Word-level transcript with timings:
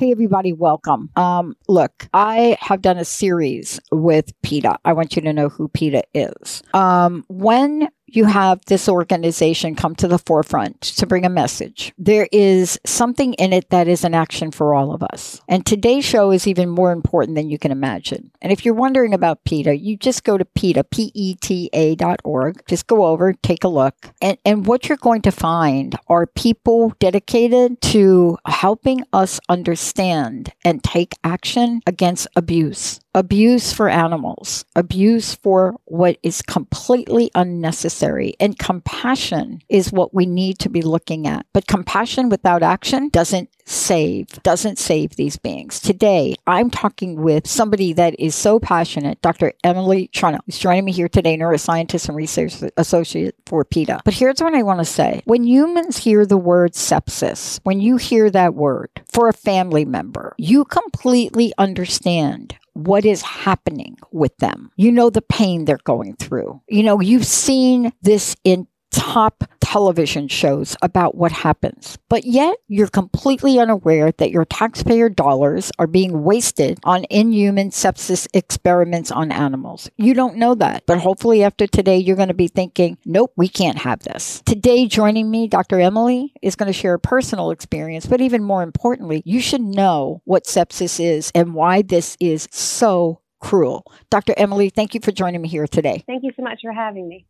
Hey, 0.00 0.12
everybody, 0.12 0.54
welcome. 0.54 1.10
Um, 1.14 1.58
look, 1.68 2.08
I 2.14 2.56
have 2.62 2.80
done 2.80 2.96
a 2.96 3.04
series 3.04 3.78
with 3.92 4.32
PETA. 4.40 4.78
I 4.86 4.94
want 4.94 5.14
you 5.14 5.20
to 5.20 5.30
know 5.30 5.50
who 5.50 5.68
PETA 5.68 6.04
is. 6.14 6.62
Um, 6.72 7.22
when 7.28 7.86
you 8.14 8.24
have 8.24 8.60
this 8.66 8.88
organization 8.88 9.74
come 9.74 9.94
to 9.96 10.08
the 10.08 10.18
forefront 10.18 10.80
to 10.80 11.06
bring 11.06 11.24
a 11.24 11.30
message. 11.30 11.92
There 11.98 12.28
is 12.32 12.78
something 12.84 13.34
in 13.34 13.52
it 13.52 13.70
that 13.70 13.88
is 13.88 14.04
an 14.04 14.14
action 14.14 14.50
for 14.50 14.74
all 14.74 14.92
of 14.92 15.02
us. 15.02 15.40
And 15.48 15.64
today's 15.64 16.04
show 16.04 16.30
is 16.30 16.46
even 16.46 16.68
more 16.68 16.92
important 16.92 17.36
than 17.36 17.50
you 17.50 17.58
can 17.58 17.72
imagine. 17.72 18.30
And 18.42 18.52
if 18.52 18.64
you're 18.64 18.74
wondering 18.74 19.14
about 19.14 19.44
PETA, 19.44 19.76
you 19.76 19.96
just 19.96 20.24
go 20.24 20.38
to 20.38 20.44
PETA, 20.44 20.84
P-E-T-A 20.84 21.94
dot 21.96 22.20
org. 22.24 22.62
Just 22.66 22.86
go 22.86 23.06
over, 23.06 23.32
take 23.32 23.64
a 23.64 23.68
look. 23.68 23.94
And, 24.20 24.38
and 24.44 24.66
what 24.66 24.88
you're 24.88 24.98
going 24.98 25.22
to 25.22 25.32
find 25.32 25.96
are 26.08 26.26
people 26.26 26.94
dedicated 26.98 27.80
to 27.82 28.38
helping 28.46 29.02
us 29.12 29.40
understand 29.48 30.52
and 30.64 30.82
take 30.82 31.14
action 31.24 31.80
against 31.86 32.26
abuse 32.36 32.99
abuse 33.14 33.72
for 33.72 33.88
animals, 33.88 34.64
abuse 34.76 35.34
for 35.34 35.74
what 35.86 36.18
is 36.22 36.42
completely 36.42 37.30
unnecessary. 37.34 38.34
And 38.38 38.58
compassion 38.58 39.60
is 39.68 39.92
what 39.92 40.14
we 40.14 40.26
need 40.26 40.58
to 40.60 40.68
be 40.68 40.82
looking 40.82 41.26
at. 41.26 41.46
But 41.52 41.66
compassion 41.66 42.28
without 42.28 42.62
action 42.62 43.08
doesn't 43.08 43.50
save, 43.66 44.28
doesn't 44.42 44.78
save 44.78 45.16
these 45.16 45.36
beings. 45.36 45.80
Today, 45.80 46.34
I'm 46.46 46.70
talking 46.70 47.20
with 47.22 47.46
somebody 47.46 47.92
that 47.94 48.18
is 48.18 48.34
so 48.34 48.58
passionate, 48.58 49.20
Dr. 49.22 49.52
Emily 49.62 50.08
Trunnell, 50.12 50.40
who's 50.46 50.58
joining 50.58 50.84
me 50.84 50.92
here 50.92 51.08
today, 51.08 51.36
neuroscientist 51.36 52.08
and 52.08 52.16
research 52.16 52.56
associate 52.76 53.34
for 53.46 53.64
PETA. 53.64 54.00
But 54.04 54.14
here's 54.14 54.40
what 54.40 54.54
I 54.54 54.62
want 54.62 54.80
to 54.80 54.84
say. 54.84 55.22
When 55.24 55.44
humans 55.44 55.98
hear 55.98 56.26
the 56.26 56.36
word 56.36 56.72
sepsis, 56.72 57.60
when 57.62 57.80
you 57.80 57.96
hear 57.96 58.30
that 58.30 58.54
word 58.54 58.90
for 59.06 59.28
a 59.28 59.32
family 59.32 59.84
member, 59.84 60.34
you 60.36 60.64
completely 60.64 61.52
understand 61.58 62.56
what 62.74 63.04
is 63.04 63.22
happening 63.22 63.96
with 64.12 64.36
them. 64.38 64.70
You 64.76 64.92
know 64.92 65.10
the 65.10 65.22
pain 65.22 65.64
they're 65.64 65.78
going 65.84 66.16
through. 66.16 66.60
You 66.68 66.82
know, 66.82 67.00
you've 67.00 67.26
seen 67.26 67.92
this 68.02 68.36
in 68.44 68.66
top 68.90 69.44
television 69.60 70.26
shows 70.26 70.76
about 70.82 71.14
what 71.14 71.30
happens. 71.30 71.96
But 72.08 72.24
yet 72.24 72.56
you're 72.66 72.88
completely 72.88 73.58
unaware 73.58 74.10
that 74.12 74.32
your 74.32 74.44
taxpayer 74.44 75.08
dollars 75.08 75.70
are 75.78 75.86
being 75.86 76.24
wasted 76.24 76.80
on 76.82 77.04
inhuman 77.08 77.70
sepsis 77.70 78.26
experiments 78.34 79.12
on 79.12 79.30
animals. 79.30 79.88
You 79.96 80.14
don't 80.14 80.36
know 80.36 80.56
that. 80.56 80.86
But 80.86 80.98
hopefully 80.98 81.44
after 81.44 81.68
today, 81.68 81.98
you're 81.98 82.16
going 82.16 82.28
to 82.28 82.34
be 82.34 82.48
thinking, 82.48 82.98
nope, 83.04 83.32
we 83.36 83.48
can't 83.48 83.78
have 83.78 84.00
this. 84.00 84.42
Today, 84.44 84.86
joining 84.86 85.30
me, 85.30 85.46
Dr. 85.46 85.78
Emily 85.78 86.32
is 86.42 86.56
going 86.56 86.66
to 86.66 86.72
share 86.72 86.94
a 86.94 86.98
personal 86.98 87.52
experience, 87.52 88.06
but 88.06 88.20
even 88.20 88.42
more 88.42 88.62
importantly, 88.64 89.22
you 89.24 89.40
should 89.40 89.62
know 89.62 90.20
what 90.24 90.44
sepsis 90.44 90.98
is 90.98 91.30
and 91.32 91.54
why 91.54 91.82
this 91.82 92.16
is 92.18 92.48
so 92.50 93.20
cruel. 93.40 93.84
Dr. 94.10 94.34
Emily, 94.36 94.68
thank 94.70 94.94
you 94.94 95.00
for 95.00 95.12
joining 95.12 95.42
me 95.42 95.48
here 95.48 95.66
today. 95.66 96.02
Thank 96.06 96.24
you 96.24 96.32
so 96.36 96.42
much 96.42 96.58
for 96.62 96.72
having 96.72 97.08
me. 97.08 97.26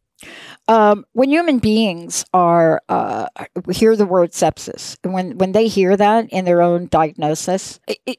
Um, 0.68 1.04
when 1.12 1.30
human 1.30 1.58
beings 1.58 2.24
are 2.32 2.82
uh, 2.88 3.26
hear 3.72 3.96
the 3.96 4.06
word 4.06 4.32
sepsis, 4.32 4.96
when 5.02 5.38
when 5.38 5.52
they 5.52 5.66
hear 5.66 5.96
that 5.96 6.28
in 6.30 6.44
their 6.44 6.62
own 6.62 6.86
diagnosis, 6.86 7.80
it, 7.88 7.98
it, 8.06 8.18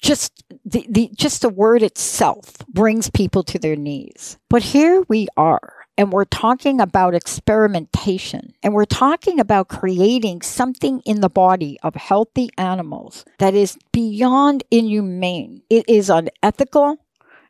just 0.00 0.44
the, 0.64 0.86
the 0.88 1.10
just 1.14 1.42
the 1.42 1.48
word 1.48 1.82
itself 1.82 2.56
brings 2.68 3.10
people 3.10 3.42
to 3.44 3.58
their 3.58 3.76
knees. 3.76 4.38
But 4.48 4.62
here 4.62 5.04
we 5.08 5.28
are. 5.36 5.74
And 5.98 6.10
we're 6.10 6.24
talking 6.24 6.80
about 6.80 7.14
experimentation 7.14 8.54
and 8.62 8.72
we're 8.72 8.86
talking 8.86 9.38
about 9.38 9.68
creating 9.68 10.40
something 10.40 11.00
in 11.04 11.20
the 11.20 11.28
body 11.28 11.78
of 11.82 11.94
healthy 11.94 12.48
animals 12.56 13.26
that 13.38 13.54
is 13.54 13.76
beyond 13.92 14.64
inhumane. 14.70 15.62
It 15.68 15.84
is 15.88 16.08
unethical 16.08 16.96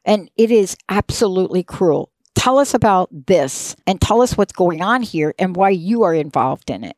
and 0.05 0.29
it 0.37 0.51
is 0.51 0.77
absolutely 0.89 1.63
cruel 1.63 2.12
tell 2.43 2.59
us 2.59 2.75
about 2.75 3.09
this 3.29 3.77
and 3.87 4.01
tell 4.01 4.21
us 4.21 4.37
what's 4.37 4.53
going 4.53 4.83
on 4.83 5.01
here 5.01 5.33
and 5.39 5.55
why 5.55 5.71
you 5.71 6.03
are 6.03 6.13
involved 6.13 6.71
in 6.71 6.83
it. 6.83 6.97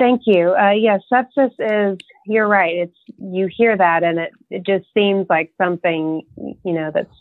Thank 0.00 0.22
you. 0.26 0.52
Uh, 0.52 0.72
yes, 0.72 1.00
sepsis 1.12 1.52
is, 1.60 1.98
you're 2.26 2.48
right. 2.48 2.74
It's, 2.74 2.96
you 3.18 3.48
hear 3.56 3.76
that 3.76 4.02
and 4.02 4.18
it, 4.18 4.32
it 4.50 4.66
just 4.66 4.86
seems 4.92 5.26
like 5.30 5.52
something, 5.62 6.22
you 6.36 6.72
know, 6.72 6.90
that's 6.92 7.14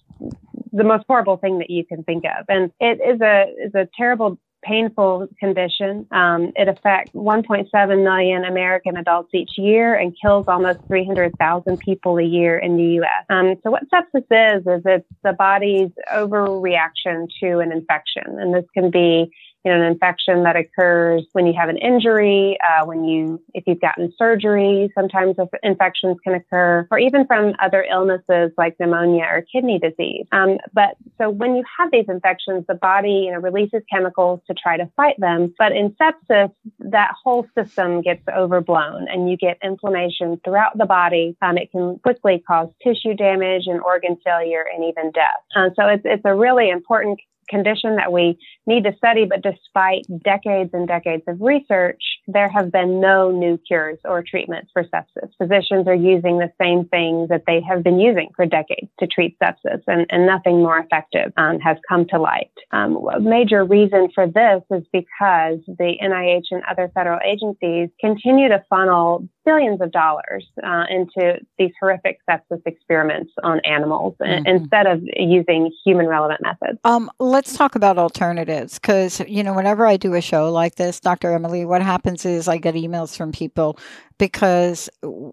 the 0.72 0.84
most 0.84 1.06
horrible 1.08 1.38
thing 1.38 1.60
that 1.60 1.70
you 1.70 1.86
can 1.86 2.04
think 2.04 2.24
of. 2.26 2.46
And 2.50 2.72
it 2.80 3.00
is 3.08 3.22
a, 3.22 3.46
is 3.64 3.76
a 3.76 3.88
terrible 3.96 4.40
painful 4.64 5.28
condition. 5.40 6.08
Um, 6.12 6.52
it 6.56 6.68
affects 6.68 7.14
1.7 7.14 8.04
million 8.04 8.46
American 8.46 8.98
adults 8.98 9.30
each 9.34 9.52
year 9.58 9.96
and 9.96 10.16
kills 10.22 10.46
almost 10.48 10.80
300,000 10.88 11.78
people 11.80 12.18
a 12.18 12.24
year 12.24 12.58
in 12.58 12.78
the 12.78 12.84
U.S. 12.84 13.26
Um, 13.30 13.56
so 13.64 13.72
what 13.72 13.84
sepsis 13.94 14.24
is, 14.32 14.62
is 14.66 14.82
it's 14.86 15.08
the 15.24 15.34
body's 15.34 15.92
overreaction 16.14 17.28
to 17.42 17.60
an 17.60 17.72
infection. 17.72 18.40
And 18.40 18.54
this 18.54 18.66
can 18.74 18.90
be 18.90 19.32
you 19.64 19.72
know, 19.72 19.78
an 19.78 19.92
infection 19.92 20.44
that 20.44 20.56
occurs 20.56 21.26
when 21.34 21.46
you 21.46 21.54
have 21.58 21.70
an 21.70 21.78
injury, 21.78 22.58
uh, 22.62 22.86
when 22.86 23.06
you, 23.06 23.42
if 23.54 23.64
you've 23.66 23.80
gotten 23.80 24.12
surgery, 24.18 24.92
sometimes 24.96 25.36
infections 25.64 26.18
can 26.24 26.34
occur, 26.36 26.88
or 26.92 27.00
even 27.00 27.26
from 27.26 27.54
other 27.62 27.86
illnesses 27.90 28.52
like 28.58 28.76
pneumonia 28.80 29.24
or 29.24 29.46
kidney 29.52 29.80
disease. 29.80 30.26
Um, 30.32 30.58
but 30.74 30.98
so 31.18 31.30
when 31.30 31.56
you 31.56 31.64
have 31.80 31.92
these 31.92 32.06
infections, 32.08 32.66
the 32.68 32.76
body, 32.76 33.24
you 33.26 33.32
know, 33.32 33.40
releases 33.40 33.82
chemicals 33.92 34.42
to 34.48 34.54
try 34.54 34.78
to 34.78 34.90
fight 34.98 35.16
them. 35.18 35.54
But 35.58 35.72
in 35.72 35.96
sepsis, 36.02 36.52
that 36.80 37.12
whole 37.24 37.48
system 37.58 38.02
gets 38.02 38.24
overblown 38.28 39.08
and 39.10 39.30
you 39.30 39.38
get 39.38 39.58
inflammation 39.64 40.40
throughout 40.44 40.78
the 40.78 40.86
body. 40.86 41.38
Um, 41.42 41.58
it 41.58 41.72
can 41.72 42.00
quickly 42.00 42.44
cause 42.46 42.70
tissue 42.84 43.14
damage 43.14 43.64
and 43.68 43.82
organ 43.82 44.18
failure 44.24 44.66
and 44.74 44.84
even 44.84 45.12
death. 45.12 45.42
Uh, 45.56 45.70
so 45.76 45.88
it's, 45.88 46.04
it's 46.06 46.24
a 46.26 46.36
really 46.36 46.70
important 46.70 47.20
condition 47.50 47.96
that 47.96 48.12
we 48.12 48.38
need 48.66 48.84
to 48.86 48.96
study, 48.98 49.26
but 49.26 49.42
despite 49.42 50.06
decades 50.24 50.72
and 50.74 50.88
decades 50.88 51.24
of 51.28 51.42
research, 51.42 52.02
there 52.28 52.50
have 52.50 52.72
been 52.72 53.00
no 53.02 53.32
new 53.32 53.58
cures 53.68 54.00
or 54.06 54.24
treatments 54.24 54.72
for 54.72 54.84
sepsis. 54.84 55.30
Physicians 55.38 55.88
are 55.88 55.96
using 55.96 56.38
the 56.38 56.52
same 56.62 56.86
things 56.86 57.30
that 57.30 57.44
they 57.46 57.62
have 57.62 57.84
been 57.84 58.00
using 58.00 58.30
for 58.36 58.46
decades 58.46 58.90
to 59.00 59.08
treat 59.08 59.38
sepsis, 59.40 59.82
and, 59.88 60.06
and 60.10 60.26
nothing 60.26 60.58
more 60.58 60.80
effective 60.80 61.34
um, 61.38 61.60
has 61.60 61.78
come 61.88 62.06
to 62.08 62.20
light. 62.20 62.52
Um, 62.72 62.98
a 63.14 63.20
major 63.20 63.66
reason 63.66 64.10
for 64.14 64.28
this 64.28 64.62
is 64.72 64.84
because 64.92 65.60
the 65.68 65.98
NIH 66.02 66.46
and 66.52 66.64
other 66.70 66.92
federal 66.94 67.20
agencies 67.26 67.90
continue 68.00 68.50
to 68.50 68.64
funnel 68.70 69.28
billions 69.46 69.82
of 69.82 69.92
dollars 69.92 70.46
uh, 70.64 70.86
into 70.90 71.40
these 71.58 71.72
horrific 71.80 72.20
sepsis 72.30 72.62
experiments 72.66 73.32
on 73.44 73.60
animals 73.62 74.16
mm-hmm. 74.22 74.46
instead 74.46 74.88
of 74.88 75.02
using 75.18 75.72
human 75.86 76.08
relevant 76.08 76.42
methods. 76.42 76.80
Um, 76.84 77.12
let's 77.34 77.58
talk 77.58 77.74
about 77.74 77.98
alternatives 77.98 78.76
because, 78.76 79.20
you 79.22 79.44
know, 79.44 79.54
whenever 79.54 79.88
I 79.88 79.98
do 79.98 80.14
a 80.14 80.22
show 80.22 80.52
like 80.52 80.76
this, 80.76 81.00
Dr. 81.00 81.32
Emily, 81.34 81.66
what 81.66 81.82
happens 81.82 82.26
is 82.26 82.48
I 82.48 82.58
get 82.58 82.76
emails 82.76 83.18
from 83.18 83.32
people 83.32 83.80
because 84.20 84.88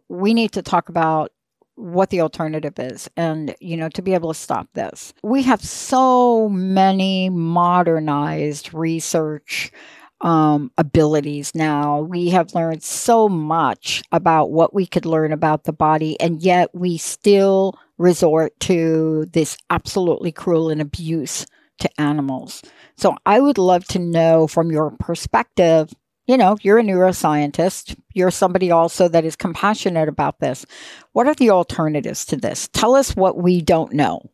we 0.08 0.32
need 0.32 0.52
to 0.52 0.62
talk 0.62 0.88
about 0.88 1.30
what 1.74 2.08
the 2.10 2.20
alternative 2.20 2.78
is 2.78 3.08
and 3.16 3.54
you 3.58 3.74
know 3.74 3.88
to 3.88 4.02
be 4.02 4.12
able 4.12 4.30
to 4.30 4.38
stop 4.38 4.68
this 4.74 5.14
we 5.22 5.42
have 5.42 5.62
so 5.62 6.46
many 6.50 7.30
modernized 7.30 8.74
research 8.74 9.72
um, 10.20 10.70
abilities 10.76 11.54
now. 11.54 12.00
We 12.00 12.28
have 12.28 12.54
learned 12.54 12.82
so 12.82 13.26
much 13.26 14.02
about 14.12 14.50
what 14.50 14.74
we 14.74 14.84
could 14.84 15.06
learn 15.06 15.32
about 15.32 15.64
the 15.64 15.72
body, 15.72 16.20
and 16.20 16.42
yet 16.42 16.68
we 16.74 16.98
still 16.98 17.78
resort 17.96 18.52
to 18.60 19.24
this 19.32 19.56
absolutely 19.70 20.30
cruel 20.30 20.68
and 20.68 20.82
abuse 20.82 21.46
to 21.80 22.00
animals. 22.00 22.62
So 22.96 23.16
I 23.26 23.40
would 23.40 23.58
love 23.58 23.84
to 23.88 23.98
know 23.98 24.46
from 24.46 24.70
your 24.70 24.90
perspective 24.92 25.92
you 26.30 26.36
know, 26.36 26.56
you're 26.62 26.78
a 26.78 26.82
neuroscientist. 26.84 27.98
You're 28.14 28.30
somebody 28.30 28.70
also 28.70 29.08
that 29.08 29.24
is 29.24 29.34
compassionate 29.34 30.08
about 30.08 30.38
this. 30.38 30.64
What 31.10 31.26
are 31.26 31.34
the 31.34 31.50
alternatives 31.50 32.24
to 32.26 32.36
this? 32.36 32.68
Tell 32.72 32.94
us 32.94 33.16
what 33.16 33.38
we 33.38 33.60
don't 33.60 33.92
know. 33.92 34.30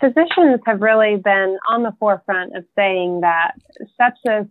Physicians 0.00 0.60
have 0.64 0.80
really 0.80 1.16
been 1.16 1.58
on 1.68 1.82
the 1.82 1.92
forefront 1.98 2.56
of 2.56 2.64
saying 2.76 3.22
that 3.22 3.54
sepsis 4.00 4.48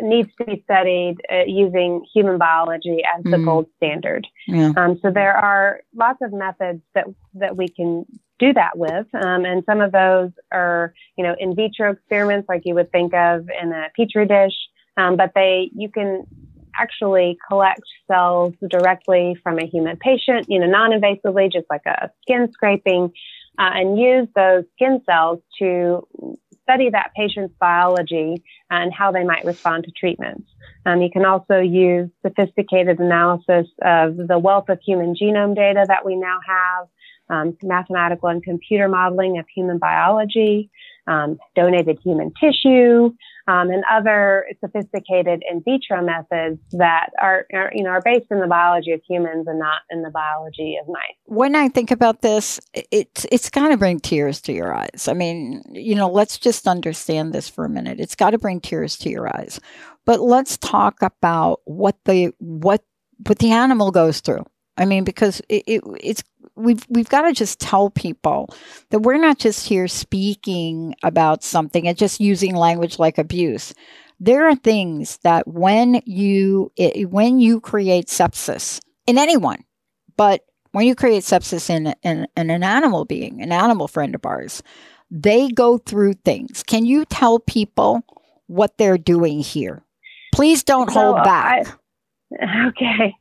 needs 0.00 0.30
to 0.38 0.46
be 0.46 0.62
studied 0.64 1.16
uh, 1.30 1.42
using 1.46 2.06
human 2.10 2.38
biology 2.38 3.02
as 3.18 3.22
the 3.24 3.36
mm. 3.36 3.44
gold 3.44 3.66
standard. 3.76 4.26
Yeah. 4.46 4.72
Um, 4.78 4.98
so 5.02 5.10
there 5.10 5.36
are 5.36 5.80
lots 5.94 6.20
of 6.22 6.32
methods 6.32 6.80
that 6.94 7.04
that 7.34 7.58
we 7.58 7.68
can 7.68 8.06
do 8.40 8.52
that 8.54 8.76
with, 8.76 9.06
um, 9.14 9.44
and 9.44 9.62
some 9.64 9.80
of 9.80 9.92
those 9.92 10.30
are, 10.50 10.92
you 11.16 11.22
know, 11.24 11.36
in 11.38 11.54
vitro 11.54 11.92
experiments 11.92 12.48
like 12.48 12.62
you 12.64 12.74
would 12.74 12.90
think 12.90 13.12
of 13.14 13.48
in 13.62 13.72
a 13.72 13.88
petri 13.96 14.26
dish. 14.26 14.56
Um, 14.96 15.16
but 15.16 15.32
they, 15.34 15.70
you 15.74 15.88
can 15.88 16.26
actually 16.78 17.38
collect 17.48 17.82
cells 18.10 18.54
directly 18.68 19.36
from 19.42 19.58
a 19.58 19.66
human 19.66 19.96
patient, 19.96 20.46
you 20.48 20.58
know, 20.58 20.66
non-invasively, 20.66 21.52
just 21.52 21.66
like 21.70 21.86
a 21.86 22.10
skin 22.22 22.50
scraping, 22.52 23.12
uh, 23.58 23.70
and 23.74 23.98
use 23.98 24.28
those 24.34 24.64
skin 24.74 25.00
cells 25.06 25.40
to 25.58 26.06
study 26.62 26.90
that 26.90 27.10
patient's 27.16 27.54
biology 27.60 28.42
and 28.70 28.92
how 28.92 29.10
they 29.12 29.24
might 29.24 29.44
respond 29.44 29.84
to 29.84 29.90
treatments. 29.90 30.48
Um, 30.86 31.02
you 31.02 31.10
can 31.10 31.24
also 31.24 31.58
use 31.58 32.08
sophisticated 32.22 33.00
analysis 33.00 33.66
of 33.82 34.16
the 34.16 34.38
wealth 34.38 34.68
of 34.68 34.78
human 34.80 35.14
genome 35.14 35.54
data 35.54 35.84
that 35.86 36.04
we 36.04 36.16
now 36.16 36.38
have, 36.46 36.86
um, 37.30 37.56
mathematical 37.62 38.28
and 38.28 38.42
computer 38.42 38.88
modeling 38.88 39.38
of 39.38 39.46
human 39.54 39.78
biology, 39.78 40.70
um, 41.06 41.38
donated 41.54 41.98
human 42.04 42.32
tissue, 42.40 43.12
um, 43.48 43.70
and 43.70 43.82
other 43.90 44.46
sophisticated 44.60 45.42
in 45.50 45.62
vitro 45.62 46.04
methods 46.04 46.60
that 46.72 47.10
are, 47.20 47.46
are, 47.52 47.72
you 47.74 47.82
know, 47.82 47.90
are 47.90 48.02
based 48.04 48.26
in 48.30 48.38
the 48.40 48.46
biology 48.46 48.92
of 48.92 49.00
humans 49.08 49.46
and 49.48 49.58
not 49.58 49.80
in 49.90 50.02
the 50.02 50.10
biology 50.10 50.76
of 50.80 50.86
mice. 50.88 51.16
When 51.24 51.54
I 51.54 51.68
think 51.68 51.90
about 51.90 52.20
this, 52.20 52.60
it's 52.74 53.26
it's 53.32 53.50
got 53.50 53.68
to 53.68 53.76
bring 53.76 53.98
tears 53.98 54.40
to 54.42 54.52
your 54.52 54.74
eyes. 54.74 55.08
I 55.08 55.14
mean, 55.14 55.62
you 55.72 55.94
know, 55.94 56.08
let's 56.08 56.38
just 56.38 56.68
understand 56.68 57.32
this 57.32 57.48
for 57.48 57.64
a 57.64 57.68
minute. 57.70 57.98
It's 57.98 58.14
got 58.14 58.30
to 58.30 58.38
bring 58.38 58.60
tears 58.60 58.96
to 58.98 59.10
your 59.10 59.34
eyes. 59.34 59.58
But 60.04 60.20
let's 60.20 60.58
talk 60.58 61.02
about 61.02 61.60
what 61.64 61.96
the 62.04 62.32
what 62.38 62.84
what 63.26 63.38
the 63.38 63.52
animal 63.52 63.90
goes 63.90 64.20
through. 64.20 64.44
I 64.76 64.86
mean, 64.86 65.04
because 65.04 65.42
it, 65.48 65.62
it, 65.66 65.82
it's 66.02 66.22
we've 66.60 66.84
we've 66.88 67.08
got 67.08 67.22
to 67.22 67.32
just 67.32 67.60
tell 67.60 67.90
people 67.90 68.48
that 68.90 69.00
we're 69.00 69.18
not 69.18 69.38
just 69.38 69.66
here 69.66 69.88
speaking 69.88 70.94
about 71.02 71.42
something 71.42 71.88
and 71.88 71.96
just 71.96 72.20
using 72.20 72.54
language 72.54 72.98
like 72.98 73.18
abuse. 73.18 73.74
There 74.18 74.46
are 74.48 74.54
things 74.54 75.18
that 75.22 75.48
when 75.48 76.02
you 76.04 76.72
it, 76.76 77.10
when 77.10 77.40
you 77.40 77.60
create 77.60 78.06
sepsis 78.06 78.80
in 79.06 79.18
anyone, 79.18 79.64
but 80.16 80.44
when 80.72 80.86
you 80.86 80.94
create 80.94 81.24
sepsis 81.24 81.68
in, 81.70 81.94
in, 82.02 82.26
in 82.36 82.50
an 82.50 82.62
animal 82.62 83.04
being, 83.04 83.42
an 83.42 83.52
animal 83.52 83.88
friend 83.88 84.14
of 84.14 84.24
ours, 84.24 84.62
they 85.10 85.48
go 85.48 85.78
through 85.78 86.14
things. 86.24 86.62
Can 86.62 86.86
you 86.86 87.04
tell 87.04 87.38
people 87.40 88.02
what 88.46 88.78
they're 88.78 88.98
doing 88.98 89.40
here? 89.40 89.82
Please 90.32 90.62
don't 90.62 90.90
so 90.90 91.00
hold 91.00 91.24
back. 91.24 91.66
I, 91.66 91.72
Okay. 92.68 93.16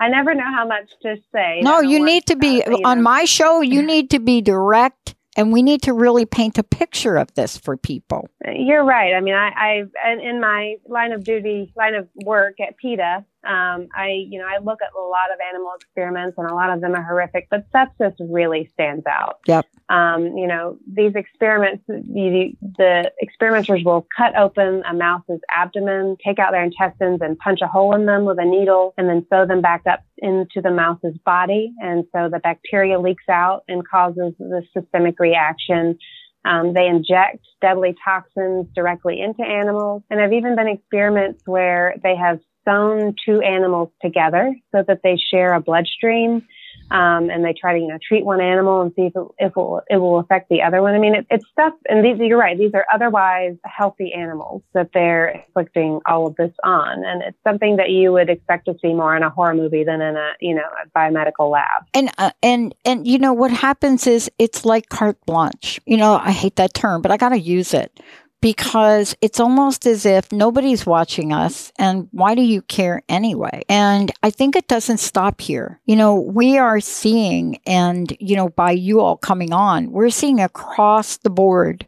I 0.00 0.08
never 0.08 0.34
know 0.34 0.42
how 0.44 0.66
much 0.66 0.90
to 1.02 1.16
say. 1.32 1.60
No, 1.62 1.80
you 1.80 2.04
need 2.04 2.26
to 2.26 2.36
be 2.36 2.62
on 2.84 3.02
my 3.02 3.24
show, 3.24 3.60
you 3.60 3.82
need 3.86 4.10
to 4.10 4.18
be 4.18 4.40
direct 4.40 5.14
and 5.36 5.52
we 5.52 5.62
need 5.62 5.82
to 5.82 5.92
really 5.92 6.26
paint 6.26 6.58
a 6.58 6.64
picture 6.64 7.16
of 7.16 7.32
this 7.34 7.56
for 7.56 7.76
people. 7.76 8.28
You're 8.54 8.84
right. 8.84 9.14
I 9.14 9.20
mean, 9.20 9.34
I, 9.34 9.84
I 10.04 10.12
in 10.12 10.40
my 10.40 10.76
line 10.86 11.12
of 11.12 11.24
duty, 11.24 11.72
line 11.76 11.94
of 11.94 12.08
work 12.14 12.60
at 12.60 12.76
PETA, 12.76 13.24
um, 13.44 13.88
I, 13.94 14.26
you 14.28 14.38
know, 14.38 14.46
I 14.46 14.58
look 14.58 14.80
at 14.82 14.90
a 14.92 15.00
lot 15.00 15.32
of 15.32 15.38
animal 15.48 15.72
experiments 15.76 16.36
and 16.38 16.50
a 16.50 16.54
lot 16.54 16.70
of 16.70 16.80
them 16.80 16.94
are 16.94 17.02
horrific, 17.02 17.46
but 17.50 17.70
sepsis 17.72 18.14
really 18.18 18.68
stands 18.74 19.06
out. 19.06 19.38
Yep. 19.46 19.66
Um, 19.88 20.36
you 20.36 20.46
know, 20.46 20.76
these 20.92 21.12
experiments, 21.14 21.84
the, 21.86 22.52
the 22.76 23.12
experimenters 23.20 23.84
will 23.84 24.06
cut 24.14 24.36
open 24.36 24.82
a 24.84 24.92
mouse's 24.92 25.40
abdomen, 25.56 26.16
take 26.22 26.38
out 26.38 26.50
their 26.50 26.64
intestines 26.64 27.20
and 27.22 27.38
punch 27.38 27.60
a 27.62 27.68
hole 27.68 27.94
in 27.94 28.06
them 28.06 28.24
with 28.24 28.38
a 28.40 28.44
needle 28.44 28.92
and 28.98 29.08
then 29.08 29.24
sew 29.30 29.46
them 29.46 29.62
back 29.62 29.82
up 29.88 30.00
into 30.18 30.60
the 30.60 30.72
mouse's 30.72 31.16
body. 31.24 31.72
And 31.80 32.04
so 32.12 32.28
the 32.28 32.40
bacteria 32.40 32.98
leaks 32.98 33.28
out 33.30 33.62
and 33.68 33.86
causes 33.86 34.34
the 34.38 34.62
systemic 34.76 35.20
reaction. 35.20 35.96
Um, 36.44 36.72
they 36.72 36.86
inject 36.86 37.44
deadly 37.60 37.94
toxins 38.04 38.66
directly 38.74 39.20
into 39.20 39.42
animals. 39.42 40.02
And 40.10 40.20
have 40.20 40.32
even 40.32 40.56
been 40.56 40.68
experiments 40.68 41.42
where 41.46 41.94
they 42.02 42.16
have 42.16 42.40
sewn 42.64 43.14
two 43.24 43.40
animals 43.40 43.90
together 44.02 44.54
so 44.74 44.84
that 44.86 45.00
they 45.02 45.16
share 45.16 45.54
a 45.54 45.60
bloodstream. 45.60 46.46
Um, 46.90 47.30
and 47.30 47.44
they 47.44 47.52
try 47.52 47.74
to, 47.74 47.78
you 47.78 47.88
know, 47.88 47.98
treat 48.06 48.24
one 48.24 48.40
animal 48.40 48.80
and 48.80 48.92
see 48.96 49.02
if 49.02 49.16
it, 49.16 49.26
if 49.38 49.50
it, 49.50 49.56
will, 49.56 49.82
it 49.90 49.96
will 49.96 50.18
affect 50.18 50.48
the 50.48 50.62
other 50.62 50.80
one. 50.80 50.94
I 50.94 50.98
mean, 50.98 51.14
it, 51.14 51.26
it's 51.30 51.44
stuff, 51.52 51.74
and 51.88 52.04
these, 52.04 52.18
you're 52.18 52.38
right, 52.38 52.56
these 52.56 52.72
are 52.74 52.86
otherwise 52.92 53.56
healthy 53.64 54.12
animals 54.12 54.62
that 54.72 54.90
they're 54.94 55.28
inflicting 55.28 56.00
all 56.06 56.26
of 56.26 56.36
this 56.36 56.52
on. 56.64 57.04
And 57.04 57.22
it's 57.22 57.38
something 57.46 57.76
that 57.76 57.90
you 57.90 58.12
would 58.12 58.30
expect 58.30 58.66
to 58.66 58.76
see 58.80 58.94
more 58.94 59.16
in 59.16 59.22
a 59.22 59.30
horror 59.30 59.54
movie 59.54 59.84
than 59.84 60.00
in 60.00 60.16
a, 60.16 60.32
you 60.40 60.54
know, 60.54 60.62
a 60.62 60.88
biomedical 60.98 61.50
lab. 61.50 61.84
And, 61.94 62.10
uh, 62.18 62.30
and, 62.42 62.74
and, 62.84 63.06
you 63.06 63.18
know, 63.18 63.32
what 63.32 63.50
happens 63.50 64.06
is 64.06 64.30
it's 64.38 64.64
like 64.64 64.88
carte 64.88 65.24
blanche. 65.26 65.80
You 65.84 65.96
know, 65.96 66.14
I 66.14 66.32
hate 66.32 66.56
that 66.56 66.74
term, 66.74 67.02
but 67.02 67.10
I 67.10 67.16
got 67.16 67.30
to 67.30 67.38
use 67.38 67.74
it 67.74 68.00
because 68.40 69.16
it's 69.20 69.40
almost 69.40 69.86
as 69.86 70.06
if 70.06 70.30
nobody's 70.30 70.86
watching 70.86 71.32
us 71.32 71.72
and 71.78 72.08
why 72.12 72.34
do 72.34 72.42
you 72.42 72.62
care 72.62 73.02
anyway? 73.08 73.62
And 73.68 74.12
I 74.22 74.30
think 74.30 74.54
it 74.54 74.68
doesn't 74.68 74.98
stop 74.98 75.40
here. 75.40 75.80
You 75.86 75.96
know, 75.96 76.14
we 76.14 76.56
are 76.56 76.80
seeing, 76.80 77.58
and, 77.66 78.16
you 78.20 78.36
know, 78.36 78.48
by 78.48 78.72
you 78.72 79.00
all 79.00 79.16
coming 79.16 79.52
on, 79.52 79.90
we're 79.90 80.10
seeing 80.10 80.40
across 80.40 81.16
the 81.18 81.30
board, 81.30 81.86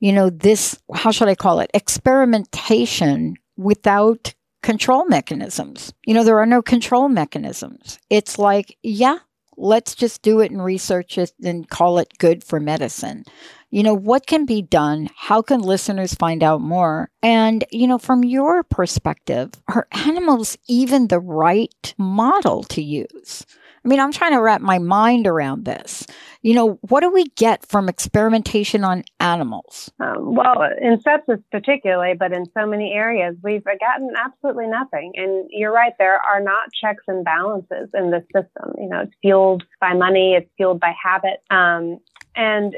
you 0.00 0.12
know, 0.12 0.30
this, 0.30 0.80
how 0.92 1.12
should 1.12 1.28
I 1.28 1.36
call 1.36 1.60
it, 1.60 1.70
experimentation 1.72 3.36
without 3.56 4.34
control 4.62 5.04
mechanisms. 5.06 5.92
You 6.04 6.14
know, 6.14 6.24
there 6.24 6.38
are 6.38 6.46
no 6.46 6.62
control 6.62 7.08
mechanisms. 7.08 7.98
It's 8.10 8.38
like, 8.38 8.76
yeah, 8.82 9.18
let's 9.56 9.94
just 9.94 10.22
do 10.22 10.40
it 10.40 10.50
and 10.50 10.64
research 10.64 11.18
it 11.18 11.32
and 11.44 11.68
call 11.68 11.98
it 11.98 12.18
good 12.18 12.42
for 12.42 12.58
medicine 12.58 13.24
you 13.72 13.82
know, 13.82 13.94
what 13.94 14.26
can 14.26 14.44
be 14.44 14.60
done? 14.60 15.08
How 15.16 15.40
can 15.40 15.60
listeners 15.60 16.14
find 16.14 16.42
out 16.42 16.60
more? 16.60 17.10
And, 17.22 17.64
you 17.70 17.86
know, 17.86 17.98
from 17.98 18.22
your 18.22 18.62
perspective, 18.62 19.50
are 19.66 19.88
animals 19.92 20.58
even 20.68 21.08
the 21.08 21.18
right 21.18 21.94
model 21.96 22.64
to 22.64 22.82
use? 22.82 23.46
I 23.84 23.88
mean, 23.88 23.98
I'm 23.98 24.12
trying 24.12 24.32
to 24.32 24.40
wrap 24.40 24.60
my 24.60 24.78
mind 24.78 25.26
around 25.26 25.64
this. 25.64 26.06
You 26.42 26.54
know, 26.54 26.78
what 26.82 27.00
do 27.00 27.10
we 27.10 27.24
get 27.30 27.66
from 27.66 27.88
experimentation 27.88 28.84
on 28.84 29.04
animals? 29.18 29.90
Um, 29.98 30.34
well, 30.34 30.68
in 30.80 30.98
sepsis 30.98 31.42
particularly, 31.50 32.14
but 32.16 32.32
in 32.32 32.44
so 32.56 32.66
many 32.66 32.92
areas, 32.92 33.34
we've 33.42 33.64
gotten 33.64 34.10
absolutely 34.16 34.68
nothing. 34.68 35.12
And 35.16 35.48
you're 35.50 35.72
right, 35.72 35.94
there 35.98 36.20
are 36.20 36.40
not 36.40 36.70
checks 36.80 37.02
and 37.08 37.24
balances 37.24 37.88
in 37.94 38.10
the 38.10 38.24
system. 38.32 38.74
You 38.78 38.88
know, 38.88 39.00
it's 39.00 39.14
fueled 39.20 39.64
by 39.80 39.94
money, 39.94 40.34
it's 40.34 40.50
fueled 40.56 40.78
by 40.78 40.92
habit. 41.02 41.42
Um, 41.50 41.98
and 42.34 42.74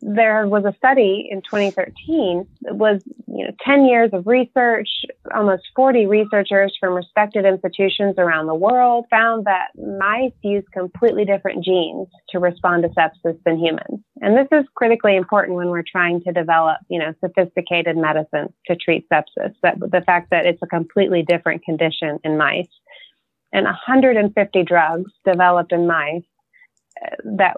there 0.00 0.48
was 0.48 0.64
a 0.64 0.74
study 0.76 1.28
in 1.30 1.40
2013 1.42 2.46
that 2.62 2.74
was, 2.74 3.02
you 3.28 3.44
know, 3.44 3.52
10 3.64 3.84
years 3.84 4.10
of 4.12 4.26
research, 4.26 4.88
almost 5.32 5.62
40 5.76 6.06
researchers 6.06 6.76
from 6.80 6.94
respected 6.94 7.44
institutions 7.44 8.16
around 8.18 8.46
the 8.46 8.54
world 8.54 9.04
found 9.08 9.44
that 9.44 9.68
mice 9.76 10.32
use 10.42 10.64
completely 10.72 11.24
different 11.24 11.64
genes 11.64 12.08
to 12.30 12.40
respond 12.40 12.82
to 12.82 12.88
sepsis 12.88 13.38
than 13.44 13.58
humans. 13.58 14.02
And 14.22 14.36
this 14.36 14.48
is 14.50 14.66
critically 14.74 15.14
important 15.14 15.56
when 15.56 15.68
we're 15.68 15.84
trying 15.84 16.20
to 16.22 16.32
develop, 16.32 16.78
you 16.88 16.98
know, 16.98 17.14
sophisticated 17.20 17.96
medicine 17.96 18.52
to 18.66 18.74
treat 18.74 19.06
sepsis, 19.08 19.54
that 19.62 19.78
the 19.78 20.02
fact 20.04 20.30
that 20.30 20.46
it's 20.46 20.62
a 20.62 20.66
completely 20.66 21.22
different 21.22 21.62
condition 21.62 22.18
in 22.24 22.36
mice. 22.36 22.66
And 23.52 23.64
150 23.66 24.64
drugs 24.64 25.12
developed 25.24 25.72
in 25.72 25.86
mice 25.86 26.22
uh, 27.04 27.16
that 27.36 27.56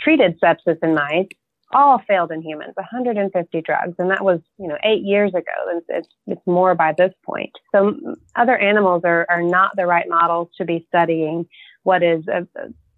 treated 0.00 0.38
sepsis 0.40 0.78
in 0.82 0.94
mice 0.94 1.26
all 1.74 2.00
failed 2.06 2.30
in 2.30 2.42
humans 2.42 2.72
150 2.76 3.62
drugs 3.62 3.94
and 3.98 4.10
that 4.10 4.24
was 4.24 4.40
you 4.58 4.68
know 4.68 4.76
eight 4.84 5.02
years 5.02 5.30
ago 5.30 5.52
and 5.70 5.82
it's, 5.88 6.08
it's 6.26 6.40
more 6.46 6.74
by 6.74 6.94
this 6.96 7.12
point 7.24 7.50
so 7.74 7.94
other 8.36 8.56
animals 8.56 9.02
are, 9.04 9.26
are 9.28 9.42
not 9.42 9.72
the 9.76 9.86
right 9.86 10.08
models 10.08 10.48
to 10.56 10.64
be 10.64 10.86
studying 10.88 11.44
what 11.82 12.02
is 12.02 12.26
a 12.28 12.46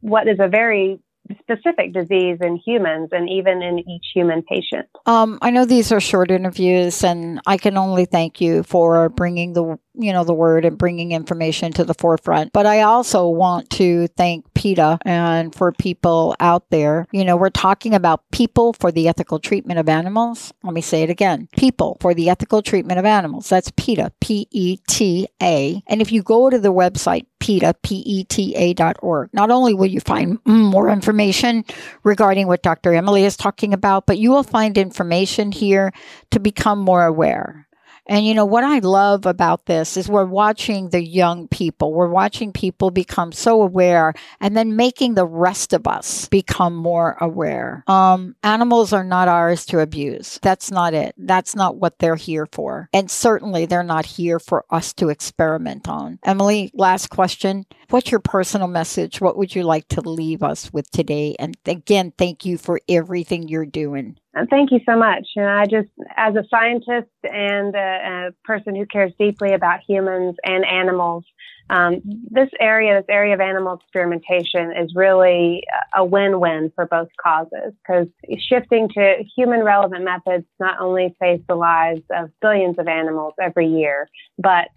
what 0.01 0.29
is 0.29 0.39
a 0.39 0.49
very 0.49 1.01
specific 1.41 1.93
disease 1.93 2.39
in 2.41 2.57
humans 2.65 3.11
and 3.13 3.29
even 3.29 3.63
in 3.63 3.79
each 3.89 4.07
human 4.15 4.43
patient. 4.43 4.89
Um, 5.07 5.39
I 5.43 5.51
know 5.51 5.65
these 5.65 5.93
are 5.93 6.01
short 6.01 6.31
interviews, 6.31 7.05
and 7.05 7.41
I 7.47 7.59
can 7.59 7.77
only 7.77 8.07
thank 8.07 8.41
you 8.41 8.63
for 8.63 9.09
bringing 9.11 9.53
the 9.53 9.79
you 9.99 10.13
know, 10.13 10.25
the 10.25 10.35
word 10.35 10.65
and 10.65 10.79
bringing 10.79 11.13
information 11.13 11.73
to 11.73 11.85
the 11.85 11.95
forefront. 11.95 12.53
But 12.53 12.67
I 12.67 12.83
also 12.83 13.29
want 13.29 13.69
to 13.71 14.07
thank 14.09 14.53
PETA 14.55 15.01
and 15.05 15.55
for 15.55 15.73
people 15.73 16.37
out 16.41 16.71
there. 16.71 17.07
You 17.13 17.25
know, 17.25 17.37
we're 17.37 17.51
talking 17.51 17.95
about 17.95 18.23
people 18.31 18.73
for 18.73 18.93
the 18.93 19.09
ethical 19.09 19.39
treatment 19.39 19.79
of 19.79 19.89
animals. 19.89 20.53
Let 20.63 20.73
me 20.73 20.81
say 20.81 21.03
it 21.03 21.11
again. 21.11 21.49
People 21.57 21.97
for 22.01 22.15
the 22.15 22.31
ethical 22.31 22.63
treatment 22.63 22.99
of 22.99 23.05
animals. 23.05 23.49
That's 23.49 23.73
PETA, 23.77 24.13
P-E-T-A. 24.21 25.83
And 25.87 26.01
if 26.01 26.13
you 26.13 26.23
go 26.23 26.49
to 26.49 26.59
the 26.59 26.73
website, 26.73 27.27
PETA, 27.41 27.75
P-E-T-A 27.83 28.75
dot 28.75 28.97
org, 29.01 29.31
not 29.33 29.51
only 29.51 29.75
will 29.75 29.87
you 29.87 30.01
find 30.01 30.39
more 30.45 30.89
information 30.89 31.65
regarding 32.03 32.47
what 32.47 32.63
Dr. 32.63 32.95
Emily 32.95 33.25
is 33.25 33.37
talking 33.37 33.73
about, 33.73 34.07
but 34.07 34.19
you 34.19 34.31
will 34.31 34.43
find 34.43 34.79
information 34.79 35.53
here 35.53 35.93
to 36.31 36.41
become 36.41 36.79
more 36.79 37.05
aware. 37.05 37.68
And 38.09 38.27
you 38.27 38.35
know, 38.35 38.47
what 38.47 38.65
I 38.65 38.79
love 38.79 39.27
about 39.27 39.67
this 39.67 39.97
is 39.97 40.09
we're 40.09 40.25
watching 40.25 40.89
the 40.89 41.03
young 41.03 41.47
people. 41.49 41.93
We're 41.93 42.09
watching 42.09 42.53
people 42.53 42.91
become 42.91 43.33
so 43.33 43.63
aware 43.63 44.15
and 44.41 44.57
then 44.57 44.77
making 44.77 45.15
the 45.15 45.27
rest 45.27 45.73
of 45.73 45.87
us 45.87 46.29
become 46.29 46.75
more 46.75 47.17
aware. 47.21 47.85
Um, 47.87 48.35
animals 48.43 48.93
are 48.93 49.05
not 49.05 49.29
ours 49.29 49.67
to 49.67 49.81
abuse. 49.81 50.39
That's 50.43 50.71
not 50.71 50.95
it. 50.95 51.15
That's 51.19 51.55
not 51.55 51.77
what 51.77 51.99
they're 51.99 52.17
here 52.17 52.47
for. 52.51 52.89
And 52.93 53.11
certainly 53.11 53.67
they're 53.67 53.83
not 53.83 54.07
here 54.07 54.39
for 54.39 54.65
us 54.71 54.93
to 54.95 55.11
experiment 55.11 55.89
on. 55.89 56.19
Emily, 56.25 56.71
last 56.75 57.09
question. 57.09 57.67
What's 57.91 58.11
your 58.11 58.21
personal 58.21 58.69
message? 58.69 59.21
What 59.21 59.37
would 59.37 59.55
you 59.55 59.63
like 59.63 59.89
to 59.89 60.01
leave 60.01 60.43
us 60.43 60.73
with 60.73 60.91
today? 60.91 61.37
And 61.39 61.57
again, 61.67 62.13
thank 62.17 62.45
you 62.45 62.59
for 62.59 62.81
everything 62.89 63.49
you're 63.49 63.67
doing. 63.67 64.19
Thank 64.51 64.71
you 64.71 64.81
so 64.87 64.97
much. 64.97 65.27
And 65.37 65.47
I 65.47 65.65
just, 65.67 65.89
as 66.17 66.35
a 66.37 66.45
scientist 66.51 67.11
and 67.25 67.75
a, 67.75 68.29
a 68.29 68.31
person 68.45 68.75
who 68.75 68.87
cares 68.87 69.13
deeply 69.19 69.53
about 69.53 69.81
humans 69.87 70.37
and 70.45 70.65
animals, 70.65 71.25
um, 71.71 72.01
this 72.05 72.49
area, 72.61 72.99
this 72.99 73.07
area 73.11 73.35
of 73.35 73.41
animal 73.41 73.75
experimentation, 73.75 74.73
is 74.73 74.95
really 74.95 75.63
a 75.95 76.05
win-win 76.05 76.73
for 76.75 76.87
both 76.87 77.09
causes 77.23 77.75
because 77.87 78.07
shifting 78.39 78.89
to 78.91 79.25
human-relevant 79.37 80.03
methods 80.05 80.47
not 80.59 80.81
only 80.81 81.15
saves 81.21 81.43
the 81.47 81.55
lives 81.55 82.03
of 82.11 82.31
billions 82.41 82.79
of 82.79 82.89
animals 82.89 83.35
every 83.41 83.67
year, 83.67 84.09
but 84.39 84.69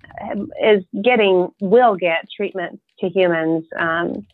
is 0.62 0.84
getting 1.02 1.50
will 1.62 1.96
get 1.96 2.26
treatments 2.36 2.82
to 3.00 3.08
humans. 3.08 3.66
Um, 3.80 4.28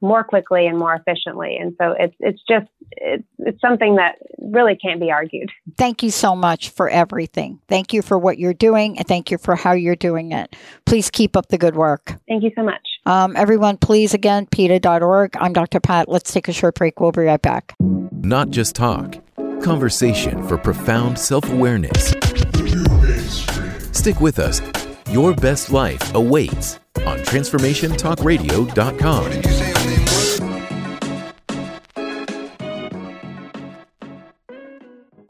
more 0.00 0.22
quickly 0.22 0.66
and 0.66 0.78
more 0.78 0.94
efficiently. 0.94 1.56
And 1.56 1.74
so 1.80 1.94
it's 1.98 2.14
it's 2.20 2.40
just 2.48 2.66
it's 2.92 3.24
it's 3.38 3.60
something 3.60 3.96
that 3.96 4.16
really 4.38 4.76
can't 4.76 5.00
be 5.00 5.10
argued. 5.10 5.50
Thank 5.78 6.02
you 6.02 6.10
so 6.10 6.36
much 6.36 6.70
for 6.70 6.88
everything. 6.88 7.60
Thank 7.68 7.92
you 7.92 8.02
for 8.02 8.18
what 8.18 8.38
you're 8.38 8.54
doing 8.54 8.98
and 8.98 9.06
thank 9.06 9.30
you 9.30 9.38
for 9.38 9.56
how 9.56 9.72
you're 9.72 9.96
doing 9.96 10.32
it. 10.32 10.54
Please 10.84 11.10
keep 11.10 11.36
up 11.36 11.48
the 11.48 11.58
good 11.58 11.76
work. 11.76 12.16
Thank 12.28 12.42
you 12.42 12.50
so 12.54 12.62
much. 12.62 12.82
Um, 13.06 13.36
everyone, 13.36 13.76
please 13.76 14.14
again, 14.14 14.46
PETA.org. 14.46 15.36
I'm 15.36 15.52
Dr. 15.52 15.80
Pat. 15.80 16.08
Let's 16.08 16.32
take 16.32 16.48
a 16.48 16.52
short 16.52 16.76
break. 16.76 17.00
We'll 17.00 17.12
be 17.12 17.22
right 17.22 17.42
back. 17.42 17.74
Not 17.80 18.50
just 18.50 18.74
talk, 18.74 19.16
conversation 19.62 20.46
for 20.46 20.56
profound 20.56 21.18
self 21.18 21.50
awareness. 21.50 22.14
Stick 23.92 24.20
with 24.20 24.38
us. 24.38 24.60
Your 25.10 25.34
best 25.34 25.70
life 25.70 26.14
awaits 26.14 26.78
on 27.06 27.18
transformationtalkradio.com. 27.20 29.73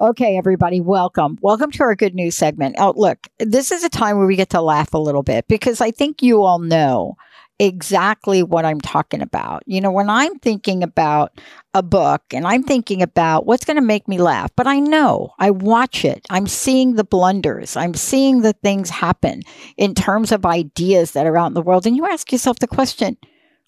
Okay, 0.00 0.36
everybody, 0.36 0.80
welcome. 0.80 1.38
Welcome 1.40 1.70
to 1.72 1.84
our 1.84 1.94
good 1.94 2.14
news 2.14 2.34
segment. 2.34 2.74
Oh, 2.78 2.94
look, 2.96 3.28
this 3.38 3.70
is 3.70 3.84
a 3.84 3.88
time 3.88 4.18
where 4.18 4.26
we 4.26 4.34
get 4.34 4.50
to 4.50 4.60
laugh 4.60 4.92
a 4.92 4.98
little 4.98 5.22
bit 5.22 5.46
because 5.46 5.80
I 5.80 5.92
think 5.92 6.20
you 6.20 6.42
all 6.42 6.58
know 6.58 7.14
exactly 7.60 8.42
what 8.42 8.64
I'm 8.64 8.80
talking 8.80 9.22
about. 9.22 9.62
You 9.66 9.80
know, 9.80 9.92
when 9.92 10.10
I'm 10.10 10.38
thinking 10.40 10.82
about 10.82 11.40
a 11.74 11.82
book 11.82 12.22
and 12.32 12.44
I'm 12.44 12.64
thinking 12.64 13.02
about 13.02 13.46
what's 13.46 13.64
going 13.64 13.76
to 13.76 13.82
make 13.82 14.08
me 14.08 14.18
laugh, 14.18 14.50
but 14.56 14.66
I 14.66 14.80
know 14.80 15.30
I 15.38 15.50
watch 15.50 16.04
it. 16.04 16.26
I'm 16.28 16.48
seeing 16.48 16.96
the 16.96 17.04
blunders. 17.04 17.76
I'm 17.76 17.94
seeing 17.94 18.40
the 18.40 18.54
things 18.54 18.90
happen 18.90 19.42
in 19.76 19.94
terms 19.94 20.32
of 20.32 20.44
ideas 20.44 21.12
that 21.12 21.26
are 21.26 21.36
out 21.36 21.48
in 21.48 21.54
the 21.54 21.62
world. 21.62 21.86
And 21.86 21.96
you 21.96 22.06
ask 22.06 22.32
yourself 22.32 22.58
the 22.58 22.66
question, 22.66 23.16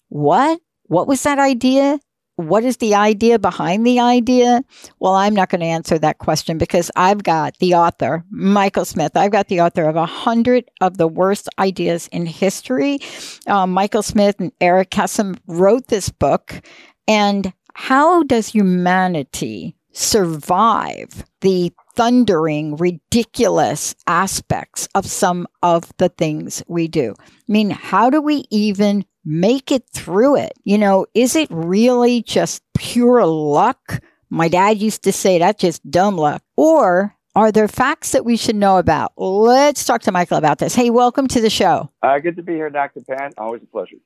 what? 0.09 0.59
What 0.83 1.07
was 1.07 1.23
that 1.23 1.39
idea? 1.39 1.99
What 2.37 2.63
is 2.63 2.77
the 2.77 2.93
idea 2.93 3.39
behind 3.39 3.85
the 3.85 3.99
idea? 3.99 4.63
Well, 4.99 5.15
I'm 5.15 5.33
not 5.33 5.49
going 5.49 5.61
to 5.61 5.67
answer 5.67 5.97
that 5.97 6.19
question 6.19 6.59
because 6.59 6.91
I've 6.95 7.23
got 7.23 7.57
the 7.57 7.73
author, 7.73 8.23
Michael 8.29 8.85
Smith. 8.85 9.17
I've 9.17 9.31
got 9.31 9.47
the 9.47 9.61
author 9.61 9.89
of 9.89 9.95
a 9.95 10.05
hundred 10.05 10.69
of 10.79 10.97
the 10.97 11.07
worst 11.07 11.49
ideas 11.57 12.07
in 12.11 12.27
history. 12.27 12.99
Um, 13.47 13.71
Michael 13.71 14.03
Smith 14.03 14.35
and 14.39 14.51
Eric 14.61 14.91
Kasum 14.91 15.39
wrote 15.47 15.87
this 15.87 16.09
book. 16.09 16.61
And 17.07 17.53
how 17.73 18.21
does 18.21 18.49
humanity 18.49 19.75
survive 19.91 21.25
the 21.41 21.73
thundering, 21.95 22.75
ridiculous 22.75 23.95
aspects 24.05 24.87
of 24.93 25.07
some 25.07 25.47
of 25.63 25.91
the 25.97 26.09
things 26.09 26.61
we 26.67 26.87
do? 26.87 27.15
I 27.19 27.51
mean, 27.51 27.71
how 27.71 28.11
do 28.11 28.21
we 28.21 28.45
even 28.51 29.05
make 29.27 29.73
it 29.73 29.83
through 29.89 30.37
it. 30.37 30.53
You 30.63 30.77
know, 30.77 31.05
is 31.13 31.35
it 31.35 31.49
really 31.51 32.23
just 32.23 32.63
pure 32.77 33.25
luck? 33.25 34.01
My 34.29 34.47
dad 34.47 34.77
used 34.77 35.03
to 35.03 35.11
say 35.11 35.37
that's 35.37 35.61
just 35.61 35.89
dumb 35.91 36.17
luck. 36.17 36.41
Or 36.55 37.13
are 37.35 37.51
there 37.51 37.67
facts 37.67 38.13
that 38.13 38.25
we 38.25 38.37
should 38.37 38.55
know 38.55 38.77
about? 38.77 39.11
Let's 39.17 39.83
talk 39.83 40.01
to 40.03 40.11
Michael 40.11 40.37
about 40.37 40.59
this. 40.59 40.73
Hey, 40.73 40.89
welcome 40.89 41.27
to 41.27 41.41
the 41.41 41.49
show. 41.49 41.91
Uh, 42.01 42.17
good 42.19 42.37
to 42.37 42.41
be 42.41 42.53
here, 42.53 42.69
Dr. 42.69 43.01
Pan. 43.01 43.31
Always 43.37 43.61
a 43.61 43.67
pleasure. 43.67 43.97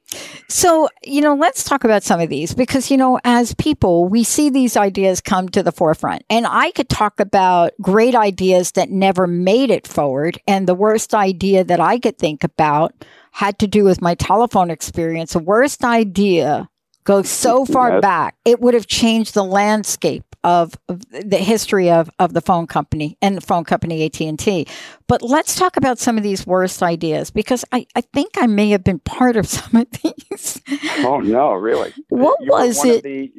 So, 0.49 0.89
you 1.03 1.21
know, 1.21 1.35
let's 1.35 1.63
talk 1.63 1.83
about 1.83 2.03
some 2.03 2.19
of 2.19 2.29
these 2.29 2.53
because, 2.55 2.91
you 2.91 2.97
know, 2.97 3.19
as 3.23 3.53
people, 3.55 4.09
we 4.09 4.23
see 4.23 4.49
these 4.49 4.75
ideas 4.75 5.21
come 5.21 5.49
to 5.49 5.63
the 5.63 5.71
forefront. 5.71 6.23
And 6.29 6.45
I 6.45 6.71
could 6.71 6.89
talk 6.89 7.19
about 7.19 7.71
great 7.79 8.15
ideas 8.15 8.71
that 8.73 8.89
never 8.89 9.27
made 9.27 9.69
it 9.69 9.87
forward. 9.87 10.41
And 10.47 10.67
the 10.67 10.75
worst 10.75 11.13
idea 11.13 11.63
that 11.63 11.79
I 11.79 11.99
could 11.99 12.17
think 12.17 12.43
about 12.43 13.05
had 13.31 13.59
to 13.59 13.67
do 13.67 13.83
with 13.83 14.01
my 14.01 14.15
telephone 14.15 14.69
experience. 14.69 15.33
The 15.33 15.39
worst 15.39 15.83
idea 15.83 16.69
goes 17.03 17.29
so 17.29 17.65
far 17.65 17.93
yes. 17.93 18.01
back, 18.01 18.35
it 18.45 18.59
would 18.61 18.73
have 18.73 18.87
changed 18.87 19.33
the 19.33 19.43
landscape 19.43 20.23
of, 20.43 20.75
the 20.87 21.37
history 21.37 21.89
of, 21.89 22.09
of 22.19 22.33
the 22.33 22.41
phone 22.41 22.67
company 22.67 23.17
and 23.21 23.37
the 23.37 23.41
phone 23.41 23.63
company 23.63 24.05
AT&T. 24.05 24.67
But 25.07 25.21
let's 25.21 25.55
talk 25.55 25.77
about 25.77 25.99
some 25.99 26.17
of 26.17 26.23
these 26.23 26.47
worst 26.47 26.81
ideas 26.81 27.31
because 27.31 27.65
I, 27.71 27.85
I 27.95 28.01
think 28.01 28.31
I 28.37 28.47
may 28.47 28.69
have 28.69 28.83
been 28.83 28.99
part 28.99 29.35
of 29.35 29.47
some 29.47 29.81
of 29.81 29.87
these. 29.91 30.61
Oh, 30.99 31.19
no, 31.19 31.53
really? 31.53 31.93
What 32.09 32.37
you 32.41 32.51
was 32.51 32.83
it? 32.85 33.03
The, 33.03 33.31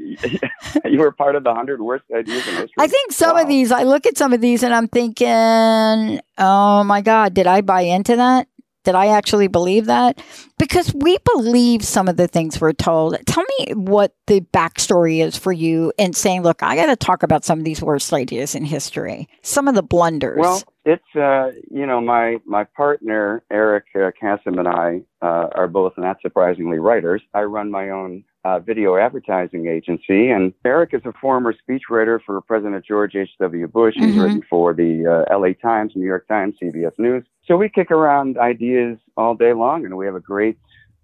you 0.91 0.99
were 0.99 1.13
part 1.13 1.35
of 1.35 1.45
the 1.45 1.51
100 1.51 1.81
worst 1.81 2.05
ideas 2.15 2.47
in 2.47 2.55
history? 2.55 2.75
I 2.79 2.87
think 2.87 3.13
some 3.13 3.37
wow. 3.37 3.43
of 3.43 3.49
these, 3.49 3.73
I 3.73 3.83
look 3.85 4.07
at 4.07 4.17
some 4.17 4.33
of 4.33 4.41
these 4.41 4.63
and 4.63 4.75
I'm 4.75 4.89
thinking, 4.89 6.21
oh 6.39 6.85
my 6.85 7.01
God, 7.01 7.35
did 7.35 7.47
I 7.47 7.61
buy 7.63 7.83
into 7.83 8.17
that? 8.17 8.49
Did 8.85 8.95
I 8.95 9.09
actually 9.09 9.49
believe 9.49 9.87
that? 9.87 10.21
Because 10.59 10.93
we 10.95 11.19
believe 11.35 11.85
some 11.85 12.09
of 12.09 12.17
the 12.17 12.27
things 12.27 12.61
we're 12.61 12.73
told. 12.73 13.17
Tell 13.27 13.45
me 13.59 13.75
what 13.75 14.15
the 14.27 14.41
backstory 14.41 15.25
is 15.25 15.37
for 15.37 15.53
you 15.53 15.93
in 15.99 16.13
saying, 16.13 16.43
look, 16.43 16.63
I 16.63 16.75
got 16.77 16.87
to 16.87 16.97
talk 16.97 17.23
about 17.23 17.45
some 17.45 17.59
of 17.59 17.65
these 17.65 17.83
worst 17.83 18.13
ideas 18.13 18.55
in 18.55 18.65
history, 18.65 19.29
some 19.43 19.69
of 19.69 19.75
the 19.75 19.83
blunders. 19.83 20.39
Well, 20.39 20.63
it's, 20.85 21.17
uh, 21.17 21.53
you 21.71 21.87
know, 21.87 22.01
my, 22.01 22.39
my 22.45 22.65
partner, 22.65 23.45
Eric 23.51 23.87
uh, 23.95 24.11
and 24.47 24.69
I 24.69 25.03
uh, 25.21 25.49
are 25.55 25.69
both 25.69 25.93
not 25.97 26.21
surprisingly 26.21 26.79
writers. 26.79 27.23
I 27.35 27.43
run 27.43 27.71
my 27.71 27.91
own 27.91 28.25
uh, 28.45 28.59
video 28.59 28.97
advertising 28.97 29.67
agency. 29.69 30.31
And 30.31 30.53
Eric 30.65 30.95
is 30.95 31.03
a 31.05 31.13
former 31.21 31.55
speechwriter 31.55 32.21
for 32.25 32.41
President 32.41 32.85
George 32.85 33.15
H.W. 33.15 33.69
Bush. 33.69 33.95
He's 33.97 34.07
mm-hmm. 34.07 34.21
written 34.21 34.43
for 34.49 34.75
the 34.75 35.27
uh, 35.31 35.39
LA 35.39 35.53
Times, 35.53 35.93
New 35.95 36.07
York 36.07 36.27
Times, 36.29 36.55
CBS 36.63 36.99
News. 36.99 37.25
So 37.47 37.57
we 37.57 37.69
kick 37.69 37.91
around 37.91 38.39
ideas 38.39 38.99
all 39.17 39.35
day 39.35 39.53
long, 39.53 39.85
and 39.85 39.97
we 39.97 40.07
have 40.07 40.15
a 40.15 40.21
great 40.21 40.59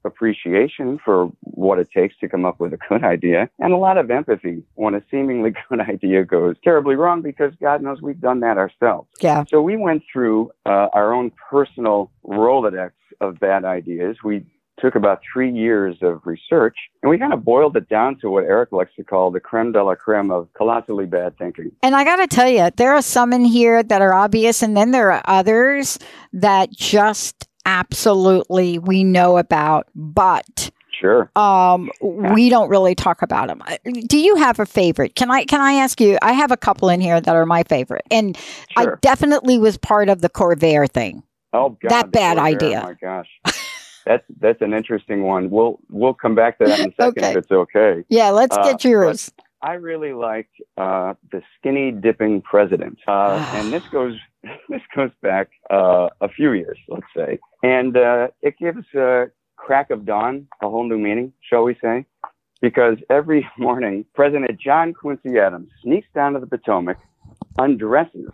appreciation 0.04 0.98
for 1.04 1.26
what 1.40 1.78
it 1.78 1.90
takes 1.90 2.16
to 2.18 2.28
come 2.28 2.44
up 2.44 2.60
with 2.60 2.72
a 2.72 2.78
good 2.88 3.04
idea 3.04 3.48
and 3.58 3.72
a 3.72 3.76
lot 3.76 3.98
of 3.98 4.10
empathy 4.10 4.62
when 4.74 4.94
a 4.94 5.02
seemingly 5.10 5.52
good 5.68 5.80
idea 5.80 6.24
goes 6.24 6.56
terribly 6.62 6.94
wrong 6.94 7.22
because 7.22 7.52
God 7.60 7.82
knows 7.82 8.00
we've 8.00 8.20
done 8.20 8.40
that 8.40 8.58
ourselves. 8.58 9.08
Yeah. 9.20 9.44
So 9.48 9.60
we 9.62 9.76
went 9.76 10.02
through 10.10 10.50
uh, 10.66 10.88
our 10.92 11.12
own 11.12 11.32
personal 11.50 12.10
Rolodex 12.24 12.92
of 13.20 13.38
bad 13.40 13.64
ideas. 13.64 14.16
We 14.22 14.46
took 14.80 14.94
about 14.94 15.20
three 15.32 15.50
years 15.50 15.96
of 16.02 16.20
research, 16.24 16.76
and 17.02 17.10
we 17.10 17.18
kind 17.18 17.32
of 17.32 17.44
boiled 17.44 17.76
it 17.76 17.88
down 17.88 18.18
to 18.20 18.30
what 18.30 18.44
Eric 18.44 18.72
likes 18.72 18.94
to 18.96 19.04
call 19.04 19.30
the 19.30 19.40
creme 19.40 19.72
de 19.72 19.82
la 19.82 19.94
creme 19.94 20.30
of 20.30 20.48
colossally 20.54 21.06
bad 21.06 21.36
thinking. 21.38 21.70
And 21.82 21.94
I 21.94 22.04
got 22.04 22.16
to 22.16 22.26
tell 22.26 22.48
you, 22.48 22.70
there 22.76 22.94
are 22.94 23.02
some 23.02 23.32
in 23.32 23.44
here 23.44 23.82
that 23.82 24.02
are 24.02 24.14
obvious, 24.14 24.62
and 24.62 24.76
then 24.76 24.90
there 24.90 25.12
are 25.12 25.22
others 25.26 25.98
that 26.32 26.70
just 26.70 27.48
absolutely 27.66 28.78
we 28.78 29.04
know 29.04 29.36
about, 29.36 29.86
but 29.94 30.70
Sure. 31.00 31.30
Um, 31.36 31.90
yeah. 32.02 32.34
we 32.34 32.48
don't 32.48 32.68
really 32.68 32.94
talk 32.94 33.22
about 33.22 33.46
them. 33.48 33.62
Do 34.08 34.18
you 34.18 34.34
have 34.36 34.58
a 34.58 34.66
favorite? 34.66 35.14
Can 35.14 35.30
I 35.30 35.44
can 35.44 35.60
I 35.60 35.74
ask 35.74 36.00
you? 36.00 36.18
I 36.22 36.32
have 36.32 36.50
a 36.50 36.56
couple 36.56 36.88
in 36.88 37.00
here 37.00 37.20
that 37.20 37.36
are 37.36 37.46
my 37.46 37.62
favorite, 37.62 38.04
and 38.10 38.36
sure. 38.76 38.94
I 38.94 38.96
definitely 39.00 39.58
was 39.58 39.76
part 39.78 40.08
of 40.08 40.22
the 40.22 40.28
Corvair 40.28 40.90
thing. 40.90 41.22
Oh 41.52 41.70
God, 41.80 41.90
that 41.90 42.10
bad 42.10 42.34
before 42.34 42.46
idea. 42.46 42.80
Oh 42.84 42.88
my 42.88 42.94
gosh, 42.94 43.28
that's 44.08 44.24
that's 44.40 44.62
an 44.62 44.72
interesting 44.74 45.22
one. 45.22 45.50
We'll 45.50 45.78
we'll 45.90 46.14
come 46.24 46.34
back 46.34 46.58
to 46.58 46.64
that 46.66 46.80
in 46.80 46.86
a 46.92 46.94
second 47.00 47.24
Okay. 47.24 47.30
if 47.32 47.36
it's 47.36 47.50
okay. 47.64 48.04
Yeah, 48.08 48.30
let's 48.30 48.56
Uh, 48.56 48.62
get 48.62 48.84
yours. 48.84 49.30
I 49.60 49.74
really 49.74 50.12
like 50.12 50.48
uh, 50.76 51.14
the 51.32 51.42
skinny 51.58 51.90
dipping 51.90 52.42
president, 52.42 52.98
uh, 53.08 53.40
and 53.52 53.72
this 53.72 53.82
goes 53.92 54.14
this 54.68 54.82
goes 54.96 55.10
back 55.22 55.48
uh, 55.70 56.08
a 56.20 56.28
few 56.28 56.52
years, 56.52 56.78
let's 56.88 57.06
say, 57.16 57.38
and 57.62 57.96
uh, 57.96 58.28
it 58.40 58.54
gives 58.58 58.84
uh, 58.94 59.26
crack 59.56 59.90
of 59.90 60.06
dawn 60.06 60.46
a 60.62 60.68
whole 60.70 60.86
new 60.88 60.98
meaning, 60.98 61.32
shall 61.48 61.64
we 61.64 61.76
say? 61.82 62.06
Because 62.60 62.96
every 63.10 63.42
morning, 63.58 64.04
President 64.14 64.58
John 64.60 64.94
Quincy 64.94 65.38
Adams 65.38 65.70
sneaks 65.82 66.08
down 66.14 66.32
to 66.34 66.40
the 66.40 66.46
Potomac, 66.46 66.98
undresses, 67.58 68.30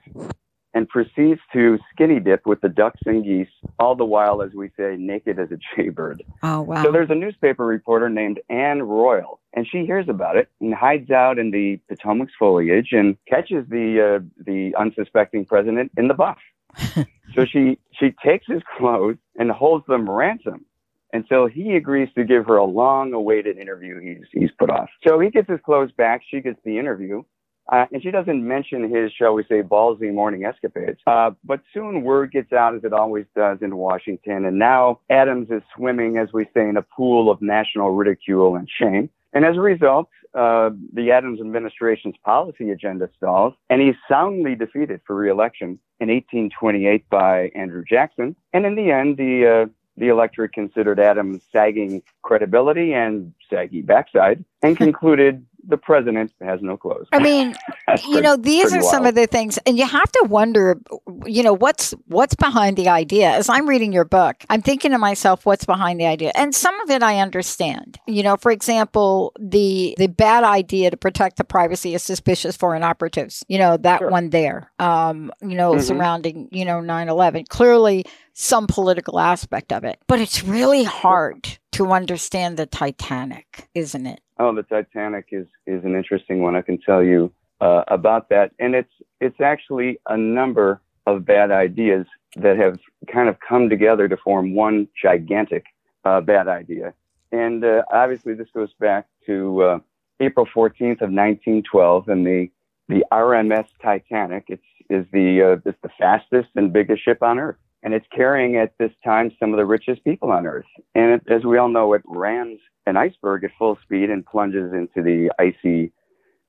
and 0.74 0.88
proceeds 0.88 1.40
to 1.52 1.78
skinny 1.92 2.18
dip 2.18 2.46
with 2.46 2.60
the 2.60 2.68
ducks 2.68 3.00
and 3.06 3.24
geese, 3.24 3.48
all 3.78 3.94
the 3.94 4.04
while, 4.04 4.42
as 4.42 4.52
we 4.54 4.70
say, 4.76 4.96
naked 4.98 5.38
as 5.38 5.48
a 5.50 5.58
jaybird. 5.76 6.22
Oh 6.42 6.62
wow. 6.62 6.82
So 6.82 6.92
there's 6.92 7.10
a 7.10 7.14
newspaper 7.14 7.64
reporter 7.64 8.10
named 8.10 8.40
Anne 8.50 8.82
Royall, 8.82 9.40
and 9.54 9.66
she 9.70 9.86
hears 9.86 10.08
about 10.08 10.36
it 10.36 10.48
and 10.60 10.74
hides 10.74 11.10
out 11.10 11.38
in 11.38 11.52
the 11.52 11.80
Potomac's 11.88 12.32
foliage 12.38 12.88
and 12.92 13.16
catches 13.28 13.66
the 13.68 14.18
uh, 14.18 14.24
the 14.44 14.74
unsuspecting 14.76 15.44
president 15.44 15.92
in 15.96 16.08
the 16.08 16.14
buff. 16.14 16.38
so 17.34 17.44
she 17.44 17.78
she 17.92 18.12
takes 18.24 18.46
his 18.48 18.62
clothes 18.76 19.18
and 19.38 19.50
holds 19.50 19.86
them 19.86 20.10
ransom 20.10 20.64
until 21.12 21.46
he 21.46 21.76
agrees 21.76 22.08
to 22.16 22.24
give 22.24 22.44
her 22.46 22.56
a 22.56 22.64
long-awaited 22.64 23.56
interview 23.56 24.00
he's 24.00 24.26
he's 24.32 24.50
put 24.58 24.68
off. 24.68 24.88
So 25.06 25.20
he 25.20 25.30
gets 25.30 25.48
his 25.48 25.60
clothes 25.64 25.92
back, 25.92 26.22
she 26.28 26.40
gets 26.40 26.58
the 26.64 26.78
interview. 26.78 27.22
Uh, 27.70 27.86
and 27.92 28.02
she 28.02 28.10
doesn't 28.10 28.46
mention 28.46 28.94
his, 28.94 29.10
shall 29.12 29.34
we 29.34 29.44
say, 29.44 29.62
ballsy 29.62 30.12
morning 30.12 30.44
escapades. 30.44 31.00
Uh, 31.06 31.30
but 31.44 31.60
soon 31.72 32.02
word 32.02 32.30
gets 32.30 32.52
out, 32.52 32.74
as 32.74 32.84
it 32.84 32.92
always 32.92 33.24
does 33.34 33.58
in 33.62 33.76
Washington. 33.76 34.44
And 34.44 34.58
now 34.58 35.00
Adams 35.08 35.48
is 35.50 35.62
swimming, 35.74 36.18
as 36.18 36.32
we 36.32 36.44
say, 36.54 36.68
in 36.68 36.76
a 36.76 36.82
pool 36.82 37.30
of 37.30 37.40
national 37.40 37.90
ridicule 37.90 38.56
and 38.56 38.68
shame. 38.68 39.08
And 39.32 39.44
as 39.44 39.56
a 39.56 39.60
result, 39.60 40.08
uh, 40.34 40.70
the 40.92 41.10
Adams 41.10 41.40
administration's 41.40 42.16
policy 42.24 42.70
agenda 42.70 43.08
stalls, 43.16 43.54
and 43.70 43.80
he's 43.80 43.94
soundly 44.08 44.54
defeated 44.54 45.00
for 45.06 45.14
reelection 45.14 45.78
in 46.00 46.08
1828 46.08 47.08
by 47.08 47.50
Andrew 47.54 47.84
Jackson. 47.88 48.36
And 48.52 48.66
in 48.66 48.74
the 48.74 48.90
end, 48.90 49.16
the 49.16 49.66
uh, 49.66 49.70
the 49.96 50.08
electorate 50.08 50.52
considered 50.52 50.98
Adams' 50.98 51.42
sagging 51.52 52.02
credibility 52.22 52.92
and 52.92 53.32
saggy 53.48 53.82
backside, 53.82 54.44
and 54.62 54.76
concluded 54.86 55.44
the 55.66 55.76
president 55.76 56.32
has 56.42 56.60
no 56.62 56.76
clothes. 56.76 57.06
I 57.12 57.18
mean, 57.18 57.54
you 58.08 58.20
know, 58.20 58.36
these 58.36 58.72
are 58.72 58.82
some 58.82 59.06
of 59.06 59.14
the 59.14 59.26
things, 59.26 59.58
and 59.66 59.78
you 59.78 59.86
have 59.86 60.10
to 60.12 60.26
wonder, 60.28 60.78
you 61.26 61.42
know, 61.42 61.52
what's 61.54 61.92
what's 62.06 62.34
behind 62.34 62.76
the 62.76 62.88
idea. 62.88 63.30
As 63.30 63.48
I'm 63.48 63.68
reading 63.68 63.92
your 63.92 64.04
book, 64.04 64.36
I'm 64.50 64.62
thinking 64.62 64.90
to 64.92 64.98
myself, 64.98 65.46
what's 65.46 65.64
behind 65.64 66.00
the 66.00 66.06
idea? 66.06 66.32
And 66.34 66.54
some 66.54 66.78
of 66.82 66.90
it 66.90 67.02
I 67.02 67.20
understand. 67.20 67.98
You 68.06 68.22
know, 68.22 68.36
for 68.36 68.50
example, 68.52 69.32
the 69.38 69.94
the 69.98 70.08
bad 70.08 70.44
idea 70.44 70.90
to 70.90 70.96
protect 70.96 71.36
the 71.36 71.44
privacy 71.44 71.94
of 71.94 72.00
suspicious 72.00 72.56
foreign 72.56 72.82
operatives. 72.82 73.44
You 73.48 73.58
know, 73.58 73.76
that 73.78 73.98
Sure. 74.00 74.10
one 74.10 74.30
there. 74.30 74.70
Um, 74.78 75.32
you 75.40 75.54
know, 75.56 75.74
Mhm. 75.74 75.82
surrounding 75.82 76.48
you 76.52 76.64
know 76.64 76.80
9/11. 76.80 77.44
Clearly, 77.48 78.04
some 78.34 78.66
political 78.66 79.18
aspect 79.18 79.72
of 79.72 79.84
it, 79.84 79.98
but 80.06 80.20
it's 80.20 80.44
really 80.44 80.84
hard 80.84 81.58
to 81.72 81.92
understand 81.92 82.56
the 82.56 82.66
Titanic, 82.66 83.68
isn't 83.74 84.06
it? 84.06 84.20
Oh, 84.38 84.54
the 84.54 84.64
Titanic 84.64 85.28
is 85.32 85.46
is 85.66 85.84
an 85.84 85.94
interesting 85.94 86.42
one. 86.42 86.56
I 86.56 86.62
can 86.62 86.78
tell 86.78 87.02
you 87.02 87.32
uh, 87.60 87.84
about 87.88 88.28
that, 88.28 88.52
and 88.58 88.74
it's 88.74 88.92
it's 89.20 89.40
actually 89.40 89.98
a 90.08 90.16
number 90.16 90.80
of 91.06 91.24
bad 91.24 91.50
ideas 91.50 92.06
that 92.36 92.56
have 92.58 92.78
kind 93.12 93.28
of 93.28 93.36
come 93.40 93.68
together 93.68 94.08
to 94.08 94.16
form 94.16 94.54
one 94.54 94.88
gigantic 95.00 95.64
uh, 96.04 96.20
bad 96.20 96.48
idea. 96.48 96.92
And 97.30 97.64
uh, 97.64 97.82
obviously, 97.92 98.34
this 98.34 98.48
goes 98.54 98.72
back 98.80 99.06
to 99.26 99.62
uh, 99.62 99.78
April 100.20 100.46
14th 100.46 101.00
of 101.00 101.10
1912, 101.10 102.08
and 102.08 102.26
the 102.26 102.50
the 102.88 103.04
RMS 103.12 103.66
Titanic. 103.80 104.44
It's 104.48 104.62
is 104.90 105.06
the 105.12 105.42
uh, 105.42 105.68
it's 105.68 105.78
the 105.82 105.90
fastest 105.98 106.48
and 106.56 106.72
biggest 106.72 107.04
ship 107.04 107.22
on 107.22 107.38
Earth, 107.38 107.56
and 107.84 107.92
it's 107.92 108.06
carrying 108.16 108.56
at 108.56 108.72
this 108.78 108.90
time 109.04 109.30
some 109.38 109.52
of 109.52 109.58
the 109.58 109.64
richest 109.66 110.02
people 110.04 110.32
on 110.32 110.46
Earth. 110.46 110.64
And 110.94 111.12
it, 111.12 111.22
as 111.30 111.44
we 111.44 111.58
all 111.58 111.68
know, 111.68 111.92
it 111.92 112.02
rams 112.06 112.58
an 112.86 112.96
iceberg 112.96 113.44
at 113.44 113.50
full 113.58 113.78
speed 113.82 114.10
and 114.10 114.24
plunges 114.24 114.72
into 114.72 115.02
the 115.02 115.30
icy 115.38 115.92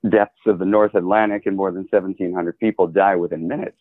depths 0.10 0.40
of 0.48 0.60
the 0.60 0.66
North 0.66 0.96
Atlantic, 0.96 1.46
and 1.46 1.58
more 1.58 1.72
than 1.72 1.88
1,700 1.90 2.58
people 2.58 2.88
die 2.88 3.16
within 3.16 3.48
minutes. 3.48 3.78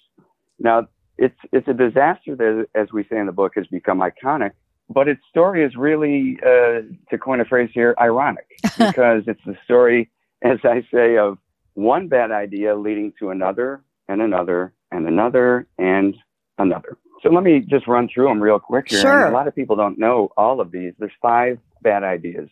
Now, 0.59 0.89
it's 1.17 1.39
it's 1.53 1.69
a 1.69 1.73
disaster 1.73 2.35
that, 2.35 2.67
as 2.75 2.89
we 2.93 3.05
say 3.05 3.19
in 3.19 3.27
the 3.27 3.33
book, 3.33 3.53
has 3.55 3.67
become 3.69 4.01
iconic. 4.01 4.51
But 4.91 5.09
its 5.09 5.23
story 5.31 5.65
is 5.65 5.77
really, 5.77 6.39
uh, 6.43 6.83
to 7.11 7.19
coin 7.19 7.41
a 7.41 7.45
phrase 7.45 7.71
here, 7.73 7.95
ironic 7.99 8.47
because 8.79 9.23
it's 9.27 9.41
the 9.47 9.57
story, 9.65 10.11
as 10.43 10.59
I 10.65 10.87
say, 10.93 11.17
of 11.17 11.39
one 11.75 12.09
bad 12.09 12.31
idea 12.33 12.77
leading 12.77 13.13
to 13.21 13.31
another 13.31 13.83
and 14.09 14.21
another 14.21 14.75
and 14.91 15.07
another 15.07 15.67
and 15.79 16.15
another. 16.59 16.99
So 17.25 17.31
let 17.31 17.43
me 17.43 17.61
just 17.61 17.89
run 17.89 18.09
through 18.13 18.29
them 18.29 18.41
real 18.41 18.61
quick 18.61 18.89
here. 18.89 19.01
Sure. 19.01 19.25
And 19.25 19.35
a 19.35 19.37
lot 19.37 19.49
of 19.49 19.55
people 19.55 19.77
don't 19.77 19.99
know 19.99 20.29
all 20.37 20.61
of 20.61 20.71
these. 20.71 20.93
There's 20.99 21.13
five 21.23 21.59
bad 21.81 22.05
ideas 22.05 22.51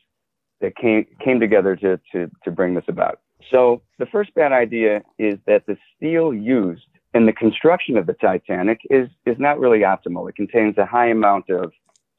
that 0.63 0.75
came 0.77 1.07
came 1.23 1.39
together 1.41 1.77
to, 1.77 2.01
to, 2.13 2.31
to 2.45 2.51
bring 2.51 2.75
this 2.75 2.85
about. 2.89 3.21
So 3.51 3.83
the 3.99 4.07
first 4.07 4.35
bad 4.35 4.53
idea 4.53 5.03
is 5.19 5.35
that 5.47 5.67
the 5.67 5.77
steel 5.95 6.33
used 6.33 6.87
in 7.13 7.27
the 7.27 7.33
construction 7.33 7.99
of 7.99 8.07
the 8.07 8.15
Titanic 8.15 8.81
is, 8.89 9.09
is 9.27 9.37
not 9.39 9.61
really 9.61 9.81
optimal. 9.81 10.29
It 10.29 10.37
contains 10.37 10.79
a 10.79 10.87
high 10.87 11.09
amount 11.09 11.51
of 11.51 11.73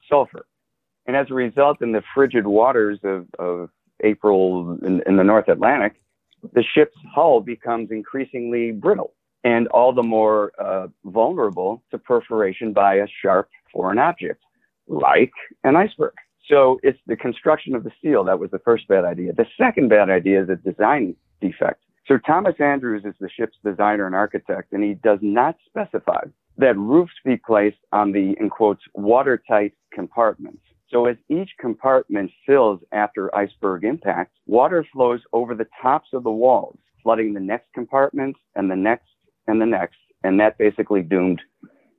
sulfur. 0.07 0.45
And 1.07 1.15
as 1.15 1.27
a 1.31 1.33
result, 1.33 1.81
in 1.81 1.91
the 1.91 2.03
frigid 2.13 2.45
waters 2.45 2.99
of, 3.03 3.25
of 3.39 3.69
April 4.03 4.77
in, 4.85 5.01
in 5.07 5.17
the 5.17 5.23
North 5.23 5.47
Atlantic, 5.47 5.93
the 6.53 6.63
ship's 6.75 6.97
hull 7.15 7.39
becomes 7.39 7.89
increasingly 7.89 8.71
brittle 8.71 9.13
and 9.43 9.67
all 9.69 9.93
the 9.93 10.03
more 10.03 10.51
uh, 10.59 10.87
vulnerable 11.05 11.83
to 11.91 11.97
perforation 11.97 12.73
by 12.73 12.95
a 12.95 13.07
sharp 13.21 13.49
foreign 13.71 13.99
object, 13.99 14.41
like 14.87 15.31
an 15.63 15.75
iceberg. 15.75 16.13
So 16.49 16.79
it's 16.83 16.99
the 17.07 17.15
construction 17.15 17.75
of 17.75 17.83
the 17.83 17.91
seal 18.01 18.23
that 18.25 18.39
was 18.39 18.51
the 18.51 18.59
first 18.59 18.87
bad 18.87 19.05
idea. 19.05 19.33
The 19.33 19.47
second 19.57 19.89
bad 19.89 20.09
idea 20.09 20.43
is 20.43 20.49
a 20.49 20.55
design 20.55 21.15
defect. 21.41 21.81
Sir 22.07 22.19
Thomas 22.19 22.55
Andrews 22.59 23.03
is 23.05 23.15
the 23.19 23.29
ship's 23.29 23.57
designer 23.63 24.05
and 24.05 24.15
architect, 24.15 24.73
and 24.73 24.83
he 24.83 24.95
does 24.95 25.19
not 25.21 25.55
specify 25.65 26.23
that 26.57 26.77
roofs 26.77 27.13
be 27.25 27.37
placed 27.37 27.77
on 27.91 28.11
the, 28.11 28.35
in 28.39 28.49
quotes, 28.49 28.83
watertight 28.93 29.73
compartments. 29.93 30.61
So 30.89 31.05
as 31.05 31.17
each 31.29 31.49
compartment 31.59 32.29
fills 32.45 32.79
after 32.91 33.35
iceberg 33.35 33.83
impact, 33.83 34.33
water 34.45 34.85
flows 34.93 35.21
over 35.31 35.55
the 35.55 35.67
tops 35.81 36.09
of 36.13 36.23
the 36.23 36.31
walls, 36.31 36.77
flooding 37.01 37.33
the 37.33 37.39
next 37.39 37.73
compartment 37.73 38.35
and 38.55 38.69
the 38.69 38.75
next 38.75 39.07
and 39.47 39.61
the 39.61 39.65
next. 39.65 39.97
And 40.23 40.39
that 40.39 40.57
basically 40.57 41.01
doomed 41.01 41.41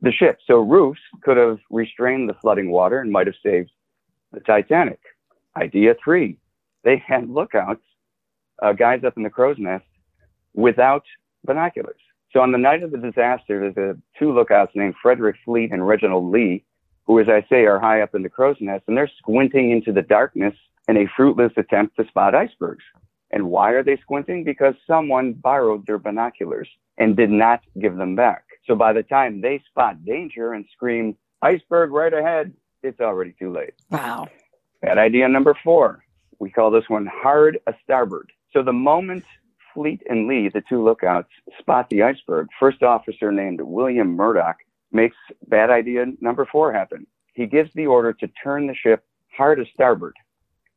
the 0.00 0.12
ship. 0.12 0.38
So 0.46 0.60
roofs 0.60 1.00
could 1.22 1.36
have 1.36 1.58
restrained 1.70 2.28
the 2.28 2.34
flooding 2.34 2.70
water 2.70 3.00
and 3.00 3.10
might 3.10 3.26
have 3.26 3.36
saved 3.42 3.70
the 4.32 4.40
Titanic. 4.40 5.00
Idea 5.56 5.94
three, 6.02 6.38
they 6.82 7.02
had 7.06 7.28
lookouts, 7.28 7.82
uh, 8.62 8.72
guys 8.72 9.04
up 9.04 9.16
in 9.16 9.22
the 9.22 9.30
crow's 9.30 9.56
nest 9.58 9.84
without 10.54 11.04
binoculars. 11.44 12.00
So 12.32 12.40
on 12.40 12.52
the 12.52 12.58
night 12.58 12.82
of 12.82 12.90
the 12.90 12.98
disaster, 12.98 13.72
there's 13.72 13.76
a, 13.76 14.18
two 14.18 14.34
lookouts 14.34 14.72
named 14.74 14.94
Frederick 15.00 15.36
Fleet 15.44 15.70
and 15.72 15.86
Reginald 15.86 16.32
Lee, 16.32 16.64
who, 17.06 17.20
as 17.20 17.28
I 17.28 17.46
say, 17.48 17.64
are 17.66 17.78
high 17.78 18.00
up 18.00 18.14
in 18.14 18.22
the 18.22 18.28
crow's 18.28 18.56
nest, 18.60 18.84
and 18.88 18.96
they're 18.96 19.10
squinting 19.18 19.70
into 19.70 19.92
the 19.92 20.02
darkness 20.02 20.54
in 20.88 20.96
a 20.96 21.06
fruitless 21.16 21.52
attempt 21.56 21.96
to 21.96 22.06
spot 22.08 22.34
icebergs. 22.34 22.84
And 23.34 23.50
why 23.50 23.72
are 23.72 23.82
they 23.82 23.96
squinting? 23.96 24.44
Because 24.44 24.76
someone 24.86 25.32
borrowed 25.32 25.84
their 25.86 25.98
binoculars 25.98 26.68
and 26.98 27.16
did 27.16 27.30
not 27.30 27.62
give 27.80 27.96
them 27.96 28.14
back. 28.14 28.44
So 28.64 28.76
by 28.76 28.92
the 28.92 29.02
time 29.02 29.40
they 29.40 29.60
spot 29.68 30.04
danger 30.04 30.52
and 30.52 30.64
scream, 30.72 31.16
iceberg 31.42 31.90
right 31.90 32.14
ahead, 32.14 32.52
it's 32.84 33.00
already 33.00 33.34
too 33.36 33.52
late. 33.52 33.74
Wow. 33.90 34.28
Bad 34.80 34.98
idea 34.98 35.26
number 35.26 35.58
four. 35.64 36.04
We 36.38 36.48
call 36.48 36.70
this 36.70 36.88
one 36.88 37.06
hard 37.12 37.58
a 37.66 37.74
starboard. 37.82 38.30
So 38.52 38.62
the 38.62 38.72
moment 38.72 39.24
Fleet 39.74 40.00
and 40.08 40.28
Lee, 40.28 40.48
the 40.48 40.62
two 40.68 40.84
lookouts, 40.84 41.30
spot 41.58 41.90
the 41.90 42.04
iceberg, 42.04 42.46
first 42.60 42.84
officer 42.84 43.32
named 43.32 43.60
William 43.60 44.14
Murdoch 44.14 44.58
makes 44.92 45.16
bad 45.48 45.70
idea 45.70 46.06
number 46.20 46.46
four 46.52 46.72
happen. 46.72 47.04
He 47.32 47.46
gives 47.46 47.72
the 47.74 47.88
order 47.88 48.12
to 48.12 48.28
turn 48.28 48.68
the 48.68 48.76
ship 48.76 49.04
hard 49.36 49.58
a 49.58 49.66
starboard 49.74 50.14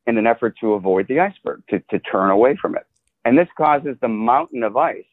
in 0.07 0.17
an 0.17 0.25
effort 0.25 0.55
to 0.61 0.73
avoid 0.73 1.07
the 1.07 1.19
iceberg, 1.19 1.61
to, 1.69 1.79
to 1.89 1.99
turn 1.99 2.29
away 2.29 2.55
from 2.55 2.75
it. 2.75 2.85
And 3.25 3.37
this 3.37 3.49
causes 3.57 3.97
the 4.01 4.07
mountain 4.07 4.63
of 4.63 4.77
ice 4.77 5.05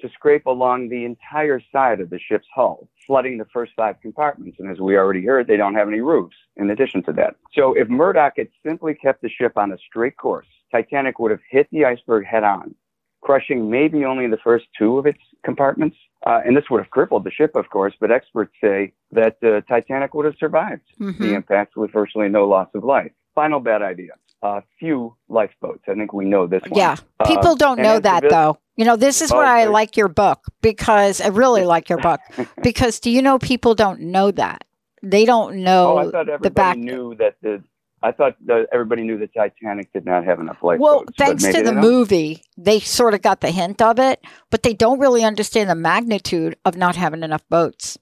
to 0.00 0.08
scrape 0.10 0.46
along 0.46 0.88
the 0.88 1.04
entire 1.04 1.60
side 1.72 2.00
of 2.00 2.10
the 2.10 2.18
ship's 2.18 2.46
hull, 2.54 2.88
flooding 3.06 3.38
the 3.38 3.46
first 3.52 3.72
five 3.76 3.96
compartments. 4.02 4.58
And 4.60 4.70
as 4.70 4.80
we 4.80 4.96
already 4.96 5.24
heard, 5.24 5.46
they 5.46 5.56
don't 5.56 5.74
have 5.74 5.88
any 5.88 6.00
roofs 6.00 6.36
in 6.56 6.70
addition 6.70 7.02
to 7.04 7.12
that. 7.14 7.36
So 7.54 7.72
if 7.74 7.88
Murdoch 7.88 8.34
had 8.36 8.48
simply 8.66 8.94
kept 8.94 9.22
the 9.22 9.28
ship 9.28 9.56
on 9.56 9.72
a 9.72 9.78
straight 9.78 10.16
course, 10.16 10.46
Titanic 10.70 11.18
would 11.18 11.30
have 11.30 11.40
hit 11.48 11.68
the 11.70 11.84
iceberg 11.84 12.26
head 12.26 12.44
on 12.44 12.74
crushing 13.22 13.70
maybe 13.70 14.04
only 14.04 14.26
the 14.26 14.36
first 14.36 14.66
two 14.76 14.98
of 14.98 15.06
its 15.06 15.20
compartments. 15.44 15.96
Uh, 16.26 16.40
and 16.44 16.56
this 16.56 16.64
would 16.70 16.78
have 16.78 16.90
crippled 16.90 17.24
the 17.24 17.30
ship, 17.30 17.56
of 17.56 17.70
course, 17.70 17.94
but 17.98 18.10
experts 18.10 18.52
say 18.60 18.92
that 19.10 19.40
the 19.40 19.56
uh, 19.56 19.60
Titanic 19.62 20.14
would 20.14 20.24
have 20.24 20.36
survived 20.38 20.82
mm-hmm. 21.00 21.22
the 21.22 21.34
impact 21.34 21.76
with 21.76 21.90
virtually 21.92 22.28
no 22.28 22.46
loss 22.46 22.68
of 22.74 22.84
life. 22.84 23.10
Final 23.34 23.60
bad 23.60 23.82
idea. 23.82 24.12
A 24.42 24.46
uh, 24.46 24.60
few 24.78 25.14
lifeboats. 25.28 25.84
I 25.88 25.94
think 25.94 26.12
we 26.12 26.24
know 26.24 26.48
this 26.48 26.62
one. 26.62 26.76
Yeah. 26.76 26.96
People 27.26 27.54
don't 27.54 27.80
know 27.80 28.00
that, 28.00 28.24
though. 28.28 28.58
You 28.76 28.84
know, 28.84 28.96
this 28.96 29.20
is 29.20 29.30
oh, 29.30 29.36
why 29.36 29.62
I 29.62 29.64
like 29.66 29.96
your 29.96 30.08
book 30.08 30.44
because 30.62 31.20
I 31.20 31.28
really 31.28 31.64
like 31.74 31.88
your 31.88 31.98
book 31.98 32.20
because 32.62 32.98
do 32.98 33.10
you 33.10 33.22
know 33.22 33.38
people 33.38 33.74
don't 33.74 34.00
know 34.00 34.30
that? 34.32 34.64
They 35.02 35.24
don't 35.24 35.56
know 35.56 35.92
oh, 35.92 35.98
I 35.98 36.10
thought 36.10 36.28
everybody 36.28 36.42
the 36.42 36.50
back. 36.50 36.78
knew 36.78 37.14
that 37.16 37.36
the 37.42 37.62
I 38.02 38.10
thought 38.10 38.36
everybody 38.72 39.02
knew 39.02 39.16
the 39.16 39.28
Titanic 39.28 39.92
did 39.92 40.04
not 40.04 40.24
have 40.24 40.40
enough 40.40 40.58
lifeboats. 40.62 40.82
Well, 40.82 41.04
thanks 41.16 41.44
to 41.44 41.62
the 41.62 41.72
movie, 41.72 42.42
they 42.56 42.80
sort 42.80 43.14
of 43.14 43.22
got 43.22 43.40
the 43.40 43.50
hint 43.50 43.80
of 43.80 43.98
it, 44.00 44.20
but 44.50 44.64
they 44.64 44.74
don't 44.74 44.98
really 44.98 45.22
understand 45.22 45.70
the 45.70 45.76
magnitude 45.76 46.56
of 46.64 46.76
not 46.76 46.96
having 46.96 47.22
enough 47.22 47.48
boats. 47.48 47.98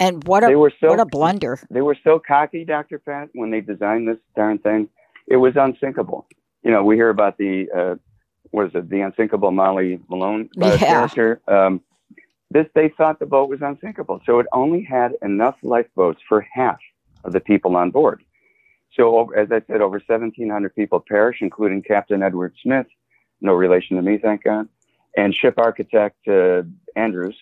And 0.00 0.24
what 0.26 0.42
a 0.42 0.48
they 0.48 0.56
were 0.56 0.72
so, 0.80 0.88
what 0.88 0.98
a 0.98 1.06
blunder! 1.06 1.60
They 1.70 1.82
were 1.82 1.96
so 2.02 2.18
cocky, 2.18 2.64
Doctor 2.64 2.98
Pat, 2.98 3.28
when 3.32 3.52
they 3.52 3.60
designed 3.60 4.08
this 4.08 4.18
darn 4.34 4.58
thing. 4.58 4.88
It 5.26 5.36
was 5.36 5.54
unsinkable. 5.56 6.26
You 6.62 6.70
know, 6.70 6.82
we 6.84 6.96
hear 6.96 7.10
about 7.10 7.38
the 7.38 7.70
uh, 7.70 7.94
what 8.50 8.66
is 8.66 8.74
it, 8.74 8.88
the 8.88 9.00
unsinkable 9.00 9.50
Molly 9.50 10.00
Malone 10.08 10.48
uh, 10.60 10.66
yeah. 10.66 10.76
character. 10.76 11.40
Um, 11.48 11.80
this 12.50 12.66
they 12.74 12.88
thought 12.88 13.18
the 13.18 13.26
boat 13.26 13.48
was 13.48 13.60
unsinkable, 13.62 14.20
so 14.24 14.38
it 14.38 14.46
only 14.52 14.82
had 14.82 15.12
enough 15.22 15.56
lifeboats 15.62 16.20
for 16.28 16.46
half 16.52 16.78
of 17.24 17.32
the 17.32 17.40
people 17.40 17.76
on 17.76 17.90
board. 17.90 18.22
So, 18.96 19.30
as 19.32 19.50
I 19.50 19.60
said, 19.66 19.80
over 19.80 20.00
1,700 20.06 20.74
people 20.74 21.00
perished, 21.06 21.42
including 21.42 21.82
Captain 21.82 22.22
Edward 22.22 22.54
Smith, 22.62 22.86
no 23.40 23.52
relation 23.52 23.96
to 23.96 24.02
me, 24.02 24.18
thank 24.18 24.44
God, 24.44 24.68
and 25.16 25.34
ship 25.34 25.54
architect 25.58 26.16
uh, 26.28 26.62
Andrews, 26.94 27.36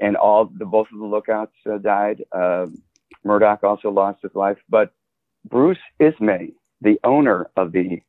and 0.00 0.16
all 0.16 0.44
the 0.44 0.64
both 0.64 0.88
of 0.92 0.98
the 0.98 1.06
lookouts 1.06 1.54
uh, 1.68 1.78
died. 1.78 2.24
Uh, 2.30 2.66
Murdoch 3.24 3.64
also 3.64 3.90
lost 3.90 4.22
his 4.22 4.34
life, 4.34 4.58
but 4.68 4.92
Bruce 5.44 5.78
Ismay, 5.98 6.52
the 6.82 6.98
owner 7.04 7.48
of 7.56 7.72
the 7.72 8.02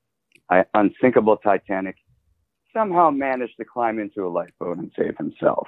uh, 0.50 0.64
unsinkable 0.74 1.38
Titanic, 1.38 1.96
somehow 2.74 3.10
managed 3.10 3.58
to 3.58 3.66
climb 3.66 4.00
into 4.00 4.26
a 4.26 4.30
lifeboat 4.30 4.78
and 4.78 4.92
save 4.98 5.18
himself. 5.18 5.68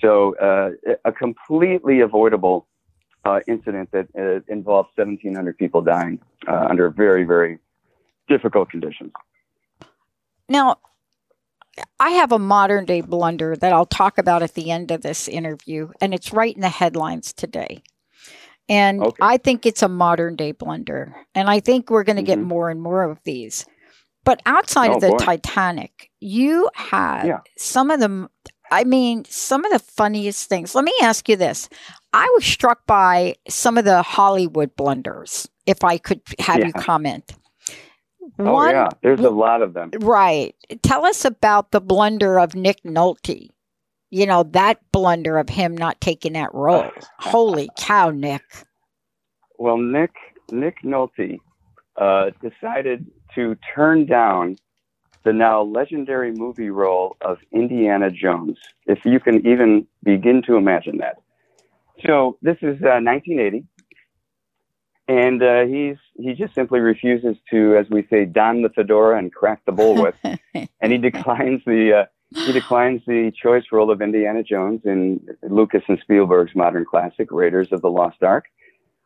So, 0.00 0.36
uh, 0.36 0.70
a 1.04 1.12
completely 1.12 2.00
avoidable 2.00 2.68
uh, 3.24 3.40
incident 3.48 3.90
that 3.92 4.06
uh, 4.16 4.40
involved 4.52 4.90
1,700 4.94 5.58
people 5.58 5.82
dying 5.82 6.20
uh, 6.46 6.66
under 6.70 6.88
very, 6.90 7.24
very 7.24 7.58
difficult 8.28 8.70
conditions. 8.70 9.12
Now, 10.48 10.76
I 11.98 12.10
have 12.10 12.32
a 12.32 12.38
modern 12.38 12.84
day 12.84 13.00
blunder 13.00 13.56
that 13.56 13.72
I'll 13.72 13.86
talk 13.86 14.18
about 14.18 14.42
at 14.42 14.54
the 14.54 14.70
end 14.70 14.90
of 14.90 15.02
this 15.02 15.28
interview, 15.28 15.90
and 16.00 16.14
it's 16.14 16.32
right 16.32 16.54
in 16.54 16.60
the 16.60 16.68
headlines 16.68 17.32
today. 17.32 17.82
And 18.68 19.02
okay. 19.02 19.16
I 19.20 19.38
think 19.38 19.64
it's 19.64 19.82
a 19.82 19.88
modern 19.88 20.36
day 20.36 20.52
blunder. 20.52 21.14
And 21.34 21.48
I 21.48 21.60
think 21.60 21.90
we're 21.90 22.04
going 22.04 22.16
to 22.16 22.22
mm-hmm. 22.22 22.40
get 22.40 22.46
more 22.46 22.70
and 22.70 22.80
more 22.80 23.02
of 23.02 23.18
these. 23.24 23.64
But 24.24 24.42
outside 24.44 24.90
oh, 24.90 24.96
of 24.96 25.00
the 25.00 25.08
boy. 25.10 25.16
Titanic, 25.16 26.10
you 26.20 26.68
had 26.74 27.24
yeah. 27.26 27.40
some 27.56 27.90
of 27.90 28.00
the, 28.00 28.28
I 28.70 28.84
mean, 28.84 29.24
some 29.24 29.64
of 29.64 29.72
the 29.72 29.78
funniest 29.78 30.48
things. 30.48 30.74
Let 30.74 30.84
me 30.84 30.92
ask 31.00 31.28
you 31.28 31.36
this 31.36 31.68
I 32.12 32.30
was 32.34 32.44
struck 32.44 32.86
by 32.86 33.36
some 33.48 33.78
of 33.78 33.84
the 33.84 34.02
Hollywood 34.02 34.76
blunders, 34.76 35.48
if 35.66 35.82
I 35.82 35.96
could 35.98 36.20
have 36.40 36.58
yeah. 36.58 36.66
you 36.66 36.72
comment. 36.74 37.34
Oh, 38.38 38.52
One, 38.52 38.70
yeah. 38.70 38.88
There's 39.02 39.20
a 39.20 39.30
lot 39.30 39.62
of 39.62 39.74
them. 39.74 39.90
Right. 40.00 40.54
Tell 40.82 41.04
us 41.04 41.24
about 41.24 41.70
the 41.70 41.80
blunder 41.80 42.38
of 42.38 42.54
Nick 42.54 42.82
Nolte. 42.84 43.48
You 44.10 44.26
know, 44.26 44.42
that 44.42 44.80
blunder 44.92 45.38
of 45.38 45.48
him 45.48 45.76
not 45.76 46.00
taking 46.00 46.32
that 46.32 46.52
role. 46.54 46.90
Holy 47.18 47.68
cow, 47.78 48.10
Nick. 48.10 48.42
Well, 49.58 49.76
Nick 49.76 50.12
Nick 50.50 50.82
Nolte 50.82 51.38
uh, 51.96 52.30
decided 52.40 53.06
to 53.34 53.56
turn 53.74 54.06
down 54.06 54.56
the 55.24 55.32
now 55.32 55.62
legendary 55.62 56.32
movie 56.32 56.70
role 56.70 57.16
of 57.20 57.38
Indiana 57.52 58.10
Jones, 58.10 58.56
if 58.86 59.00
you 59.04 59.20
can 59.20 59.46
even 59.46 59.86
begin 60.02 60.42
to 60.46 60.56
imagine 60.56 60.98
that. 60.98 61.18
So 62.06 62.38
this 62.40 62.56
is 62.62 62.80
uh, 62.82 63.02
1980, 63.02 63.64
and 65.08 65.42
uh, 65.42 65.66
he's 65.66 65.96
he 66.14 66.34
just 66.34 66.54
simply 66.54 66.80
refuses 66.80 67.36
to, 67.50 67.76
as 67.76 67.90
we 67.90 68.06
say, 68.08 68.24
don 68.24 68.62
the 68.62 68.68
fedora 68.70 69.18
and 69.18 69.32
crack 69.32 69.60
the 69.66 69.72
bullwhip, 69.72 70.14
and 70.80 70.92
he 70.92 70.98
declines 70.98 71.62
the 71.66 71.92
uh, 71.92 72.04
he 72.34 72.52
declines 72.52 73.02
the 73.06 73.32
choice 73.40 73.64
role 73.72 73.90
of 73.90 74.02
Indiana 74.02 74.42
Jones 74.42 74.82
in 74.84 75.20
Lucas 75.42 75.82
and 75.88 75.98
Spielberg's 76.00 76.54
modern 76.54 76.84
classic 76.84 77.30
Raiders 77.30 77.68
of 77.72 77.80
the 77.80 77.90
Lost 77.90 78.22
Ark, 78.22 78.44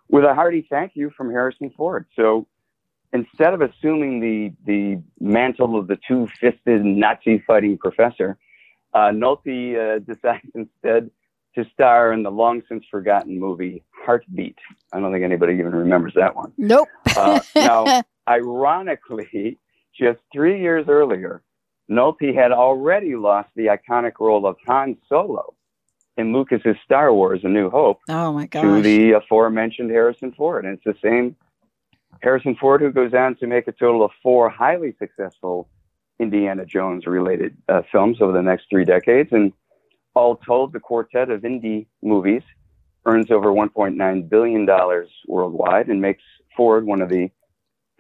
with 0.09 0.25
a 0.25 0.35
hearty 0.35 0.67
thank 0.69 0.93
you 0.95 1.11
from 1.17 1.31
Harrison 1.31 1.71
Ford. 1.77 2.07
So 2.17 2.47
instead 3.13 3.55
of 3.55 3.61
assuming 3.61 4.21
the 4.21 4.53
the 4.67 5.03
mantle 5.21 5.79
of 5.79 5.87
the 5.87 5.99
two-fisted 6.09 6.85
Nazi 6.85 7.43
fighting 7.47 7.79
professor, 7.79 8.39
uh, 8.95 9.11
Nolte 9.11 9.77
uh, 9.77 9.99
decides 10.13 10.47
instead 10.55 11.11
to 11.55 11.65
star 11.73 12.13
in 12.13 12.23
the 12.23 12.31
long 12.31 12.63
since 12.69 12.85
forgotten 12.91 13.39
movie 13.39 13.85
Heartbeat. 14.05 14.57
I 14.93 15.01
don't 15.01 15.13
think 15.13 15.25
anybody 15.25 15.55
even 15.55 15.73
remembers 15.73 16.15
that 16.17 16.35
one. 16.35 16.53
Nope. 16.57 16.89
uh, 17.17 17.41
now, 17.55 18.03
ironically, 18.29 19.59
just 19.95 20.19
three 20.33 20.61
years 20.61 20.87
earlier, 20.89 21.43
Nolte 21.93 22.35
had 22.35 22.53
already 22.53 23.15
lost 23.15 23.51
the 23.55 23.67
iconic 23.67 24.13
role 24.19 24.47
of 24.47 24.57
Han 24.67 24.97
Solo 25.09 25.55
in 26.17 26.33
Lucas's 26.33 26.77
Star 26.85 27.13
Wars: 27.13 27.41
A 27.45 27.49
New 27.49 27.71
Hope. 27.71 28.01
Oh 28.09 28.33
my 28.33 28.47
gosh! 28.47 28.63
To 28.63 28.83
the 28.83 29.13
aforementioned 29.13 29.91
Harrison 29.91 30.33
Ford, 30.33 30.65
and 30.65 30.75
it's 30.75 30.85
the 30.85 30.97
same 31.03 31.37
Harrison 32.21 32.57
Ford 32.57 32.81
who 32.81 32.93
goes 32.93 33.13
on 33.15 33.37
to 33.37 33.47
make 33.47 33.69
a 33.69 33.73
total 33.73 34.05
of 34.05 34.11
four 34.23 34.49
highly 34.49 34.95
successful 34.99 35.69
Indiana 36.19 36.65
Jones 36.65 37.07
related 37.07 37.57
uh, 37.69 37.83
films 37.91 38.19
over 38.21 38.33
the 38.33 38.43
next 38.43 38.67
three 38.71 38.85
decades, 38.85 39.31
and 39.33 39.53
all 40.15 40.37
told, 40.37 40.73
the 40.73 40.81
quartet 40.81 41.31
of 41.31 41.45
Indy 41.45 41.89
movies 42.03 42.43
earns 43.07 43.31
over 43.31 43.49
$1.9 43.49 44.29
billion 44.29 44.69
worldwide 45.27 45.89
and 45.89 46.01
makes 46.01 46.23
Ford 46.57 46.87
one 46.87 47.01
of 47.01 47.09
the 47.09 47.31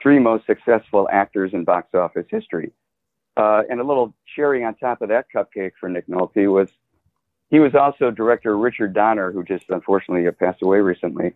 three 0.00 0.18
most 0.18 0.46
successful 0.46 1.08
actors 1.10 1.52
in 1.54 1.64
box 1.64 1.94
office 1.94 2.26
history. 2.30 2.72
Uh, 3.36 3.62
and 3.70 3.80
a 3.80 3.84
little 3.84 4.14
cherry 4.36 4.62
on 4.64 4.74
top 4.74 5.00
of 5.00 5.08
that 5.08 5.26
cupcake 5.34 5.72
for 5.80 5.88
Nick 5.88 6.06
Nolte 6.06 6.52
was 6.52 6.68
he 7.50 7.60
was 7.60 7.74
also 7.74 8.10
director 8.10 8.56
Richard 8.56 8.94
Donner, 8.94 9.30
who 9.30 9.44
just 9.44 9.64
unfortunately 9.68 10.30
passed 10.32 10.62
away 10.62 10.78
recently. 10.78 11.34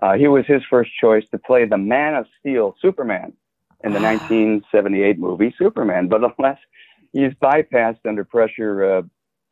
Uh, 0.00 0.14
he 0.14 0.28
was 0.28 0.46
his 0.46 0.62
first 0.70 0.90
choice 0.98 1.24
to 1.30 1.38
play 1.38 1.66
the 1.66 1.76
Man 1.76 2.14
of 2.14 2.26
Steel, 2.40 2.76
Superman, 2.80 3.32
in 3.84 3.92
the 3.92 4.00
1978 4.00 5.18
movie 5.18 5.54
Superman. 5.58 6.08
But 6.08 6.22
unless 6.24 6.58
he's 7.12 7.32
bypassed 7.42 8.00
under 8.06 8.24
pressure 8.24 8.98
uh, 8.98 9.02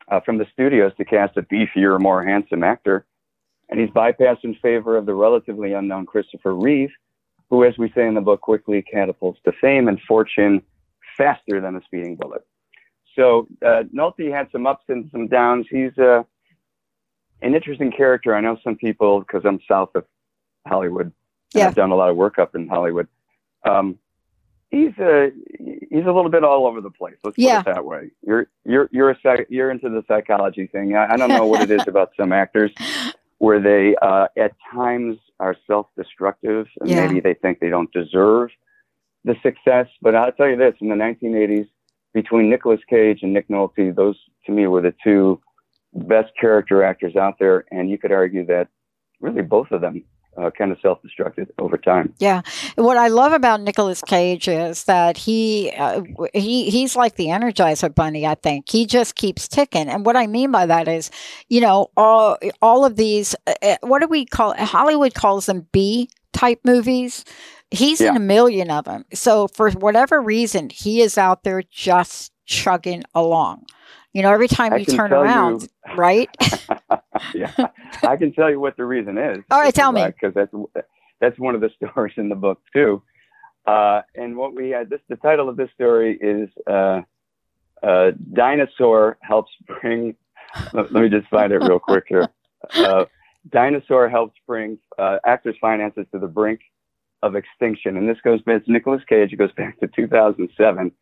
uh, 0.09 0.20
from 0.20 0.38
the 0.38 0.46
studios 0.52 0.92
to 0.96 1.04
cast 1.04 1.37
a 1.37 1.42
beefier, 1.42 2.00
more 2.00 2.24
handsome 2.24 2.62
actor. 2.62 3.06
And 3.68 3.80
he's 3.80 3.90
bypassed 3.90 4.44
in 4.44 4.54
favor 4.56 4.96
of 4.96 5.06
the 5.06 5.14
relatively 5.14 5.72
unknown 5.72 6.06
Christopher 6.06 6.54
Reeve, 6.54 6.92
who, 7.50 7.64
as 7.64 7.76
we 7.78 7.90
say 7.94 8.06
in 8.06 8.14
the 8.14 8.20
book, 8.20 8.40
quickly 8.40 8.82
catapults 8.82 9.40
to 9.44 9.52
fame 9.61 9.88
and 9.88 10.00
fortune 10.02 10.62
faster 11.16 11.61
than 11.61 11.76
a 11.76 11.83
speeding 11.83 12.16
bullet. 12.16 12.46
So 13.14 13.48
uh, 13.64 13.85
Nolte 13.94 14.31
had 14.31 14.48
some 14.52 14.66
ups 14.66 14.85
and 14.88 15.09
some 15.11 15.26
downs. 15.29 15.66
He's 15.70 15.96
uh, 15.98 16.22
an 17.42 17.55
interesting 17.55 17.90
character. 17.90 18.35
I 18.35 18.40
know 18.40 18.59
some 18.62 18.76
people, 18.76 19.20
because 19.20 19.42
I'm 19.44 19.61
south 19.66 19.90
of 19.94 20.05
Hollywood, 20.66 21.12
yeah. 21.55 21.68
I've 21.68 21.74
done 21.74 21.90
a 21.90 21.96
lot 21.96 22.11
of 22.11 22.16
work 22.16 22.38
up 22.38 22.55
in 22.55 22.68
Hollywood. 22.68 23.09
Um, 23.64 23.98
he's 24.70 24.92
a 24.98 25.31
he's 25.59 26.05
a 26.05 26.12
little 26.12 26.29
bit 26.29 26.44
all 26.44 26.66
over 26.66 26.81
the 26.81 26.90
place. 26.90 27.16
Let's 27.24 27.38
yeah. 27.38 27.62
put 27.62 27.70
it 27.70 27.74
that 27.74 27.85
way. 27.85 28.11
You're 28.26 28.48
you're 28.64 28.88
you're 28.92 29.11
a 29.11 29.18
psych, 29.22 29.46
you're 29.48 29.70
into 29.70 29.88
the 29.88 30.05
psychology 30.07 30.66
thing. 30.66 30.96
I, 30.96 31.14
I 31.14 31.16
don't 31.16 31.29
know 31.29 31.46
what 31.46 31.62
it 31.62 31.70
is 31.70 31.87
about 31.87 32.12
some 32.18 32.33
actors 32.33 32.72
where 33.38 33.61
they 33.61 33.96
uh, 34.02 34.29
at 34.37 34.52
times 34.72 35.18
are 35.38 35.57
self-destructive 35.66 36.66
and 36.81 36.90
yeah. 36.90 37.07
maybe 37.07 37.20
they 37.20 37.35
think 37.35 37.61
they 37.61 37.68
don't 37.68 37.92
deserve 37.92 38.50
the 39.26 39.34
success. 39.42 39.88
But 40.00 40.14
I'll 40.14 40.32
tell 40.32 40.48
you 40.48 40.56
this: 40.56 40.74
in 40.80 40.88
the 40.88 40.94
1980s, 40.94 41.68
between 42.14 42.48
Nicolas 42.48 42.80
Cage 42.88 43.18
and 43.22 43.34
Nick 43.34 43.48
Nolte, 43.48 43.94
those 43.94 44.16
to 44.46 44.52
me 44.52 44.66
were 44.66 44.80
the 44.80 44.94
two 45.04 45.38
best 45.92 46.30
character 46.40 46.82
actors 46.82 47.16
out 47.16 47.38
there, 47.38 47.66
and 47.70 47.90
you 47.90 47.98
could 47.98 48.12
argue 48.12 48.46
that 48.46 48.68
really 49.20 49.42
both 49.42 49.70
of 49.70 49.82
them 49.82 50.04
uh, 50.38 50.50
kind 50.50 50.70
of 50.70 50.78
self-destructed 50.80 51.46
over 51.58 51.76
time. 51.76 52.14
Yeah, 52.18 52.42
what 52.76 52.96
I 52.96 53.08
love 53.08 53.32
about 53.32 53.60
Nicolas 53.60 54.02
Cage 54.02 54.48
is 54.48 54.84
that 54.84 55.16
he 55.16 55.72
uh, 55.76 56.02
he 56.32 56.70
he's 56.70 56.94
like 56.94 57.16
the 57.16 57.26
Energizer 57.26 57.94
Bunny. 57.94 58.26
I 58.26 58.34
think 58.34 58.70
he 58.70 58.86
just 58.86 59.16
keeps 59.16 59.48
ticking, 59.48 59.88
and 59.88 60.06
what 60.06 60.16
I 60.16 60.26
mean 60.26 60.50
by 60.52 60.66
that 60.66 60.88
is, 60.88 61.10
you 61.48 61.60
know, 61.60 61.88
all 61.96 62.38
all 62.62 62.84
of 62.84 62.96
these. 62.96 63.34
Uh, 63.46 63.54
uh 63.62 63.76
what 63.82 64.00
do 64.00 64.08
we 64.08 64.24
call? 64.24 64.54
Hollywood 64.56 65.14
calls 65.14 65.46
them 65.46 65.66
B 65.72 66.08
type 66.32 66.60
movies. 66.64 67.24
He's 67.70 68.00
yeah. 68.00 68.11
in 68.11 68.16
a 68.16 68.20
million 68.20 68.70
of 68.70 68.85
them. 68.85 69.05
So 69.12 69.48
for 69.48 69.70
whatever 69.70 70.20
reason, 70.20 70.70
he 70.70 71.00
is 71.00 71.18
out 71.18 71.42
there 71.42 71.62
just 71.70 72.33
chugging 72.44 73.02
along. 73.14 73.66
You 74.12 74.22
know, 74.22 74.33
every 74.33 74.48
time 74.48 74.72
I 74.72 74.76
you 74.79 74.85
turn 74.87 75.12
around, 75.12 75.62
you- 75.62 75.96
right? 75.96 76.29
yeah, 77.35 77.52
I 78.02 78.16
can 78.16 78.33
tell 78.33 78.50
you 78.50 78.61
what 78.61 78.76
the 78.76 78.85
reason 78.85 79.18
is. 79.18 79.38
All 79.50 79.61
right, 79.61 79.74
tell 79.74 79.92
me. 79.92 80.07
Because 80.07 80.33
that's 80.35 80.55
that's 81.20 81.38
one 81.38 81.55
of 81.55 81.61
the 81.61 81.70
stories 81.76 82.14
in 82.16 82.29
the 82.29 82.35
book 82.35 82.61
too. 82.72 83.02
Uh, 83.66 84.02
and 84.14 84.37
what 84.37 84.55
we 84.55 84.70
had 84.70 84.88
this 84.88 85.00
the 85.09 85.16
title 85.16 85.48
of 85.48 85.57
this 85.57 85.68
story 85.74 86.16
is 86.20 86.48
uh, 86.66 87.02
uh, 87.83 88.12
"Dinosaur 88.33 89.18
Helps 89.20 89.50
Bring." 89.66 90.16
let, 90.72 90.92
let 90.92 91.02
me 91.02 91.09
just 91.09 91.29
find 91.29 91.52
it 91.52 91.59
real 91.59 91.79
quick 91.79 92.05
here. 92.09 92.29
Uh, 92.74 93.05
Dinosaur 93.50 94.09
helps 94.09 94.37
bring 94.46 94.79
uh, 94.98 95.18
actors' 95.24 95.57
finances 95.61 96.07
to 96.12 96.18
the 96.18 96.26
brink 96.26 96.61
of 97.26 97.36
extinction, 97.36 97.96
and 97.96 98.08
this 98.08 98.18
goes 98.22 98.40
back. 98.42 98.60
It's 98.60 98.68
Nicolas 98.68 99.02
Cage. 99.08 99.32
It 99.32 99.36
goes 99.36 99.52
back 99.52 99.78
to 99.80 99.88
2007, 99.88 100.92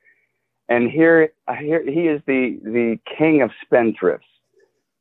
and 0.68 0.90
here, 0.90 1.32
here 1.58 1.82
he 1.84 2.08
is 2.08 2.20
the 2.26 2.58
the 2.64 2.98
king 3.16 3.42
of 3.42 3.50
spendthrifts. 3.64 4.20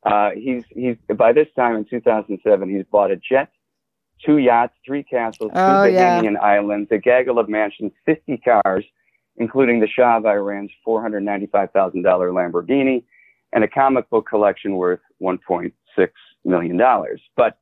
Uh, 0.05 0.31
he's 0.35 0.63
he's 0.69 0.97
by 1.15 1.31
this 1.33 1.47
time 1.55 1.75
in 1.75 1.85
2007, 1.85 2.69
he's 2.69 2.85
bought 2.91 3.11
a 3.11 3.15
jet, 3.15 3.49
two 4.23 4.37
yachts, 4.37 4.75
three 4.85 5.03
castles, 5.03 5.51
two 5.51 5.59
Oh, 5.59 5.83
yeah. 5.85 6.21
Bahamian 6.21 6.37
islands, 6.39 6.89
a 6.91 6.97
gaggle 6.97 7.39
of 7.39 7.47
mansions, 7.49 7.91
50 8.05 8.37
cars, 8.37 8.85
including 9.37 9.79
the 9.79 9.87
Shah 9.87 10.17
of 10.17 10.25
Iran's 10.25 10.71
$495,000 10.85 12.03
Lamborghini, 12.03 13.03
and 13.53 13.63
a 13.63 13.67
comic 13.67 14.09
book 14.09 14.27
collection 14.27 14.75
worth 14.75 14.99
1.6 15.21 15.71
million 16.45 16.77
dollars. 16.77 17.21
But 17.37 17.57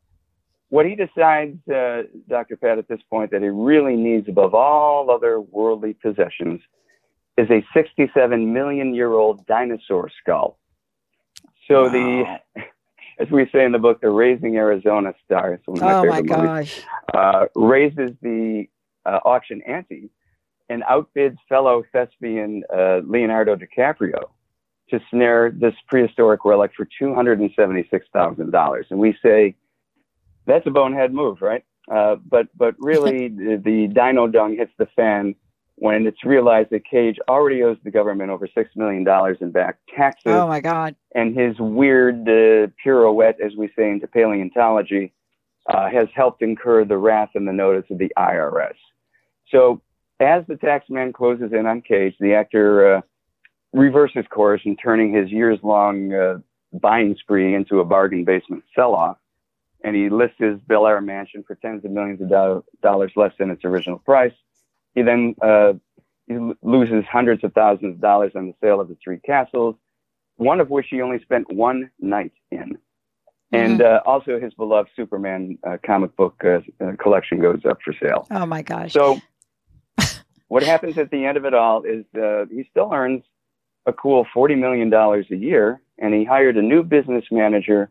what 0.72 0.86
he 0.86 0.96
decides, 0.96 1.58
uh, 1.68 2.04
Dr. 2.30 2.56
Pat, 2.56 2.78
at 2.78 2.88
this 2.88 3.02
point, 3.10 3.30
that 3.32 3.42
he 3.42 3.50
really 3.50 3.98
needs 3.98 4.30
above 4.30 4.54
all 4.56 5.12
other 5.12 5.42
worldly 5.42 5.94
possessions 5.94 6.62
is 7.38 7.50
a 7.50 7.62
67 7.74 8.54
million 8.54 8.96
year 8.96 9.12
old 9.12 9.46
dinosaur 9.48 10.10
skull. 10.22 10.58
So 11.68 11.90
the, 11.90 12.40
as 13.20 13.30
we 13.30 13.50
say 13.52 13.66
in 13.66 13.74
the 13.74 13.80
book, 13.80 14.00
the 14.00 14.10
Raising 14.12 14.56
Arizona 14.56 15.14
star, 15.26 15.54
it's 15.56 15.68
one 15.68 15.78
of 15.78 15.84
my 15.84 15.94
Oh 15.94 16.06
my 16.06 16.22
favorite 16.22 16.38
movies, 16.42 16.86
gosh. 16.86 16.86
uh, 17.14 17.46
raises 17.54 18.12
the 18.22 18.68
uh, 19.06 19.20
auction 19.26 19.62
ante 19.68 20.10
and 20.70 20.84
outbids 20.84 21.36
fellow 21.50 21.84
thespian 21.92 22.64
uh, 22.74 23.02
Leonardo 23.06 23.58
DiCaprio 23.58 24.22
to 24.90 25.02
snare 25.10 25.52
this 25.52 25.74
prehistoric 25.90 26.46
relic 26.46 26.72
for 26.78 26.88
$276,000. 27.02 28.84
And 28.90 29.00
we 29.00 29.18
say, 29.22 29.56
that's 30.46 30.66
a 30.68 30.72
bonehead 30.72 31.14
move, 31.14 31.42
right? 31.42 31.64
Uh, 31.92 32.16
but 32.30 32.48
but 32.56 32.76
really, 32.80 33.28
the, 33.30 33.62
the 33.64 33.88
dino 33.88 34.28
dung 34.28 34.56
hits 34.56 34.72
the 34.78 34.88
fan 34.96 35.36
when 35.76 36.06
it's 36.06 36.24
realized 36.24 36.70
that 36.70 36.86
Cage 36.86 37.18
already 37.28 37.64
owes 37.64 37.78
the 37.84 37.90
government 37.90 38.30
over 38.30 38.48
six 38.54 38.70
million 38.76 39.04
dollars 39.04 39.38
in 39.42 39.52
back 39.52 39.78
taxes, 39.96 40.32
Oh 40.32 40.48
my 40.48 40.60
God. 40.60 40.96
and 41.16 41.36
his 41.38 41.58
weird 41.60 42.22
uh, 42.30 42.68
pirouette, 42.84 43.40
as 43.44 43.56
we 43.58 43.68
say 43.76 43.90
into 43.90 44.06
paleontology, 44.08 45.12
uh, 45.68 45.90
has 45.90 46.08
helped 46.14 46.44
incur 46.44 46.86
the 46.86 46.98
wrath 46.98 47.32
and 47.34 47.48
the 47.48 47.54
notice 47.54 47.90
of 47.90 47.98
the 47.98 48.12
IRS. 48.18 48.76
So, 49.50 49.82
as 50.20 50.44
the 50.48 50.54
taxman 50.56 51.14
closes 51.14 51.52
in 51.52 51.66
on 51.66 51.82
Cage, 51.82 52.14
the 52.20 52.36
actor 52.36 52.98
uh, 52.98 53.02
reverses 53.74 54.26
course 54.30 54.62
and 54.66 54.78
turning 54.82 55.12
his 55.12 55.32
years-long 55.32 56.14
uh, 56.14 56.38
buying 56.74 57.16
spree 57.20 57.56
into 57.56 57.80
a 57.80 57.86
bargain 57.86 58.24
basement 58.24 58.64
sell-off, 58.76 59.18
and 59.84 59.96
he 59.96 60.10
lists 60.10 60.38
his 60.38 60.60
Bel 60.68 60.88
Air 60.88 61.02
mansion 61.02 61.44
for 61.46 61.56
tens 61.56 61.84
of 61.86 61.92
millions 61.92 62.22
of 62.22 62.30
do- 62.30 62.64
dollars 62.82 63.12
less 63.16 63.34
than 63.40 63.50
its 63.50 63.66
original 63.66 64.00
price. 64.00 64.34
He 64.96 65.02
then 65.02 65.36
uh, 65.42 65.74
he 66.28 66.38
loses 66.62 67.06
hundreds 67.12 67.44
of 67.44 67.54
thousands 67.54 67.96
of 67.96 68.02
dollars 68.02 68.34
on 68.36 68.48
the 68.48 68.54
sale 68.62 68.80
of 68.80 68.90
the 68.90 68.98
three 69.04 69.20
castles, 69.20 69.76
one 70.38 70.60
of 70.60 70.70
which 70.70 70.88
he 70.90 71.02
only 71.02 71.22
spent 71.22 71.52
one 71.52 71.92
night 72.00 72.34
in. 72.52 72.78
And 73.54 73.82
uh, 73.82 74.02
also, 74.06 74.40
his 74.40 74.54
beloved 74.54 74.90
Superman 74.96 75.58
uh, 75.68 75.78
comic 75.86 76.16
book 76.16 76.42
uh, 76.46 76.62
uh, 76.84 76.96
collection 76.98 77.42
goes 77.42 77.60
up 77.70 77.80
for 77.84 77.94
sale. 78.02 78.26
Oh 78.32 78.46
my 78.46 78.62
gosh. 78.62 78.94
So, 78.94 79.20
what 80.48 80.64
happens 80.64 80.98
at 80.98 81.12
the 81.12 81.26
end 81.26 81.36
of 81.36 81.44
it 81.44 81.54
all 81.54 81.84
is 81.84 82.06
uh, 82.16 82.46
he 82.50 82.66
still 82.72 82.92
earns 82.94 83.24
a 83.86 83.92
cool 83.92 84.26
$40 84.34 84.58
million 84.58 84.94
a 84.94 85.36
year, 85.36 85.82
and 85.98 86.14
he 86.14 86.24
hired 86.24 86.56
a 86.56 86.62
new 86.62 86.82
business 86.82 87.26
manager 87.30 87.90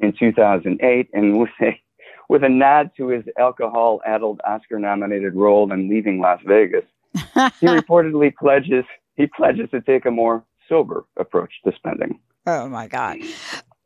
in 0.00 0.12
2008. 0.18 1.08
And 1.12 1.38
with 1.38 1.50
a, 1.60 1.80
with 2.28 2.44
a 2.44 2.48
nod 2.48 2.90
to 2.96 3.08
his 3.08 3.24
alcohol 3.38 4.00
addled 4.06 4.40
Oscar 4.44 4.78
nominated 4.78 5.34
role 5.34 5.72
in 5.72 5.88
Leaving 5.88 6.20
Las 6.20 6.40
Vegas, 6.46 6.84
he 7.14 7.66
reportedly 7.66 8.34
pledges 8.34 8.84
he 9.16 9.26
pledges 9.26 9.68
to 9.70 9.80
take 9.80 10.04
a 10.04 10.10
more 10.10 10.44
sober 10.68 11.04
approach 11.16 11.52
to 11.64 11.72
spending. 11.74 12.20
Oh 12.46 12.68
my 12.68 12.86
God. 12.86 13.18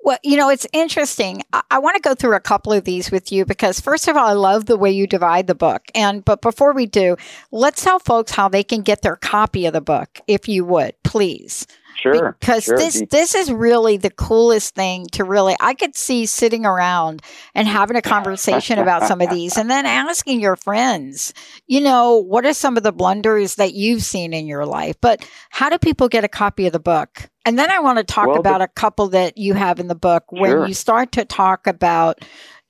Well, 0.02 0.18
you 0.22 0.36
know, 0.36 0.48
it's 0.48 0.66
interesting. 0.72 1.42
I, 1.52 1.62
I 1.70 1.78
want 1.78 1.96
to 1.96 2.02
go 2.02 2.14
through 2.14 2.34
a 2.34 2.40
couple 2.40 2.72
of 2.72 2.84
these 2.84 3.10
with 3.10 3.30
you 3.30 3.44
because, 3.44 3.80
first 3.80 4.08
of 4.08 4.16
all, 4.16 4.26
I 4.26 4.32
love 4.32 4.66
the 4.66 4.78
way 4.78 4.90
you 4.90 5.06
divide 5.06 5.46
the 5.46 5.54
book. 5.54 5.82
And, 5.94 6.24
but 6.24 6.40
before 6.40 6.72
we 6.72 6.86
do, 6.86 7.16
let's 7.52 7.84
tell 7.84 7.98
folks 7.98 8.32
how 8.32 8.48
they 8.48 8.64
can 8.64 8.82
get 8.82 9.02
their 9.02 9.16
copy 9.16 9.66
of 9.66 9.72
the 9.72 9.80
book, 9.80 10.20
if 10.26 10.48
you 10.48 10.64
would, 10.64 10.94
please. 11.04 11.66
Sure. 12.02 12.36
Because 12.40 12.64
sure. 12.64 12.78
this 12.78 13.00
The- 13.00 13.06
this 13.06 13.34
is 13.34 13.52
really 13.52 13.96
the 13.96 14.10
coolest 14.10 14.74
thing 14.74 15.06
to 15.12 15.24
really 15.24 15.54
I 15.60 15.74
could 15.74 15.96
see 15.96 16.26
sitting 16.26 16.64
around 16.64 17.22
and 17.54 17.66
having 17.68 17.96
a 17.96 18.02
conversation 18.02 18.78
about 18.78 19.04
some 19.06 19.20
of 19.20 19.30
these 19.30 19.56
and 19.56 19.70
then 19.70 19.86
asking 19.86 20.40
your 20.40 20.56
friends, 20.56 21.34
you 21.66 21.80
know, 21.80 22.16
what 22.16 22.46
are 22.46 22.54
some 22.54 22.76
of 22.76 22.82
the 22.82 22.92
blunders 22.92 23.56
that 23.56 23.74
you've 23.74 24.02
seen 24.02 24.32
in 24.32 24.46
your 24.46 24.64
life? 24.66 24.96
But 25.00 25.26
how 25.50 25.68
do 25.68 25.78
people 25.78 26.08
get 26.08 26.24
a 26.24 26.28
copy 26.28 26.66
of 26.66 26.72
the 26.72 26.80
book? 26.80 27.28
And 27.44 27.58
then 27.58 27.70
I 27.70 27.78
want 27.80 27.98
to 27.98 28.04
talk 28.04 28.26
Well, 28.26 28.34
the- 28.34 28.40
about 28.40 28.62
a 28.62 28.68
couple 28.68 29.08
that 29.08 29.36
you 29.38 29.54
have 29.54 29.80
in 29.80 29.88
the 29.88 29.94
book 29.94 30.24
when 30.30 30.50
Sure. 30.50 30.66
you 30.66 30.74
start 30.74 31.12
to 31.12 31.24
talk 31.24 31.66
about 31.66 32.20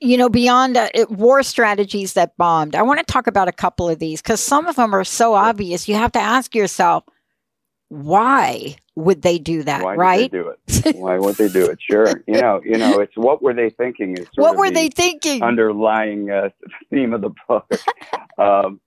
you 0.03 0.17
know, 0.17 0.31
beyond 0.31 0.79
uh, 0.79 0.89
it- 0.95 1.11
war 1.11 1.43
strategies 1.43 2.15
that 2.15 2.35
bombed, 2.39 2.75
I 2.75 2.81
want 2.81 3.01
to 3.01 3.05
talk 3.05 3.27
about 3.27 3.49
a 3.49 3.53
couple 3.53 3.87
of 3.87 3.99
these 3.99 4.23
because 4.23 4.41
some 4.41 4.67
of 4.67 4.77
them 4.77 4.95
are 4.95 5.05
so 5.05 5.35
obvious. 5.35 5.89
You 5.89 5.95
have 5.97 6.13
to 6.13 6.19
ask 6.19 6.55
yourself, 6.55 7.05
why 7.89 8.77
would 9.01 9.23
they 9.23 9.39
do 9.39 9.63
that? 9.65 9.83
why 9.83 9.95
right? 9.97 10.31
do 10.31 10.49
it? 10.49 10.97
Why 10.97 11.19
would 11.19 11.37
they 11.37 11.49
do 11.49 11.67
it? 11.67 11.79
Sure. 11.91 12.23
You 12.27 12.41
know, 12.41 12.61
you 12.65 12.79
know, 12.79 13.01
it's 13.01 13.17
what 13.17 13.43
were 13.43 13.55
they 13.55 13.71
thinking? 13.71 14.17
Is 14.17 14.27
What 14.37 14.57
were 14.57 14.69
the- 14.69 14.75
they 14.75 14.89
thinking? 14.89 15.43
underlying 15.43 16.31
uh, 16.31 16.51
theme 16.91 17.13
of 17.15 17.21
the 17.23 17.31
book. 17.49 17.67
um, 18.39 18.81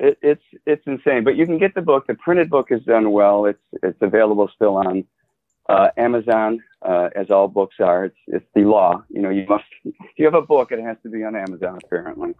it, 0.00 0.18
it's 0.22 0.42
it's 0.66 0.86
insane, 0.86 1.24
but 1.24 1.36
you 1.36 1.46
can 1.46 1.58
get 1.58 1.74
the 1.74 1.82
book. 1.82 2.06
The 2.06 2.14
printed 2.14 2.50
book 2.50 2.68
is 2.70 2.82
done 2.84 3.10
well. 3.12 3.46
It's 3.46 3.62
it's 3.82 4.00
available 4.00 4.50
still 4.54 4.76
on 4.76 5.04
uh, 5.68 5.88
Amazon, 5.96 6.62
uh, 6.82 7.10
as 7.14 7.30
all 7.30 7.48
books 7.48 7.76
are. 7.80 8.06
It's 8.06 8.16
it's 8.28 8.46
the 8.54 8.62
law. 8.62 9.02
You 9.08 9.22
know, 9.22 9.30
you 9.30 9.44
must 9.48 9.64
if 9.84 9.94
you 10.16 10.24
have 10.24 10.34
a 10.34 10.42
book, 10.42 10.72
it 10.72 10.80
has 10.80 10.96
to 11.02 11.08
be 11.08 11.24
on 11.24 11.36
Amazon. 11.36 11.78
Apparently, 11.84 12.34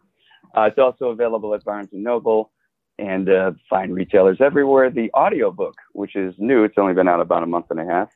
uh, 0.57 0.63
it's 0.63 0.79
also 0.79 1.07
available 1.09 1.55
at 1.55 1.65
Barnes 1.65 1.89
and 1.93 2.03
Noble 2.03 2.51
and 2.99 3.29
uh, 3.29 3.53
fine 3.71 3.91
retailers 3.93 4.39
everywhere. 4.41 4.91
The 4.91 5.11
audiobook, 5.15 5.75
which 5.93 6.17
is 6.17 6.35
new, 6.39 6.65
it's 6.65 6.79
only 6.79 6.95
been 6.95 7.09
out 7.09 7.21
about 7.21 7.43
a 7.43 7.47
month 7.47 7.67
and 7.71 7.81
a 7.81 7.85
half, 7.85 8.09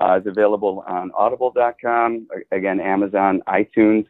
uh, 0.00 0.18
is 0.20 0.26
available 0.26 0.84
on 0.86 1.10
Audible.com, 1.16 2.28
again 2.52 2.80
Amazon, 2.80 3.42
iTunes, 3.48 4.06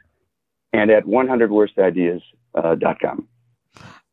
and 0.72 0.90
at 0.90 1.04
100worstideas.com. 1.04 3.28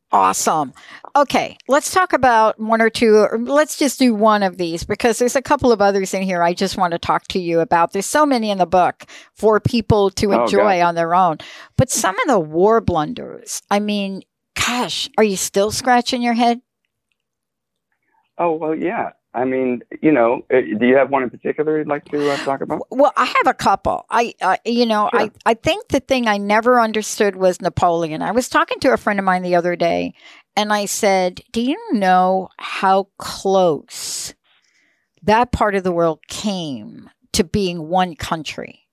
Awesome. 0.10 0.72
Okay, 1.18 1.58
let's 1.68 1.92
talk 1.92 2.14
about 2.14 2.58
one 2.58 2.82
or 2.82 2.90
two, 2.90 3.18
or 3.18 3.38
let's 3.44 3.78
just 3.78 4.00
do 4.00 4.16
one 4.16 4.42
of 4.42 4.58
these 4.58 4.86
because 4.86 5.20
there's 5.20 5.36
a 5.36 5.42
couple 5.42 5.70
of 5.74 5.82
others 5.82 6.14
in 6.14 6.24
here 6.24 6.42
I 6.42 6.54
just 6.54 6.78
want 6.78 6.94
to 6.94 6.98
talk 6.98 7.28
to 7.30 7.40
you 7.40 7.60
about. 7.60 7.92
There's 7.92 8.06
so 8.06 8.26
many 8.26 8.50
in 8.50 8.58
the 8.58 8.66
book 8.66 9.04
for 9.36 9.60
people 9.60 10.10
to 10.12 10.34
Oh, 10.34 10.44
enjoy 10.44 10.80
God. 10.80 10.88
on 10.88 10.96
their 10.96 11.14
own. 11.14 11.40
But 11.76 11.90
some 11.90 12.16
of 12.22 12.28
the 12.28 12.40
war 12.40 12.80
blunders, 12.80 13.62
I 13.70 13.82
mean, 13.82 14.22
gosh, 14.68 15.10
are 15.18 15.24
you 15.24 15.38
still 15.38 15.72
scratching 15.72 16.22
your 16.22 16.34
head? 16.34 16.62
Oh 18.38 18.54
well, 18.54 18.76
yeah. 18.76 19.12
I 19.34 19.46
mean, 19.46 19.84
you 20.02 20.12
know, 20.12 20.46
uh, 20.52 20.62
do 20.80 20.88
you 20.88 20.96
have 20.96 21.12
one 21.12 21.22
in 21.22 21.30
particular 21.30 21.78
you'd 21.78 21.88
like 21.88 22.06
to 22.06 22.32
uh, 22.32 22.38
talk 22.38 22.62
about? 22.62 22.82
Well, 22.90 23.14
I 23.16 23.26
have 23.26 23.48
a 23.48 23.54
couple. 23.54 24.06
I, 24.10 24.34
I 24.42 24.58
you 24.66 24.86
know, 24.86 25.10
Sure. 25.12 25.20
I, 25.22 25.32
I 25.46 25.54
think 25.54 25.90
the 25.90 26.00
thing 26.00 26.28
I 26.28 26.38
never 26.38 26.80
understood 26.80 27.36
was 27.36 27.62
Napoleon. 27.62 28.22
I 28.22 28.32
was 28.32 28.50
talking 28.50 28.80
to 28.80 28.94
a 28.94 28.98
friend 28.98 29.20
of 29.20 29.26
mine 29.26 29.44
the 29.44 29.56
other 29.56 29.76
day, 29.76 30.14
and 30.56 30.74
I 30.74 30.86
said, 30.86 31.42
"Do 31.52 31.62
you 31.62 31.78
know 31.94 32.50
how 32.58 33.10
close 33.20 34.34
that 35.24 35.52
part 35.52 35.76
of 35.76 35.84
the 35.84 35.92
world 35.92 36.20
came 36.28 37.10
to 37.34 37.44
being 37.44 37.88
one 37.90 38.16
country?" 38.16 38.87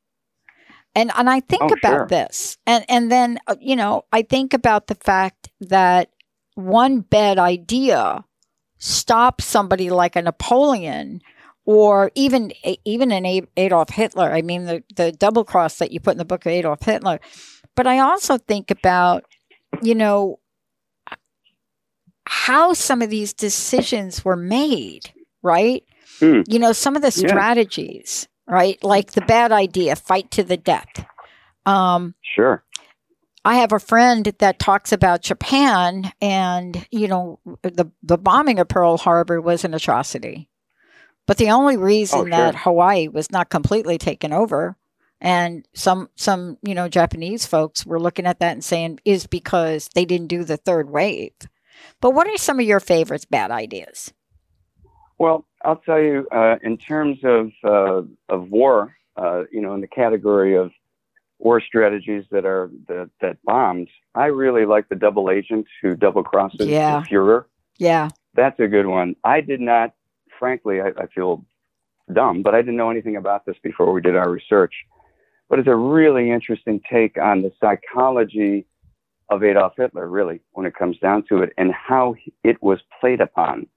And 0.94 1.10
and 1.16 1.28
I 1.28 1.40
think 1.40 1.62
Oh, 1.62 1.68
about 1.68 1.82
sure. 1.82 2.06
this, 2.06 2.56
and 2.66 2.84
and 2.88 3.10
then 3.10 3.38
uh, 3.46 3.56
you 3.60 3.74
know, 3.76 4.04
I 4.12 4.22
think 4.22 4.54
about 4.54 4.86
the 4.86 4.94
fact 4.94 5.50
that 5.60 6.10
one 6.54 7.00
bad 7.00 7.38
idea 7.38 8.24
stops 8.78 9.44
somebody 9.44 9.90
like 9.90 10.14
a 10.14 10.22
Napoleon 10.22 11.20
or 11.64 12.12
even 12.14 12.52
even 12.84 13.10
an 13.10 13.46
Adolf 13.56 13.90
Hitler. 13.90 14.30
I 14.32 14.42
mean, 14.42 14.66
the 14.66 14.84
the 14.94 15.10
double 15.10 15.44
cross 15.44 15.78
that 15.78 15.90
you 15.90 15.98
put 16.00 16.12
in 16.12 16.18
the 16.18 16.24
book 16.24 16.46
of 16.46 16.52
Adolf 16.52 16.82
Hitler. 16.84 17.18
But 17.74 17.88
I 17.88 17.98
also 17.98 18.38
think 18.38 18.70
about, 18.70 19.24
you 19.82 19.96
know, 19.96 20.38
how 22.26 22.72
some 22.72 23.02
of 23.02 23.10
these 23.10 23.32
decisions 23.32 24.24
were 24.24 24.36
made, 24.36 25.12
right? 25.42 25.82
Hmm. 26.20 26.42
You 26.46 26.58
know, 26.58 26.72
some 26.72 26.94
of 26.96 27.02
the 27.02 27.10
strategies. 27.10 28.28
Right? 28.46 28.82
Like 28.82 29.12
the 29.12 29.22
bad 29.22 29.52
idea, 29.52 29.96
fight 29.96 30.30
to 30.32 30.42
the 30.42 30.56
death. 30.56 31.06
Um, 31.66 32.14
sure. 32.22 32.64
I 33.44 33.56
have 33.56 33.72
a 33.72 33.78
friend 33.78 34.32
that 34.38 34.58
talks 34.58 34.90
about 34.90 35.22
Japan, 35.22 36.12
and 36.22 36.86
you 36.90 37.08
know, 37.08 37.40
the 37.62 37.90
the 38.02 38.16
bombing 38.16 38.58
of 38.58 38.68
Pearl 38.68 38.96
Harbor 38.96 39.40
was 39.40 39.64
an 39.64 39.74
atrocity, 39.74 40.48
but 41.26 41.36
the 41.36 41.50
only 41.50 41.76
reason 41.76 42.20
oh, 42.20 42.22
sure. 42.22 42.30
that 42.30 42.54
Hawaii 42.56 43.08
was 43.08 43.30
not 43.30 43.50
completely 43.50 43.98
taken 43.98 44.32
over, 44.32 44.78
and 45.20 45.66
some 45.74 46.08
some 46.14 46.56
you 46.62 46.74
know 46.74 46.88
Japanese 46.88 47.44
folks 47.44 47.84
were 47.84 48.00
looking 48.00 48.24
at 48.26 48.40
that 48.40 48.52
and 48.52 48.64
saying 48.64 49.00
is 49.04 49.26
because 49.26 49.90
they 49.94 50.06
didn't 50.06 50.28
do 50.28 50.44
the 50.44 50.56
third 50.56 50.88
wave. 50.88 51.32
But 52.00 52.12
what 52.12 52.28
are 52.28 52.38
some 52.38 52.58
of 52.60 52.66
your 52.66 52.80
favorites 52.80 53.26
bad 53.26 53.50
ideas? 53.50 54.12
Well, 55.24 55.46
I'll 55.64 55.76
tell 55.76 56.02
you, 56.02 56.28
uh, 56.30 56.56
in 56.62 56.76
terms 56.76 57.16
of 57.24 57.50
uh, 57.64 58.02
of 58.28 58.50
war, 58.50 58.94
uh, 59.16 59.44
you 59.50 59.62
know, 59.62 59.72
in 59.72 59.80
the 59.80 59.86
category 59.86 60.54
of 60.54 60.70
war 61.38 61.62
strategies 61.62 62.24
that 62.30 62.44
are 62.44 62.70
that, 62.88 63.08
that 63.22 63.38
bombed, 63.42 63.88
I 64.14 64.26
really 64.26 64.66
like 64.66 64.90
the 64.90 64.96
double 64.96 65.30
agent 65.30 65.66
who 65.80 65.96
double 65.96 66.22
crosses 66.22 66.66
yeah. 66.66 67.00
the 67.00 67.06
Fuhrer. 67.06 67.46
Yeah, 67.78 68.10
that's 68.34 68.60
a 68.60 68.68
good 68.68 68.84
one. 68.84 69.16
I 69.24 69.40
did 69.40 69.62
not, 69.62 69.94
frankly, 70.38 70.82
I, 70.82 70.88
I 70.88 71.06
feel 71.06 71.42
dumb, 72.12 72.42
but 72.42 72.54
I 72.54 72.60
didn't 72.60 72.76
know 72.76 72.90
anything 72.90 73.16
about 73.16 73.46
this 73.46 73.56
before 73.62 73.94
we 73.94 74.02
did 74.02 74.16
our 74.16 74.28
research. 74.28 74.74
But 75.48 75.58
it's 75.58 75.68
a 75.68 75.74
really 75.74 76.32
interesting 76.32 76.82
take 76.92 77.16
on 77.16 77.40
the 77.40 77.50
psychology 77.62 78.66
of 79.30 79.42
Adolf 79.42 79.72
Hitler, 79.78 80.06
really, 80.06 80.42
when 80.52 80.66
it 80.66 80.74
comes 80.74 80.98
down 80.98 81.24
to 81.30 81.38
it, 81.38 81.54
and 81.56 81.72
how 81.72 82.14
it 82.42 82.62
was 82.62 82.80
played 83.00 83.22
upon 83.22 83.68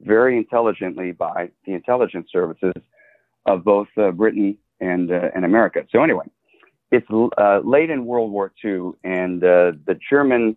very 0.00 0.36
intelligently 0.36 1.12
by 1.12 1.50
the 1.66 1.72
intelligence 1.72 2.28
services 2.30 2.74
of 3.46 3.64
both 3.64 3.88
uh, 3.96 4.10
Britain 4.10 4.56
and 4.80 5.10
uh, 5.10 5.30
and 5.34 5.44
America. 5.44 5.84
So 5.90 6.02
anyway, 6.02 6.24
it's 6.90 7.06
uh, 7.10 7.60
late 7.64 7.90
in 7.90 8.06
World 8.06 8.30
War 8.30 8.52
II, 8.64 8.92
and 9.02 9.42
uh, 9.42 9.72
the 9.86 9.98
German 10.08 10.56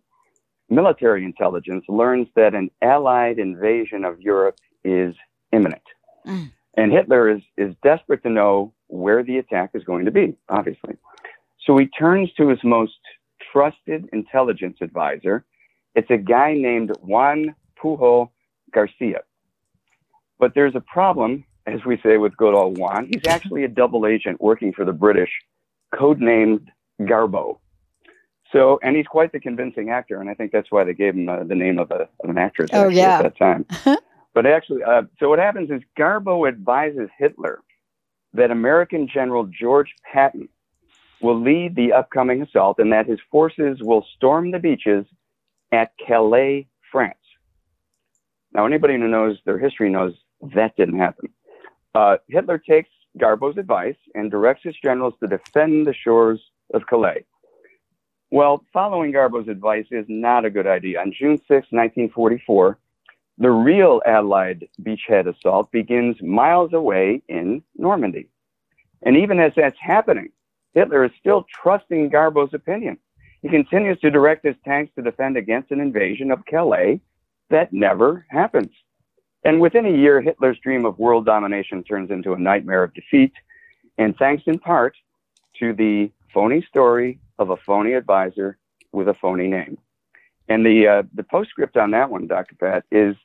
military 0.69 1.23
intelligence 1.23 1.86
learns 1.88 2.28
that 2.36 2.54
an 2.54 2.69
Allied 2.82 3.39
invasion 3.39 4.06
of 4.06 4.19
Europe 4.21 4.60
is 4.84 5.15
imminent, 5.52 5.84
mm. 6.26 6.52
and 6.76 6.91
Hitler 6.91 7.30
is 7.30 7.41
is 7.58 7.76
desperate 7.84 8.23
to 8.23 8.30
know 8.30 8.73
where 8.88 9.23
the 9.23 9.38
attack 9.38 9.71
is 9.73 9.84
going 9.84 10.06
to 10.06 10.12
be. 10.12 10.36
Obviously, 10.50 10.95
so 11.65 11.78
he 11.78 11.88
turns 11.88 12.32
to 12.34 12.50
his 12.50 12.60
most 12.63 13.00
trusted 13.52 14.08
intelligence 14.13 14.78
advisor. 14.82 15.45
It's 15.95 16.10
a 16.12 16.17
guy 16.17 16.54
named 16.54 16.91
Juan 17.02 17.56
Pujol 17.82 18.30
Garcia. 18.73 19.21
But 20.39 20.54
there's 20.54 20.76
a 20.76 20.82
problem, 20.82 21.45
as 21.65 21.84
we 21.86 22.00
say 22.04 22.17
with 22.17 22.36
good 22.38 22.54
old 22.54 22.78
Juan. 22.78 23.10
He's 23.12 23.26
actually 23.28 23.63
a 23.63 23.67
double 23.67 24.06
agent 24.06 24.41
working 24.41 24.73
for 24.73 24.86
the 24.86 24.93
British, 24.93 25.32
codenamed 25.93 26.67
Garbo. 27.02 27.60
So, 28.52 28.80
and 28.82 28.95
he's 28.95 29.08
quite 29.08 29.34
the 29.34 29.39
convincing 29.39 29.89
actor, 29.89 30.21
and 30.21 30.30
I 30.30 30.34
think 30.34 30.52
that's 30.52 30.71
why 30.71 30.84
they 30.86 30.93
gave 30.93 31.15
him 31.15 31.28
uh, 31.28 31.43
the 31.43 31.56
name 31.56 31.80
of, 31.80 31.91
a, 31.91 32.08
of 32.23 32.30
an 32.30 32.38
actress 32.38 32.69
oh, 32.71 32.88
yeah. 32.88 33.19
at 33.19 33.23
that 33.23 33.38
time. 33.38 33.65
but 34.34 34.45
actually, 34.45 34.84
uh, 34.84 35.04
so 35.19 35.28
what 35.28 35.39
happens 35.39 35.69
is 35.69 35.82
Garbo 36.00 36.47
advises 36.47 37.10
Hitler 37.17 37.60
that 38.34 38.52
American 38.52 39.08
General 39.12 39.45
George 39.45 39.93
Patton 40.12 40.47
will 41.21 41.41
lead 41.41 41.76
the 41.76 41.91
upcoming 41.93 42.41
assault 42.41 42.80
and 42.80 42.93
that 42.93 43.08
his 43.08 43.19
forces 43.32 43.80
will 43.82 44.06
storm 44.15 44.52
the 44.52 44.60
beaches 44.60 45.06
at 45.71 45.91
Calais, 46.06 46.67
France. 46.91 47.17
Now, 48.54 48.65
anybody 48.65 48.93
who 48.93 49.08
knows 49.08 49.38
their 49.45 49.58
history 49.58 49.89
knows 49.89 50.13
that 50.41 50.76
didn't 50.76 51.00
happen. 51.00 51.30
Uh, 51.95 52.17
Hitler 52.28 52.58
takes 52.58 52.89
Garbo's 53.17 53.58
advice 53.58 53.95
and 54.13 54.30
directs 54.30 54.63
his 54.63 54.76
generals 54.82 55.15
to 55.19 55.28
defend 55.28 55.88
the 55.88 55.93
shores 55.93 56.39
of 56.73 56.86
Calais. 56.88 57.26
Well, 58.30 58.63
following 58.73 59.12
Garbo's 59.12 59.47
advice 59.47 59.86
is 59.89 60.06
not 60.10 60.45
a 60.45 60.50
good 60.50 60.67
idea. 60.67 61.00
On 61.00 61.13
June 61.17 61.38
6, 61.38 61.50
1944, 61.50 62.78
the 63.38 63.50
real 63.50 64.02
Allied 64.06 64.67
beachhead 64.82 65.28
assault 65.28 65.71
begins 65.71 66.21
miles 66.21 66.73
away 66.73 67.21
in 67.30 67.63
Normandy. 67.76 68.28
And 69.04 69.15
even 69.15 69.39
as 69.39 69.54
that's 69.56 69.78
happening, 69.80 70.30
Hitler 70.73 71.06
is 71.06 71.12
still 71.19 71.45
trusting 71.62 72.10
Garbo's 72.10 72.54
opinion. 72.54 72.97
He 73.41 73.50
continues 73.50 74.00
to 74.00 74.12
direct 74.12 74.45
his 74.45 74.56
tanks 74.65 74.91
to 74.95 75.04
defend 75.04 75.38
against 75.38 75.71
an 75.71 75.80
invasion 75.80 76.32
of 76.32 76.45
Calais 76.45 77.00
that 77.50 77.71
never 77.71 78.26
happens. 78.30 78.71
And 79.47 79.62
within 79.62 79.86
a 79.86 79.97
year, 79.97 80.19
Hitler's 80.19 80.60
dream 80.60 80.83
of 80.86 80.99
world 80.99 81.25
domination 81.25 81.81
turns 81.81 82.12
into 82.12 82.33
a 82.33 82.38
nightmare 82.38 82.83
of 82.83 82.93
defeat. 82.93 83.31
And 83.97 84.13
thanks 84.17 84.43
in 84.45 84.60
part 84.60 84.97
to 85.60 85.71
the 85.71 86.12
phony 86.33 86.62
story 86.67 87.19
of 87.39 87.49
a 87.49 87.55
phony 87.55 87.93
advisor 87.93 88.57
with 88.91 89.07
a 89.07 89.13
phony 89.13 89.47
name. 89.47 89.77
And 90.49 90.65
the, 90.65 90.88
uh, 90.88 91.03
the 91.13 91.23
postscript 91.23 91.77
on 91.77 91.91
that 91.91 92.10
one, 92.10 92.27
Dr. 92.27 92.55
Pat, 92.55 92.83
is 92.91 93.15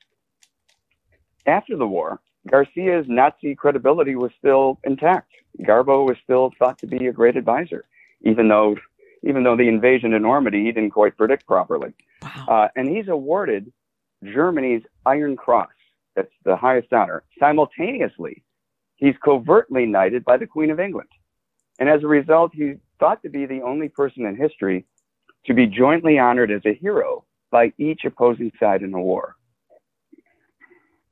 after 1.44 1.76
the 1.76 1.88
war, 1.88 2.20
Garcia's 2.48 3.06
Nazi 3.08 3.56
credibility 3.56 4.14
was 4.14 4.30
still 4.38 4.78
intact. 4.84 5.32
Garbo 5.62 6.06
was 6.06 6.18
still 6.22 6.52
thought 6.56 6.78
to 6.78 6.86
be 6.86 7.08
a 7.08 7.12
great 7.12 7.36
advisor, 7.36 7.84
even 8.22 8.46
though 8.46 8.76
even 9.24 9.42
though 9.42 9.56
the 9.56 9.68
invasion 9.68 10.14
of 10.14 10.22
Normandy 10.22 10.64
he 10.64 10.72
didn't 10.72 10.90
quite 10.90 11.16
predict 11.16 11.46
properly. 11.46 11.94
Wow. 12.22 12.46
Uh, 12.48 12.68
and 12.74 12.88
he's 12.88 13.08
awarded 13.08 13.72
Germany's 14.24 14.82
Iron 15.06 15.36
Cross. 15.36 15.70
That's 16.14 16.32
the 16.44 16.56
highest 16.56 16.92
honor. 16.92 17.24
Simultaneously, 17.38 18.42
he's 18.96 19.14
covertly 19.24 19.86
knighted 19.86 20.24
by 20.24 20.36
the 20.36 20.46
Queen 20.46 20.70
of 20.70 20.80
England. 20.80 21.08
And 21.78 21.88
as 21.88 22.02
a 22.02 22.06
result, 22.06 22.52
he's 22.54 22.76
thought 23.00 23.22
to 23.22 23.28
be 23.28 23.46
the 23.46 23.62
only 23.62 23.88
person 23.88 24.26
in 24.26 24.36
history 24.36 24.84
to 25.46 25.54
be 25.54 25.66
jointly 25.66 26.18
honored 26.18 26.50
as 26.50 26.62
a 26.64 26.74
hero 26.74 27.24
by 27.50 27.72
each 27.78 28.04
opposing 28.04 28.52
side 28.60 28.82
in 28.82 28.94
a 28.94 29.00
war. 29.00 29.36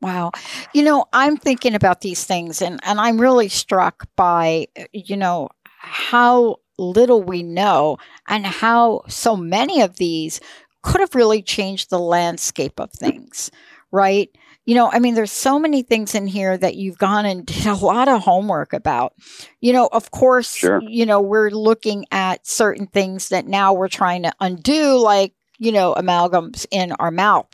Wow. 0.00 0.32
You 0.72 0.82
know, 0.82 1.06
I'm 1.12 1.36
thinking 1.36 1.74
about 1.74 2.00
these 2.00 2.24
things 2.24 2.62
and, 2.62 2.80
and 2.84 3.00
I'm 3.00 3.20
really 3.20 3.48
struck 3.48 4.06
by, 4.16 4.68
you 4.92 5.16
know, 5.16 5.50
how 5.64 6.56
little 6.78 7.22
we 7.22 7.42
know 7.42 7.98
and 8.26 8.46
how 8.46 9.02
so 9.08 9.36
many 9.36 9.82
of 9.82 9.96
these 9.96 10.40
could 10.82 11.00
have 11.00 11.14
really 11.14 11.42
changed 11.42 11.90
the 11.90 11.98
landscape 11.98 12.80
of 12.80 12.90
things, 12.92 13.50
right? 13.90 14.30
You 14.66 14.74
know, 14.74 14.90
I 14.90 14.98
mean, 14.98 15.14
there's 15.14 15.32
so 15.32 15.58
many 15.58 15.82
things 15.82 16.14
in 16.14 16.26
here 16.26 16.56
that 16.56 16.76
you've 16.76 16.98
gone 16.98 17.26
and 17.26 17.46
did 17.46 17.66
a 17.66 17.74
lot 17.74 18.08
of 18.08 18.22
homework 18.22 18.72
about. 18.72 19.14
You 19.60 19.72
know, 19.72 19.88
of 19.90 20.10
course, 20.10 20.54
sure. 20.54 20.80
you 20.82 21.06
know, 21.06 21.20
we're 21.20 21.50
looking 21.50 22.04
at 22.12 22.46
certain 22.46 22.86
things 22.86 23.30
that 23.30 23.46
now 23.46 23.72
we're 23.72 23.88
trying 23.88 24.22
to 24.24 24.32
undo, 24.38 24.98
like, 24.98 25.32
you 25.58 25.72
know, 25.72 25.94
amalgams 25.94 26.66
in 26.70 26.92
our 26.92 27.10
mouth 27.10 27.48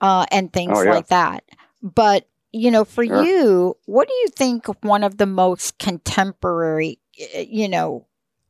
uh, 0.00 0.26
and 0.30 0.52
things 0.52 0.72
oh, 0.76 0.82
yeah. 0.82 0.90
like 0.92 1.08
that. 1.08 1.44
But, 1.82 2.28
you 2.52 2.70
know, 2.70 2.84
for 2.84 3.04
sure. 3.04 3.22
you, 3.24 3.76
what 3.86 4.08
do 4.08 4.14
you 4.14 4.28
think 4.28 4.66
one 4.82 5.04
of 5.04 5.18
the 5.18 5.26
most 5.26 5.78
contemporary, 5.78 7.00
you 7.36 7.68
know, 7.68 8.06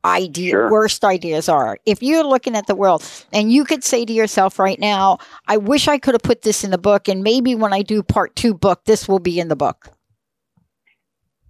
idea 0.07 0.51
sure. 0.51 0.71
worst 0.71 1.03
ideas 1.03 1.47
are? 1.49 1.77
If 1.85 2.01
you're 2.01 2.23
looking 2.23 2.55
at 2.55 2.67
the 2.67 2.75
world 2.75 3.03
and 3.31 3.51
you 3.51 3.63
could 3.63 3.83
say 3.83 4.05
to 4.05 4.13
yourself 4.13 4.59
right 4.59 4.79
now, 4.79 5.19
I 5.47 5.57
wish 5.57 5.87
I 5.87 5.97
could 5.97 6.13
have 6.13 6.23
put 6.23 6.41
this 6.41 6.63
in 6.63 6.71
the 6.71 6.77
book 6.77 7.07
and 7.07 7.23
maybe 7.23 7.55
when 7.55 7.73
I 7.73 7.81
do 7.81 8.01
part 8.01 8.35
2 8.35 8.53
book 8.53 8.85
this 8.85 9.07
will 9.07 9.19
be 9.19 9.39
in 9.39 9.47
the 9.47 9.55
book. 9.55 9.89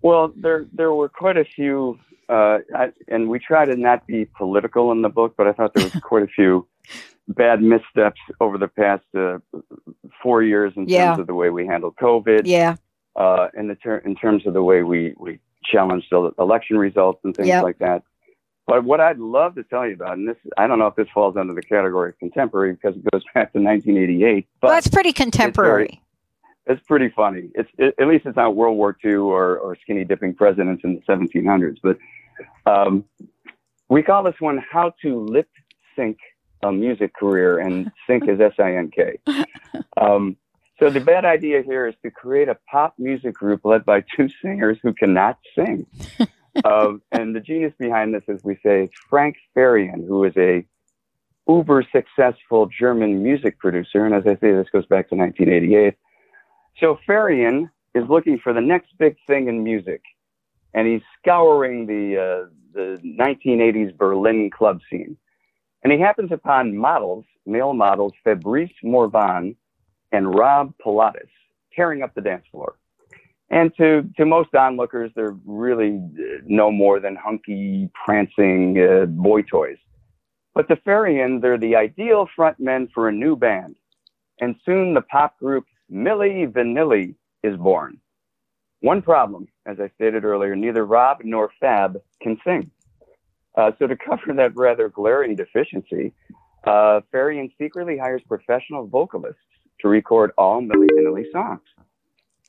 Well, 0.02 0.32
there 0.36 0.66
there 0.74 0.94
were 0.94 1.10
quite 1.10 1.38
a 1.38 1.46
few 1.46 2.00
uh, 2.30 2.60
I, 2.76 2.92
and 3.08 3.30
we 3.30 3.40
try 3.40 3.66
to 3.66 3.76
not 3.76 4.06
be 4.06 4.26
political 4.26 4.92
in 4.92 5.02
the 5.02 5.10
book, 5.10 5.36
but 5.38 5.48
I 5.48 5.54
thought 5.54 5.74
there 5.74 5.86
was 5.86 5.94
quite 6.02 6.24
a 6.24 6.28
few 6.28 6.68
bad 7.28 7.62
missteps 7.62 8.20
over 8.40 8.58
the 8.58 8.68
past 8.68 9.04
uh, 9.18 9.38
four 10.22 10.44
years 10.44 10.74
in 10.76 10.88
yeah. 10.88 11.08
terms 11.08 11.20
of 11.20 11.28
the 11.28 11.34
way 11.34 11.50
we 11.50 11.66
handled 11.66 11.96
COVID. 11.96 12.42
Yeah. 12.46 12.76
Uh, 13.16 13.48
in 13.58 13.68
the 13.68 13.76
ter- 13.76 13.98
in 13.98 14.16
terms 14.16 14.46
of 14.46 14.54
the 14.54 14.62
way 14.62 14.84
we 14.84 15.16
we 15.18 15.40
challenged 15.64 16.08
the 16.12 16.32
election 16.38 16.78
results 16.78 17.20
and 17.24 17.36
things 17.36 17.48
yep. 17.48 17.64
like 17.64 17.80
that. 17.80 18.04
But 18.68 18.84
what 18.84 19.00
I'd 19.00 19.18
love 19.18 19.56
to 19.56 19.64
tell 19.64 19.88
you 19.88 19.94
about, 19.94 20.18
and 20.18 20.28
this 20.28 20.36
I 20.58 20.68
don't 20.68 20.78
know 20.78 20.88
if 20.88 20.96
this 20.96 21.08
falls 21.14 21.38
under 21.38 21.54
the 21.54 21.62
category 21.62 22.10
of 22.10 22.20
contemporary 22.20 22.74
because 22.74 22.98
it 22.98 23.12
goes 23.12 23.24
back 23.34 23.54
to 23.54 23.60
1988. 23.60 24.48
But 24.60 24.68
well, 24.68 24.76
that's 24.76 24.90
pretty 24.90 25.14
contemporary. 25.14 25.86
It's, 25.86 25.94
very, 26.66 26.78
it's 26.78 26.88
pretty 26.88 27.10
funny. 27.16 27.50
It's 27.56 27.70
it, 27.78 27.96
at 27.98 28.08
least 28.08 28.26
it's 28.26 28.36
not 28.36 28.56
World 28.56 28.78
War 28.78 28.96
II 29.04 29.14
or 29.14 29.58
or 29.58 29.78
skinny 29.82 30.04
dipping 30.04 30.36
presidents 30.36 30.84
in 30.84 30.96
the 30.96 31.02
1700s. 31.02 31.78
But 31.82 31.98
um, 32.70 33.06
we 33.88 34.04
call 34.04 34.22
this 34.24 34.36
one 34.40 34.62
"How 34.70 34.94
to 35.02 35.26
Lip 35.26 35.50
Sync 35.96 36.18
a 36.64 36.72
music 36.72 37.14
career, 37.14 37.60
and 37.60 37.92
Sink 38.06 38.28
is 38.28 38.40
S 38.40 38.54
I 38.60 38.76
N 38.76 38.92
K. 38.92 39.20
Um, 39.96 40.38
so 40.80 40.92
the 40.92 41.00
bad 41.00 41.26
idea 41.26 41.64
here 41.64 41.88
is 41.88 41.96
to 42.04 42.12
create 42.12 42.50
a 42.50 42.58
pop 42.70 42.94
music 43.00 43.34
group 43.34 43.62
led 43.64 43.84
by 43.84 44.04
two 44.16 44.30
singers 44.44 44.78
who 44.84 44.94
cannot 44.94 45.40
sing. 45.56 45.88
and 47.12 47.36
the 47.36 47.40
genius 47.40 47.74
behind 47.80 48.14
this, 48.14 48.24
as 48.28 48.44
we 48.44 48.58
say, 48.64 48.84
is 48.84 48.90
Frank 49.10 49.38
Farian, 49.56 50.08
who 50.08 50.24
is 50.24 50.34
a 50.38 50.66
uber 51.48 51.86
successful 51.92 52.68
German 52.68 53.24
music 53.24 53.58
producer. 53.60 54.06
And 54.06 54.14
as 54.14 54.24
I 54.26 54.36
say, 54.36 54.52
this 54.52 54.68
goes 54.72 54.86
back 54.86 55.10
to 55.10 55.16
1988. 55.16 55.96
So 56.80 57.00
Farian 57.08 57.70
is 57.96 58.08
looking 58.10 58.40
for 58.40 58.54
the 58.54 58.62
next 58.62 58.98
big 58.98 59.16
thing 59.26 59.48
in 59.48 59.64
music, 59.64 60.02
and 60.74 60.88
he's 60.88 61.02
scouring 61.20 61.88
the 61.88 62.18
uh, 62.18 62.50
the 62.74 63.00
1980s 63.04 63.98
Berlin 63.98 64.52
club 64.52 64.82
scene, 64.90 65.18
and 65.84 65.92
he 65.92 66.00
happens 66.00 66.32
upon 66.32 66.78
models, 66.78 67.26
male 67.46 67.74
models, 67.74 68.14
Fabrice 68.24 68.74
Morvan 68.84 69.56
and 70.12 70.36
Rob 70.36 70.74
Pilatus 70.84 71.30
tearing 71.76 72.02
up 72.02 72.14
the 72.16 72.22
dance 72.22 72.46
floor. 72.52 72.76
And 73.50 73.72
to, 73.78 74.04
to 74.18 74.26
most 74.26 74.54
onlookers, 74.56 75.12
they're 75.16 75.38
really 75.46 75.98
uh, 75.98 76.42
no 76.46 76.70
more 76.70 77.00
than 77.00 77.16
hunky, 77.16 77.90
prancing 77.94 78.78
uh, 78.78 79.06
boy 79.06 79.44
toys. 79.44 79.78
But 80.54 80.68
to 80.70 80.76
Farian, 80.76 81.42
they're 81.42 81.58
the 81.58 81.76
ideal 81.76 82.28
frontmen 82.38 82.92
for 82.92 83.08
a 83.08 83.12
new 83.12 83.36
band. 83.36 83.76
And 84.42 84.56
soon 84.66 84.94
the 84.94 85.02
pop 85.02 85.40
group 85.40 85.66
Milli 85.92 86.52
Vanilli 86.52 87.16
is 87.44 87.56
born. 87.58 88.00
One 88.82 89.02
problem, 89.02 89.48
as 89.66 89.80
I 89.80 89.90
stated 89.96 90.24
earlier, 90.24 90.56
neither 90.56 90.86
Rob 90.86 91.20
nor 91.24 91.52
Fab 91.60 92.02
can 92.22 92.38
sing. 92.44 92.70
Uh, 93.56 93.72
so 93.80 93.88
to 93.88 93.96
cover 94.10 94.34
that 94.34 94.56
rather 94.56 94.90
glaring 94.90 95.36
deficiency, 95.36 96.14
uh, 96.66 97.02
Farian 97.14 97.52
secretly 97.58 97.98
hires 97.98 98.22
professional 98.28 98.88
vocalists 98.88 99.40
to 99.80 99.88
record 99.88 100.32
all 100.38 100.62
Milli 100.62 100.88
Vanilli 100.98 101.32
songs. 101.32 101.62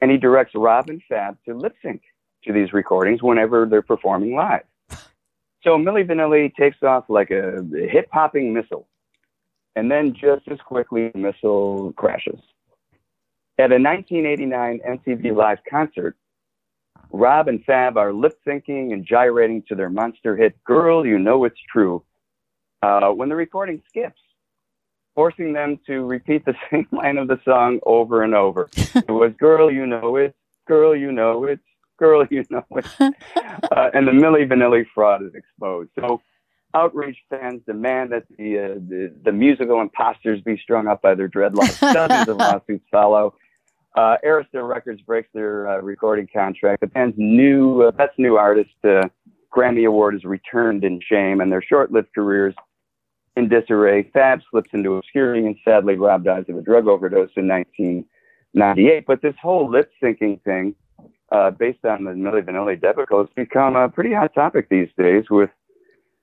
And 0.01 0.11
he 0.11 0.16
directs 0.16 0.55
Rob 0.55 0.88
and 0.88 1.03
Fab 1.09 1.36
to 1.46 1.55
lip 1.55 1.74
sync 1.82 2.03
to 2.44 2.53
these 2.53 2.72
recordings 2.72 3.22
whenever 3.22 3.66
they're 3.66 3.82
performing 3.82 4.34
live. 4.34 4.62
So 5.62 5.76
Milli 5.76 6.07
Vanilli 6.07 6.55
takes 6.55 6.82
off 6.82 7.05
like 7.09 7.30
a 7.30 7.64
hip 7.72 8.09
hopping 8.12 8.53
missile. 8.53 8.86
And 9.74 9.90
then 9.90 10.14
just 10.14 10.49
as 10.49 10.59
quickly, 10.61 11.11
the 11.11 11.18
missile 11.18 11.92
crashes. 11.96 12.40
At 13.59 13.72
a 13.72 13.78
1989 13.78 14.80
MTV 14.88 15.36
Live 15.36 15.59
concert, 15.68 16.16
Rob 17.11 17.49
and 17.49 17.64
Fab 17.64 17.96
are 17.96 18.12
lip 18.12 18.38
syncing 18.46 18.92
and 18.92 19.05
gyrating 19.05 19.62
to 19.68 19.74
their 19.74 19.90
monster 19.90 20.36
hit, 20.36 20.62
Girl, 20.64 21.05
You 21.05 21.18
Know 21.18 21.44
It's 21.44 21.59
True, 21.72 22.05
uh, 22.82 23.11
when 23.11 23.28
the 23.28 23.36
recording 23.36 23.82
skips 23.88 24.20
forcing 25.18 25.52
them 25.52 25.80
to 25.84 26.06
repeat 26.06 26.44
the 26.44 26.54
same 26.70 26.86
line 26.92 27.18
of 27.18 27.26
the 27.26 27.40
song 27.44 27.80
over 27.84 28.22
and 28.22 28.36
over. 28.36 28.68
it 28.76 29.08
was 29.08 29.32
"Girl, 29.36 29.68
you 29.68 29.84
know 29.84 30.14
it, 30.14 30.36
girl, 30.68 30.94
you 30.94 31.10
know 31.10 31.42
it, 31.42 31.58
girl, 31.98 32.24
you 32.30 32.44
know 32.50 32.64
it," 32.70 32.86
uh, 33.00 33.90
and 33.94 34.06
the 34.06 34.12
Milli 34.12 34.48
Vanilli 34.48 34.86
fraud 34.94 35.24
is 35.24 35.34
exposed. 35.34 35.90
So, 35.98 36.22
outraged 36.72 37.18
fans 37.28 37.62
demand 37.66 38.12
that 38.12 38.26
the, 38.38 38.58
uh, 38.58 38.74
the, 38.74 39.12
the 39.24 39.32
musical 39.32 39.80
imposters 39.80 40.40
be 40.42 40.56
strung 40.56 40.86
up 40.86 41.02
by 41.02 41.16
their 41.16 41.28
dreadlocks. 41.28 41.80
Dozens 41.92 42.28
of 42.28 42.36
lawsuits 42.36 42.86
follow. 42.88 43.34
Uh, 43.96 44.18
Arista 44.24 44.62
Records 44.68 45.02
breaks 45.02 45.30
their 45.34 45.68
uh, 45.68 45.80
recording 45.80 46.28
contract. 46.32 46.82
The 46.82 46.86
band's 46.86 47.16
new 47.18 47.82
uh, 47.82 47.90
best 47.90 48.16
new 48.20 48.36
artist 48.36 48.70
uh, 48.84 49.08
Grammy 49.52 49.84
Award 49.84 50.14
is 50.14 50.22
returned 50.22 50.84
in 50.84 51.00
shame, 51.00 51.40
and 51.40 51.50
their 51.50 51.62
short-lived 51.62 52.14
careers 52.14 52.54
in 53.39 53.49
disarray. 53.49 54.11
Fab 54.12 54.41
slips 54.51 54.70
into 54.72 54.97
obscurity, 54.97 55.47
and 55.47 55.57
sadly, 55.64 55.95
Rob 55.95 56.24
dies 56.24 56.45
of 56.49 56.57
a 56.57 56.62
drug 56.62 56.89
overdose 56.89 57.30
in 57.36 57.49
1998. 57.49 59.07
But 59.07 59.22
this 59.22 59.34
whole 59.41 59.70
lip 59.70 59.91
syncing 60.03 60.43
thing, 60.43 60.74
uh, 61.30 61.53
based 61.53 61.84
on 61.84 62.05
the 62.05 62.11
Milli 62.11 62.43
Vanilli 62.43 62.80
debacle, 62.80 63.20
has 63.20 63.28
become 63.34 63.76
a 63.76 63.89
pretty 63.89 64.12
hot 64.12 64.34
topic 64.34 64.68
these 64.68 64.89
days 64.99 65.24
with 65.30 65.51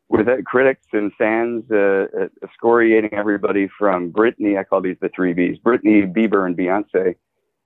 with 0.08 0.28
uh, 0.28 0.36
critics 0.46 0.86
and 0.94 1.12
fans 1.18 1.64
uh, 1.72 2.06
uh, 2.16 2.28
excoriating 2.44 3.12
everybody 3.14 3.68
from 3.68 4.12
Britney, 4.12 4.56
I 4.56 4.64
call 4.64 4.80
these 4.80 4.98
the 5.02 5.10
three 5.10 5.34
Bs, 5.34 5.60
Britney, 5.64 6.06
Bieber, 6.14 6.46
and 6.46 6.56
Beyonce, 6.56 7.16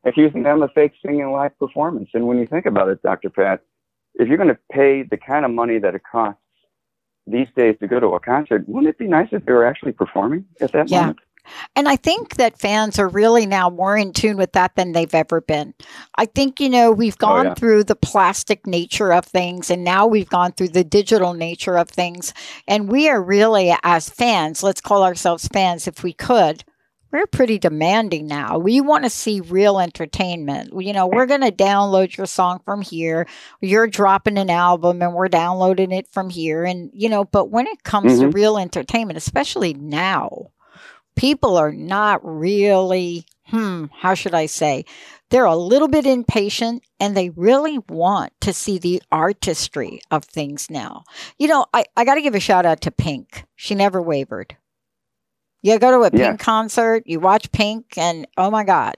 accusing 0.06 0.44
them 0.44 0.64
of 0.64 0.72
fake 0.74 0.94
singing 1.06 1.32
live 1.34 1.58
performance. 1.60 2.10
And 2.14 2.28
when 2.28 2.38
you 2.38 2.48
think 2.48 2.66
about 2.66 2.88
it, 2.88 3.02
Dr. 3.02 3.30
Pat, 3.30 3.60
if 4.16 4.30
you're 4.30 4.38
going 4.38 4.48
to 4.48 4.60
pay 4.72 5.04
the 5.04 5.18
kind 5.18 5.44
of 5.44 5.52
money 5.52 5.80
that 5.80 5.96
it 5.96 6.02
costs 6.10 6.42
these 7.30 7.48
days 7.56 7.76
to 7.80 7.88
go 7.88 8.00
to 8.00 8.08
a 8.08 8.20
concert, 8.20 8.68
wouldn't 8.68 8.90
it 8.90 8.98
be 8.98 9.08
nice 9.08 9.30
if 9.32 9.46
they 9.46 9.54
were 9.54 9.66
actually 9.66 9.94
performing 9.94 10.46
at 10.62 10.72
that 10.74 10.90
yeah. 10.90 11.02
moment? 11.02 11.20
And 11.76 11.88
I 11.88 11.96
think 11.96 12.36
that 12.36 12.60
fans 12.60 13.00
are 13.00 13.08
really 13.08 13.46
now 13.46 13.70
more 13.70 13.98
in 13.98 14.14
tune 14.14 14.38
with 14.38 14.52
that 14.54 14.76
than 14.76 14.92
they've 14.92 15.14
ever 15.14 15.42
been. 15.42 15.74
I 16.16 16.26
think, 16.26 16.60
you 16.60 16.70
know, 16.70 16.92
we've 16.92 17.18
oh, 17.22 17.26
gone 17.26 17.46
oh, 17.48 17.50
yeah. 17.50 17.54
through 17.56 17.84
the 17.86 17.96
plastic 17.96 18.68
nature 18.68 19.12
of 19.14 19.26
things 19.26 19.70
and 19.70 19.84
now 19.84 20.06
we've 20.06 20.30
gone 20.30 20.52
through 20.52 20.70
the 20.70 20.84
digital 20.84 21.34
nature 21.34 21.78
of 21.78 21.90
things. 21.90 22.34
And 22.68 22.92
we 22.92 23.10
are 23.10 23.22
really, 23.22 23.74
as 23.84 24.10
fans, 24.10 24.64
let's 24.64 24.82
call 24.82 25.04
ourselves 25.04 25.48
fans 25.48 25.88
if 25.88 26.04
we 26.04 26.14
could, 26.14 26.64
we're 27.12 27.28
pretty 27.28 27.58
demanding 27.58 28.28
now. 28.28 28.58
We 28.58 28.82
want 28.82 29.04
to 29.04 29.10
see 29.10 29.42
real 29.42 29.80
entertainment. 29.80 30.72
You 30.82 30.94
know, 30.94 31.08
we're 31.08 31.26
going 31.26 31.42
to 31.42 31.52
download 31.52 32.16
your 32.16 32.28
song 32.28 32.62
from 32.64 32.82
here. 32.82 33.28
You're 33.62 33.88
dropping 33.88 34.38
an 34.38 34.50
album 34.50 35.02
and 35.02 35.14
we're 35.14 35.28
downloading 35.28 35.92
it 35.92 36.08
from 36.12 36.30
here. 36.30 36.64
And, 36.64 36.92
you 36.94 37.10
know, 37.10 37.26
but 37.26 37.50
when 37.50 37.68
it 37.68 37.84
comes 37.84 38.14
mm-hmm. 38.14 38.22
to 38.22 38.30
real 38.30 38.58
entertainment, 38.58 39.18
especially 39.18 39.74
now, 39.74 40.52
people 41.16 41.58
are 41.58 41.72
not 41.72 42.22
really, 42.24 43.26
hmm, 43.48 43.86
how 43.92 44.14
should 44.14 44.36
I 44.36 44.46
say? 44.46 44.86
They're 45.30 45.46
a 45.46 45.56
little 45.56 45.88
bit 45.88 46.06
impatient 46.06 46.84
and 47.00 47.16
they 47.16 47.30
really 47.30 47.80
want 47.88 48.34
to 48.42 48.54
see 48.54 48.78
the 48.80 49.02
artistry 49.12 50.02
of 50.10 50.24
things 50.24 50.70
now. 50.70 51.04
You 51.38 51.48
know, 51.48 51.66
I, 51.74 51.86
I 51.96 52.06
got 52.06 52.16
to 52.16 52.22
give 52.22 52.36
a 52.36 52.40
shout 52.40 52.66
out 52.66 52.82
to 52.82 52.92
Pink. 52.92 53.46
She 53.56 53.76
never 53.76 54.02
wavered. 54.02 54.58
You 55.62 55.78
go 55.80 55.92
to 55.92 56.06
a 56.06 56.12
Pink 56.12 56.22
yeah. 56.22 56.38
concert, 56.38 57.04
you 57.06 57.20
watch 57.20 57.52
Pink, 57.52 57.98
and 57.98 58.28
oh 58.38 58.50
my 58.50 58.64
God, 58.64 58.96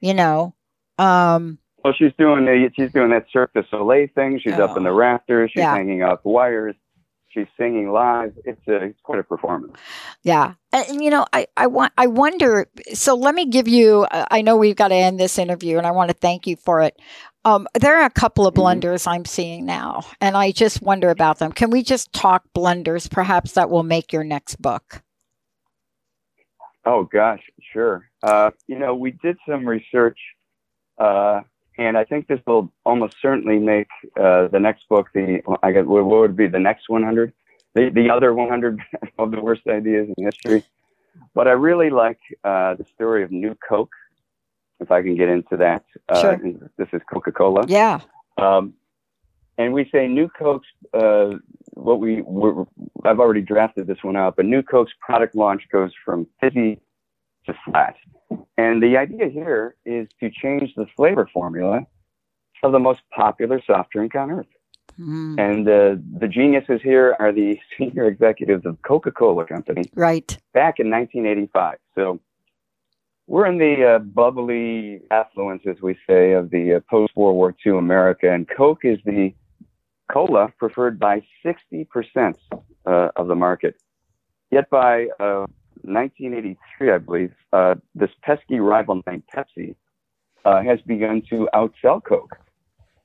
you 0.00 0.14
know. 0.14 0.54
Um, 0.98 1.58
well, 1.84 1.92
she's 1.96 2.12
doing 2.18 2.46
the, 2.46 2.70
she's 2.74 2.92
doing 2.92 3.10
that 3.10 3.26
Cirque 3.32 3.52
du 3.52 3.62
Soleil 3.70 4.08
thing. 4.14 4.40
She's 4.42 4.54
oh, 4.54 4.64
up 4.64 4.76
in 4.76 4.84
the 4.84 4.92
rafters. 4.92 5.50
She's 5.52 5.60
yeah. 5.60 5.74
hanging 5.74 6.02
off 6.02 6.20
wires. 6.24 6.74
She's 7.28 7.46
singing 7.58 7.90
live. 7.90 8.32
It's 8.44 8.60
a, 8.68 8.76
it's 8.76 9.00
quite 9.02 9.18
a 9.18 9.24
performance. 9.24 9.76
Yeah, 10.22 10.54
and, 10.72 10.86
and 10.88 11.04
you 11.04 11.10
know, 11.10 11.26
I 11.32 11.46
I 11.56 11.66
want 11.66 11.92
I 11.98 12.06
wonder. 12.06 12.68
So 12.92 13.14
let 13.14 13.34
me 13.34 13.46
give 13.46 13.68
you. 13.68 14.06
I 14.10 14.42
know 14.42 14.56
we've 14.56 14.76
got 14.76 14.88
to 14.88 14.94
end 14.94 15.20
this 15.20 15.38
interview, 15.38 15.78
and 15.78 15.86
I 15.86 15.90
want 15.90 16.10
to 16.10 16.16
thank 16.16 16.46
you 16.46 16.56
for 16.56 16.80
it. 16.80 16.98
Um, 17.44 17.68
there 17.74 18.00
are 18.00 18.06
a 18.06 18.10
couple 18.10 18.46
of 18.46 18.54
mm-hmm. 18.54 18.62
blunders 18.62 19.02
mm-hmm. 19.02 19.10
I'm 19.10 19.24
seeing 19.26 19.66
now, 19.66 20.04
and 20.20 20.36
I 20.36 20.50
just 20.50 20.80
wonder 20.80 21.10
about 21.10 21.38
them. 21.38 21.52
Can 21.52 21.70
we 21.70 21.82
just 21.82 22.12
talk 22.12 22.44
blunders, 22.54 23.08
perhaps 23.08 23.52
that 23.52 23.68
will 23.68 23.82
make 23.82 24.12
your 24.12 24.24
next 24.24 24.62
book? 24.62 25.03
Oh 26.86 27.04
gosh, 27.04 27.42
sure. 27.72 28.08
Uh, 28.22 28.50
you 28.66 28.78
know, 28.78 28.94
we 28.94 29.12
did 29.12 29.36
some 29.48 29.66
research, 29.66 30.18
uh, 30.98 31.40
and 31.78 31.96
I 31.96 32.04
think 32.04 32.26
this 32.26 32.40
will 32.46 32.72
almost 32.84 33.16
certainly 33.20 33.58
make 33.58 33.88
uh, 34.20 34.48
the 34.48 34.60
next 34.60 34.88
book 34.88 35.08
the 35.14 35.40
I 35.62 35.72
guess 35.72 35.84
what 35.86 36.04
would 36.04 36.36
be 36.36 36.46
the 36.46 36.58
next 36.58 36.88
100, 36.88 37.32
the 37.74 37.90
the 37.90 38.10
other 38.10 38.34
100 38.34 38.80
of 39.18 39.30
the 39.30 39.40
worst 39.40 39.62
ideas 39.66 40.08
in 40.16 40.24
history. 40.24 40.62
But 41.34 41.48
I 41.48 41.52
really 41.52 41.90
like 41.90 42.18
uh, 42.42 42.74
the 42.74 42.84
story 42.94 43.22
of 43.22 43.30
New 43.30 43.56
Coke. 43.66 43.94
If 44.80 44.90
I 44.90 45.02
can 45.02 45.16
get 45.16 45.28
into 45.28 45.56
that, 45.58 45.84
uh, 46.08 46.20
sure. 46.20 46.40
this 46.76 46.88
is 46.92 47.00
Coca 47.10 47.32
Cola. 47.32 47.64
Yeah. 47.68 48.00
Um, 48.36 48.74
and 49.56 49.72
we 49.72 49.88
say 49.90 50.08
New 50.08 50.28
Coke's 50.28 50.66
uh, 50.92 51.36
what 51.74 52.00
we 52.00 52.22
were, 52.22 52.66
I've 53.04 53.20
already 53.20 53.42
drafted 53.42 53.86
this 53.86 54.02
one 54.02 54.16
out, 54.16 54.36
but 54.36 54.46
New 54.46 54.62
Coke's 54.62 54.92
product 55.00 55.34
launch 55.34 55.62
goes 55.70 55.92
from 56.04 56.26
fizzy 56.40 56.80
to 57.46 57.54
flat. 57.64 57.96
And 58.56 58.82
the 58.82 58.96
idea 58.96 59.28
here 59.28 59.76
is 59.84 60.08
to 60.20 60.30
change 60.30 60.74
the 60.76 60.86
flavor 60.96 61.28
formula 61.32 61.80
of 62.62 62.72
the 62.72 62.78
most 62.78 63.00
popular 63.14 63.60
soft 63.66 63.90
drink 63.90 64.14
on 64.14 64.30
earth. 64.30 64.46
Mm. 64.98 65.38
And 65.38 65.68
uh, 65.68 66.02
the 66.20 66.28
geniuses 66.28 66.80
here 66.82 67.16
are 67.18 67.32
the 67.32 67.58
senior 67.78 68.06
executives 68.06 68.64
of 68.64 68.80
Coca 68.82 69.10
Cola 69.10 69.44
Company. 69.46 69.84
Right. 69.94 70.28
Back 70.52 70.78
in 70.78 70.90
1985. 70.90 71.78
So 71.94 72.20
we're 73.26 73.46
in 73.46 73.58
the 73.58 73.96
uh, 73.96 73.98
bubbly 73.98 75.00
affluence, 75.10 75.62
as 75.68 75.76
we 75.82 75.96
say, 76.08 76.32
of 76.32 76.50
the 76.50 76.74
uh, 76.74 76.80
post 76.88 77.12
World 77.16 77.36
War 77.36 77.54
II 77.66 77.78
America. 77.78 78.32
And 78.32 78.48
Coke 78.48 78.84
is 78.84 78.98
the 79.04 79.34
cola 80.10 80.52
preferred 80.58 80.98
by 80.98 81.22
60% 81.44 82.34
uh, 82.86 83.08
of 83.16 83.28
the 83.28 83.34
market. 83.34 83.76
Yet 84.50 84.70
by 84.70 85.06
1983, 85.82 86.90
uh, 86.90 86.94
I 86.94 86.98
believe, 86.98 87.32
uh, 87.52 87.74
this 87.94 88.10
pesky 88.22 88.60
rival 88.60 89.02
named 89.06 89.24
Pepsi 89.34 89.74
uh, 90.44 90.62
has 90.62 90.80
begun 90.82 91.22
to 91.30 91.48
outsell 91.54 92.02
Coke 92.04 92.36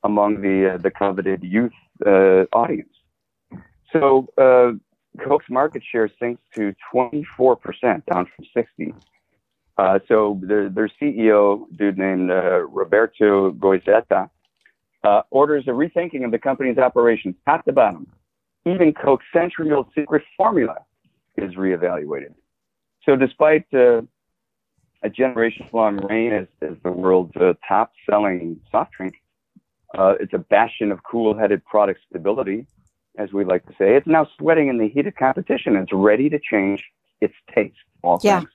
among 0.04 0.42
the 0.42 0.80
the 0.82 0.92
coveted 0.92 1.44
youth 1.44 1.74
audience. 2.54 2.94
So 3.92 4.28
Coke's 5.24 5.50
market 5.50 5.84
share 5.92 6.10
sinks 6.20 6.42
to 6.56 6.74
24%, 6.94 8.06
down 8.06 8.28
from 8.36 8.46
60. 8.54 8.94
Uh, 9.78 10.00
so 10.08 10.40
their, 10.44 10.70
their 10.70 10.90
CEO, 11.02 11.66
dude 11.76 11.98
named 11.98 12.30
uh, 12.30 12.60
Roberto 12.68 13.52
Goizueta, 13.52 14.30
uh, 15.04 15.22
orders 15.32 15.66
a 15.68 15.72
rethinking 15.72 16.26
of 16.26 16.32
the 16.32 16.40
company's 16.40 16.78
operations, 16.78 17.36
top 17.46 17.66
to 17.66 17.74
bottom. 17.74 18.08
Even 18.66 18.94
Coke's 18.94 19.26
century-old 19.34 19.88
secret 19.96 20.24
formula 20.36 20.78
is 21.38 21.54
reevaluated. 21.56 22.34
So, 23.06 23.16
despite 23.16 23.66
uh, 23.74 24.02
a 25.04 25.10
generations 25.10 25.70
long 25.74 25.98
reign 25.98 26.34
as, 26.34 26.48
as 26.62 26.76
the 26.84 26.92
world's 26.92 27.36
uh, 27.38 27.54
top 27.68 27.92
selling 28.10 28.60
soft 28.72 28.94
drink. 28.94 29.16
Uh, 29.98 30.16
it's 30.20 30.34
a 30.34 30.38
bastion 30.38 30.92
of 30.92 31.00
cool 31.04 31.38
headed 31.38 31.64
product 31.66 32.02
stability, 32.10 32.66
as 33.18 33.32
we 33.34 33.44
like 33.44 33.66
to 33.66 33.72
say. 33.72 33.96
It's 33.96 34.08
now 34.08 34.28
sweating 34.38 34.68
in 34.68 34.78
the 34.78 34.88
heat 34.88 35.08
of 35.08 35.16
competition. 35.16 35.76
It's 35.76 35.92
ready 35.94 36.30
to 36.30 36.40
change 36.40 36.84
its 37.22 37.34
taste, 37.54 37.76
all 38.04 38.20
Yeah. 38.24 38.42
things. 38.42 38.50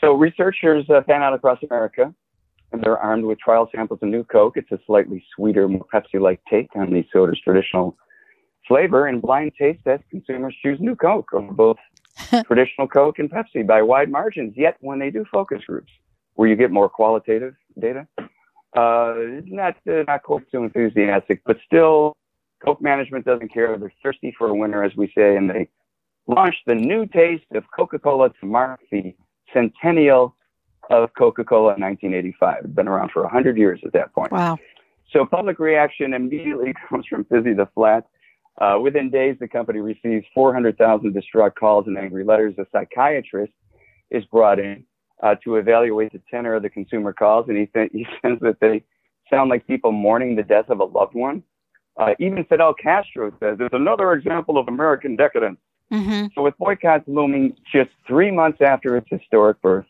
So 0.00 0.14
researchers 0.14 0.88
uh, 0.90 1.02
fan 1.02 1.22
out 1.22 1.32
across 1.32 1.62
America, 1.62 2.12
and 2.72 2.82
they're 2.82 2.98
armed 2.98 3.24
with 3.24 3.38
trial 3.38 3.68
samples 3.74 4.00
of 4.02 4.08
New 4.08 4.24
Coke. 4.24 4.56
It's 4.56 4.70
a 4.70 4.78
slightly 4.86 5.24
sweeter, 5.34 5.68
more 5.68 5.86
Pepsi-like 5.92 6.40
take 6.48 6.68
on 6.74 6.92
the 6.92 7.04
soda's 7.12 7.40
traditional 7.40 7.96
flavor. 8.66 9.06
And 9.06 9.20
blind 9.20 9.52
taste 9.58 9.80
test 9.84 10.04
consumers 10.10 10.54
choose 10.62 10.78
New 10.80 10.96
Coke 10.96 11.32
over 11.32 11.52
both 11.52 11.78
traditional 12.46 12.86
Coke 12.86 13.18
and 13.18 13.30
Pepsi 13.30 13.66
by 13.66 13.82
wide 13.82 14.10
margins. 14.10 14.54
Yet 14.56 14.76
when 14.80 14.98
they 14.98 15.10
do 15.10 15.24
focus 15.30 15.62
groups, 15.66 15.92
where 16.34 16.48
you 16.48 16.56
get 16.56 16.70
more 16.70 16.88
qualitative 16.88 17.54
data, 17.78 18.06
uh, 18.76 19.14
not 19.46 19.76
uh, 19.88 20.04
not 20.06 20.22
quite 20.22 20.44
so 20.52 20.62
enthusiastic, 20.62 21.42
but 21.44 21.56
still, 21.66 22.16
Coke 22.64 22.80
management 22.80 23.24
doesn't 23.24 23.52
care. 23.52 23.76
They're 23.76 23.92
thirsty 24.02 24.34
for 24.36 24.48
a 24.48 24.54
winner, 24.54 24.84
as 24.84 24.94
we 24.96 25.12
say, 25.16 25.36
and 25.36 25.50
they 25.50 25.68
launched 26.26 26.62
the 26.66 26.74
new 26.74 27.06
taste 27.06 27.46
of 27.54 27.64
Coca-Cola 27.74 28.30
to 28.40 28.46
mark 28.46 28.80
the 28.92 29.14
centennial 29.52 30.36
of 30.90 31.10
Coca-Cola 31.16 31.74
in 31.74 31.80
1985. 31.80 32.64
It's 32.64 32.74
been 32.74 32.88
around 32.88 33.10
for 33.12 33.22
100 33.22 33.56
years 33.56 33.80
at 33.84 33.92
that 33.92 34.12
point. 34.12 34.32
Wow. 34.32 34.58
So 35.12 35.24
public 35.24 35.58
reaction 35.58 36.14
immediately 36.14 36.74
comes 36.88 37.06
from 37.06 37.24
Fizzy 37.24 37.54
the 37.54 37.68
Flat. 37.74 38.06
Uh, 38.60 38.78
within 38.80 39.08
days, 39.10 39.36
the 39.40 39.48
company 39.48 39.80
receives 39.80 40.26
400,000 40.34 41.14
distraught 41.14 41.54
calls 41.54 41.86
and 41.86 41.96
angry 41.96 42.24
letters. 42.24 42.54
A 42.58 42.66
psychiatrist 42.72 43.52
is 44.10 44.24
brought 44.26 44.58
in 44.58 44.84
uh, 45.22 45.36
to 45.44 45.56
evaluate 45.56 46.12
the 46.12 46.20
tenor 46.30 46.54
of 46.54 46.62
the 46.62 46.68
consumer 46.68 47.12
calls, 47.12 47.46
and 47.48 47.56
he, 47.56 47.66
th- 47.66 47.90
he 47.92 48.06
says 48.22 48.38
that 48.40 48.58
they 48.60 48.82
sound 49.30 49.48
like 49.48 49.66
people 49.66 49.92
mourning 49.92 50.36
the 50.36 50.42
death 50.42 50.68
of 50.68 50.80
a 50.80 50.84
loved 50.84 51.14
one. 51.14 51.42
Uh, 51.96 52.14
even 52.18 52.44
Fidel 52.44 52.74
Castro 52.74 53.30
says 53.40 53.58
it's 53.60 53.74
another 53.74 54.12
example 54.12 54.58
of 54.58 54.68
American 54.68 55.16
decadence. 55.16 55.58
Mm-hmm. 55.92 56.26
So 56.34 56.42
with 56.42 56.56
boycotts 56.58 57.04
looming 57.06 57.56
just 57.72 57.90
three 58.06 58.30
months 58.30 58.58
after 58.60 58.96
its 58.96 59.08
historic 59.10 59.60
birth, 59.60 59.86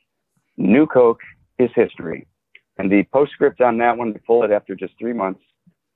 New 0.57 0.87
Coke 0.87 1.21
is 1.59 1.71
history. 1.75 2.27
And 2.79 2.91
the 2.91 3.03
postscript 3.13 3.61
on 3.61 3.79
that 3.79 3.97
one, 3.97 4.13
we 4.13 4.21
pull 4.27 4.43
it 4.43 4.51
after 4.51 4.75
just 4.75 4.95
three 4.99 5.13
months, 5.13 5.41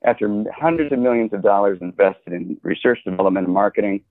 after 0.04 0.44
hundreds 0.54 0.92
of 0.92 0.98
millions 0.98 1.32
of 1.32 1.42
dollars 1.42 1.78
invested 1.80 2.32
in 2.34 2.58
research, 2.62 2.98
development, 3.04 3.46
and 3.46 3.54
marketing. 3.54 4.02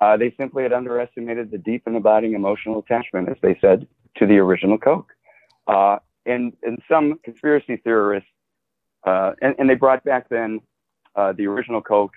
Uh, 0.00 0.16
they 0.16 0.34
simply 0.36 0.62
had 0.62 0.74
underestimated 0.74 1.50
the 1.50 1.56
deep 1.56 1.82
and 1.86 1.96
abiding 1.96 2.34
emotional 2.34 2.80
attachment, 2.80 3.28
as 3.30 3.36
they 3.40 3.56
said, 3.60 3.86
to 4.16 4.26
the 4.26 4.36
original 4.36 4.76
Coke. 4.76 5.10
Uh, 5.66 5.98
and, 6.26 6.52
and 6.62 6.82
some 6.86 7.18
conspiracy 7.24 7.76
theorists, 7.78 8.28
uh, 9.06 9.32
and, 9.40 9.54
and 9.58 9.70
they 9.70 9.74
brought 9.74 10.04
back 10.04 10.28
then 10.28 10.60
uh, 11.14 11.32
the 11.32 11.46
original 11.46 11.80
Coke 11.80 12.12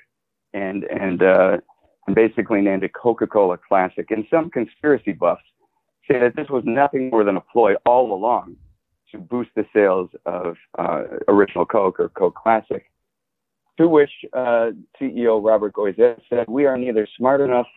and, 0.54 0.84
and, 0.84 1.24
uh, 1.24 1.58
and 2.06 2.16
basically 2.16 2.62
named 2.62 2.84
it 2.84 2.92
Coca-Cola 2.94 3.58
Classic. 3.66 4.12
And 4.12 4.26
some 4.30 4.50
conspiracy 4.50 5.14
buffs 5.14 5.44
say 6.12 6.20
that 6.20 6.36
this 6.36 6.50
was 6.50 6.64
nothing 6.66 7.10
more 7.10 7.24
than 7.24 7.38
a 7.38 7.42
ploy 7.42 7.76
all 7.86 8.14
along 8.14 8.56
to 9.12 9.18
boost 9.18 9.50
the 9.56 9.66
sales 9.74 10.10
of 10.26 10.56
uh, 10.78 11.04
original 11.28 11.66
Coke 11.66 12.00
or 12.00 12.10
Coke 12.10 12.36
Classic. 12.36 12.86
To 13.78 13.88
which 13.88 14.12
uh, 14.34 14.72
CEO 15.00 15.44
Robert 15.44 15.74
Goizueta 15.74 16.20
said, 16.30 16.46
"We 16.50 16.66
are 16.66 16.78
neither 16.78 17.08
smart 17.18 17.40
enough 17.40 17.68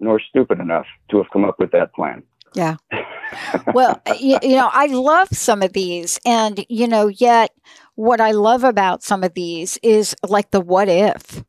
nor 0.00 0.18
stupid 0.18 0.60
enough 0.60 0.86
to 1.10 1.18
have 1.18 1.26
come 1.30 1.44
up 1.44 1.58
with 1.58 1.72
that 1.72 1.92
plan." 1.92 2.22
Yeah. 2.54 2.76
well, 3.74 4.00
you, 4.18 4.38
you 4.42 4.56
know, 4.56 4.70
I 4.72 4.86
love 4.86 5.28
some 5.32 5.62
of 5.62 5.72
these. 5.72 6.18
And, 6.24 6.64
you 6.68 6.86
know, 6.86 7.08
yet 7.08 7.50
what 7.94 8.20
I 8.20 8.32
love 8.32 8.64
about 8.64 9.02
some 9.02 9.24
of 9.24 9.34
these 9.34 9.78
is 9.82 10.14
like 10.26 10.50
the 10.50 10.60
what 10.60 10.88
if, 10.88 11.44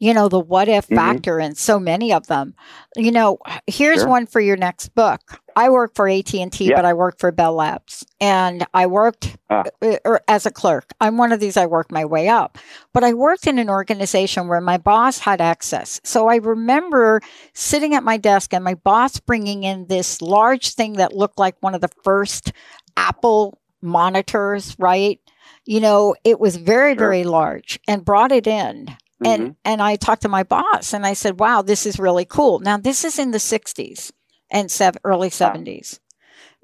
you 0.00 0.12
know, 0.14 0.28
the 0.28 0.40
what 0.40 0.66
if 0.68 0.88
Mhm. 0.88 0.96
factor 0.96 1.38
in 1.38 1.54
so 1.54 1.78
many 1.78 2.12
of 2.12 2.26
them. 2.26 2.54
You 2.96 3.12
know, 3.12 3.38
here's 3.66 4.00
Sure. 4.00 4.08
one 4.08 4.26
for 4.26 4.40
your 4.40 4.56
next 4.56 4.88
book. 4.94 5.20
I 5.54 5.68
work 5.68 5.94
for 5.94 6.08
AT&T, 6.08 6.64
Yeah. 6.70 6.76
but 6.76 6.84
I 6.86 6.94
work 6.94 7.18
for 7.18 7.30
Bell 7.30 7.52
Labs 7.54 8.04
and 8.20 8.66
I 8.72 8.86
worked 8.86 9.36
Ah. 9.50 9.64
uh, 9.82 10.18
as 10.26 10.46
a 10.46 10.50
clerk. 10.50 10.86
I'm 11.02 11.18
one 11.18 11.32
of 11.32 11.40
these 11.40 11.56
I 11.58 11.66
worked 11.66 11.92
my 11.92 12.04
way 12.06 12.28
up. 12.28 12.56
But 12.94 13.04
I 13.04 13.12
worked 13.12 13.46
in 13.46 13.58
an 13.58 13.68
organization 13.68 14.48
where 14.48 14.60
my 14.62 14.78
boss 14.78 15.18
had 15.18 15.40
access. 15.40 16.00
So 16.02 16.28
I 16.28 16.36
remember 16.36 17.20
sitting 17.52 17.94
at 17.94 18.02
my 18.02 18.16
desk 18.16 18.54
and 18.54 18.64
my 18.64 18.74
boss 18.74 19.20
bringing 19.20 19.64
in 19.64 19.86
this 19.88 20.22
large 20.22 20.74
thing 20.74 20.94
that 20.94 21.14
looked 21.14 21.38
like 21.38 21.56
one 21.60 21.74
of 21.74 21.82
the 21.82 21.90
first 22.02 22.52
Apple 22.96 23.58
monitors, 23.82 24.74
right? 24.78 25.20
You 25.66 25.80
know, 25.80 26.14
it 26.24 26.40
was 26.40 26.56
very, 26.56 26.92
Sure. 26.92 26.98
very 26.98 27.24
large 27.24 27.78
and 27.86 28.04
brought 28.04 28.32
it 28.32 28.46
in. 28.46 28.96
Mhm. 29.22 29.26
And 29.26 29.56
and 29.64 29.82
I 29.82 29.96
talked 29.96 30.22
to 30.22 30.28
my 30.28 30.42
boss 30.42 30.92
and 30.94 31.06
I 31.06 31.12
said, 31.14 31.40
"Wow, 31.40 31.62
this 31.62 31.86
is 31.86 31.98
really 31.98 32.24
cool." 32.24 32.58
Now, 32.60 32.76
this 32.78 33.04
is 33.04 33.18
in 33.18 33.30
the 33.32 33.38
60s 33.40 34.12
and 34.50 34.70
sev- 34.70 34.96
early 35.04 35.30
70s. 35.30 36.00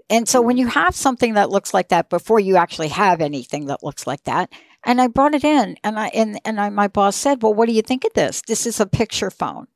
And 0.09 0.29
so 0.29 0.41
when 0.41 0.57
you 0.57 0.69
have 0.69 0.95
something 0.95 1.35
that 1.35 1.51
looks 1.51 1.75
like 1.75 1.89
that 1.89 2.09
before 2.09 2.39
you 2.41 2.57
actually 2.57 2.89
have 2.89 3.21
anything 3.21 3.67
that 3.67 3.83
looks 3.83 4.07
like 4.07 4.23
that, 4.25 4.51
and 4.85 5.01
I 5.01 5.09
brought 5.09 5.35
it 5.35 5.45
in 5.45 5.77
and 5.83 5.99
I 5.99 6.09
and 6.09 6.41
and 6.45 6.61
I, 6.61 6.71
my 6.71 6.89
boss 6.89 7.17
said, 7.17 7.43
"Well, 7.43 7.55
what 7.55 7.67
do 7.67 7.73
you 7.75 7.83
think 7.83 8.05
of 8.05 8.13
this? 8.15 8.41
This 8.47 8.67
is 8.67 8.81
a 8.81 8.87
picture 8.87 9.31
phone." 9.31 9.67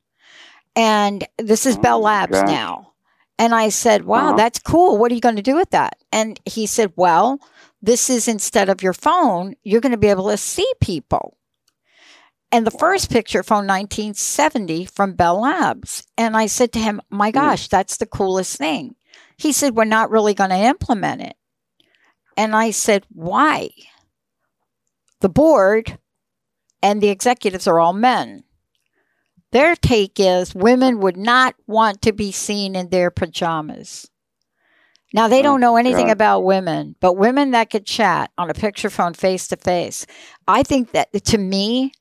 And 0.76 1.26
this 1.36 1.66
is 1.66 1.76
Oh 1.76 1.80
Bell 1.80 2.00
Labs 2.00 2.38
gosh. 2.38 2.46
now. 2.46 2.92
And 3.38 3.54
I 3.54 3.70
said, 3.70 4.04
"Wow, 4.04 4.28
Uh-huh. 4.28 4.36
that's 4.36 4.58
cool. 4.60 4.98
What 4.98 5.10
are 5.10 5.14
you 5.14 5.20
going 5.20 5.36
to 5.36 5.42
do 5.42 5.56
with 5.56 5.70
that?" 5.70 5.96
And 6.12 6.38
he 6.44 6.66
said, 6.66 6.92
"Well, 6.96 7.40
this 7.82 8.08
is 8.08 8.28
instead 8.28 8.68
of 8.68 8.82
your 8.82 8.92
phone, 8.92 9.54
you're 9.64 9.80
going 9.80 9.92
to 9.92 9.98
be 9.98 10.08
able 10.08 10.28
to 10.30 10.36
see 10.36 10.70
people." 10.80 11.36
And 12.52 12.66
the 12.66 12.72
first 12.72 13.10
picture 13.10 13.42
from 13.42 13.66
1970 13.66 14.86
from 14.86 15.14
Bell 15.14 15.40
Labs. 15.40 16.06
And 16.18 16.36
I 16.36 16.46
said 16.46 16.72
to 16.72 16.78
him, 16.78 17.00
My 17.10 17.30
hmm. 17.30 17.34
gosh, 17.34 17.68
that's 17.68 17.96
the 17.96 18.06
coolest 18.06 18.56
thing. 18.56 18.96
He 19.36 19.52
said, 19.52 19.76
We're 19.76 19.84
not 19.84 20.10
really 20.10 20.34
going 20.34 20.50
to 20.50 20.56
implement 20.56 21.22
it. 21.22 21.36
And 22.36 22.54
I 22.54 22.70
said, 22.70 23.06
Why? 23.10 23.70
The 25.20 25.28
board 25.28 25.98
and 26.82 27.00
the 27.00 27.08
executives 27.08 27.66
are 27.66 27.78
all 27.78 27.92
men. 27.92 28.44
Their 29.52 29.74
take 29.74 30.18
is 30.18 30.54
women 30.54 31.00
would 31.00 31.16
not 31.16 31.54
want 31.66 32.02
to 32.02 32.12
be 32.12 32.32
seen 32.32 32.76
in 32.76 32.90
their 32.90 33.10
pajamas. 33.10 34.08
Now, 35.12 35.26
they 35.26 35.40
Oh, 35.40 35.42
don't 35.42 35.60
know 35.60 35.76
anything 35.76 36.06
God. 36.06 36.12
about 36.12 36.44
women, 36.44 36.94
but 37.00 37.14
women 37.14 37.50
that 37.50 37.68
could 37.68 37.84
chat 37.84 38.30
on 38.38 38.48
a 38.48 38.54
picture 38.54 38.90
phone 38.90 39.14
face 39.14 39.48
to 39.48 39.56
face, 39.56 40.06
I 40.46 40.62
think 40.62 40.92
that 40.92 41.12
to 41.24 41.38
me, 41.38 41.92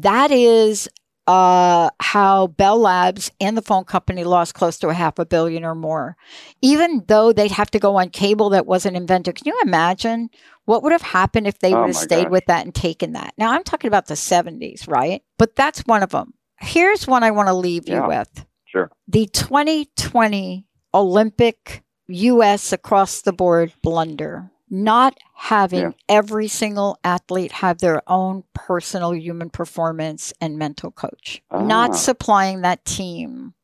that 0.00 0.30
is 0.30 0.88
uh, 1.26 1.90
how 2.00 2.46
Bell 2.48 2.78
Labs 2.78 3.32
and 3.40 3.56
the 3.56 3.62
phone 3.62 3.84
company 3.84 4.22
lost 4.22 4.54
close 4.54 4.78
to 4.78 4.88
a 4.88 4.94
half 4.94 5.18
a 5.18 5.26
billion 5.26 5.64
or 5.64 5.74
more. 5.74 6.16
Even 6.62 7.04
though 7.08 7.32
they'd 7.32 7.50
have 7.50 7.70
to 7.72 7.78
go 7.80 7.96
on 7.96 8.10
cable 8.10 8.50
that 8.50 8.66
wasn't 8.66 8.96
invented. 8.96 9.34
Can 9.34 9.46
you 9.46 9.58
imagine 9.64 10.30
what 10.66 10.82
would 10.84 10.92
have 10.92 11.02
happened 11.02 11.46
if 11.48 11.58
they 11.58 11.74
Oh 11.74 11.80
would 11.80 11.86
have 11.88 11.96
stayed 11.96 12.24
gosh. 12.24 12.30
with 12.30 12.44
that 12.46 12.64
and 12.64 12.74
taken 12.74 13.12
that? 13.12 13.34
Now, 13.38 13.50
I'm 13.52 13.64
talking 13.64 13.88
about 13.88 14.06
the 14.06 14.14
70s, 14.14 14.86
right? 14.88 15.22
But 15.36 15.56
that's 15.56 15.80
one 15.80 16.02
of 16.04 16.10
them. 16.10 16.34
Here's 16.60 17.06
one 17.08 17.24
I 17.24 17.32
want 17.32 17.48
to 17.48 17.54
leave 17.54 17.88
you 17.88 18.06
with 18.06 18.46
Sure. 18.66 18.90
the 19.08 19.26
2020 19.26 20.66
Olympic 20.94 21.82
U.S. 22.08 22.72
across 22.72 23.22
the 23.22 23.32
board 23.32 23.72
blunder. 23.82 24.50
Not 24.68 25.16
having 25.34 25.80
Yeah. 25.80 25.90
every 26.08 26.48
single 26.48 26.98
athlete 27.04 27.52
have 27.52 27.78
their 27.78 28.02
own 28.10 28.44
personal 28.52 29.14
human 29.14 29.50
performance 29.50 30.32
and 30.40 30.58
mental 30.58 30.90
coach. 30.90 31.42
Ah. 31.50 31.62
Not 31.62 31.94
supplying 31.96 32.62
that 32.62 32.84
team 32.84 33.54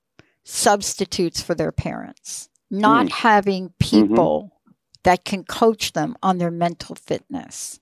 substitutes 0.44 1.40
for 1.40 1.54
their 1.54 1.72
parents. 1.72 2.48
Not 2.70 3.06
Mm. 3.06 3.12
having 3.12 3.74
people 3.78 4.52
that 5.02 5.24
can 5.24 5.44
coach 5.44 5.92
them 5.92 6.16
on 6.22 6.38
their 6.38 6.50
mental 6.50 6.94
fitness. 6.94 7.80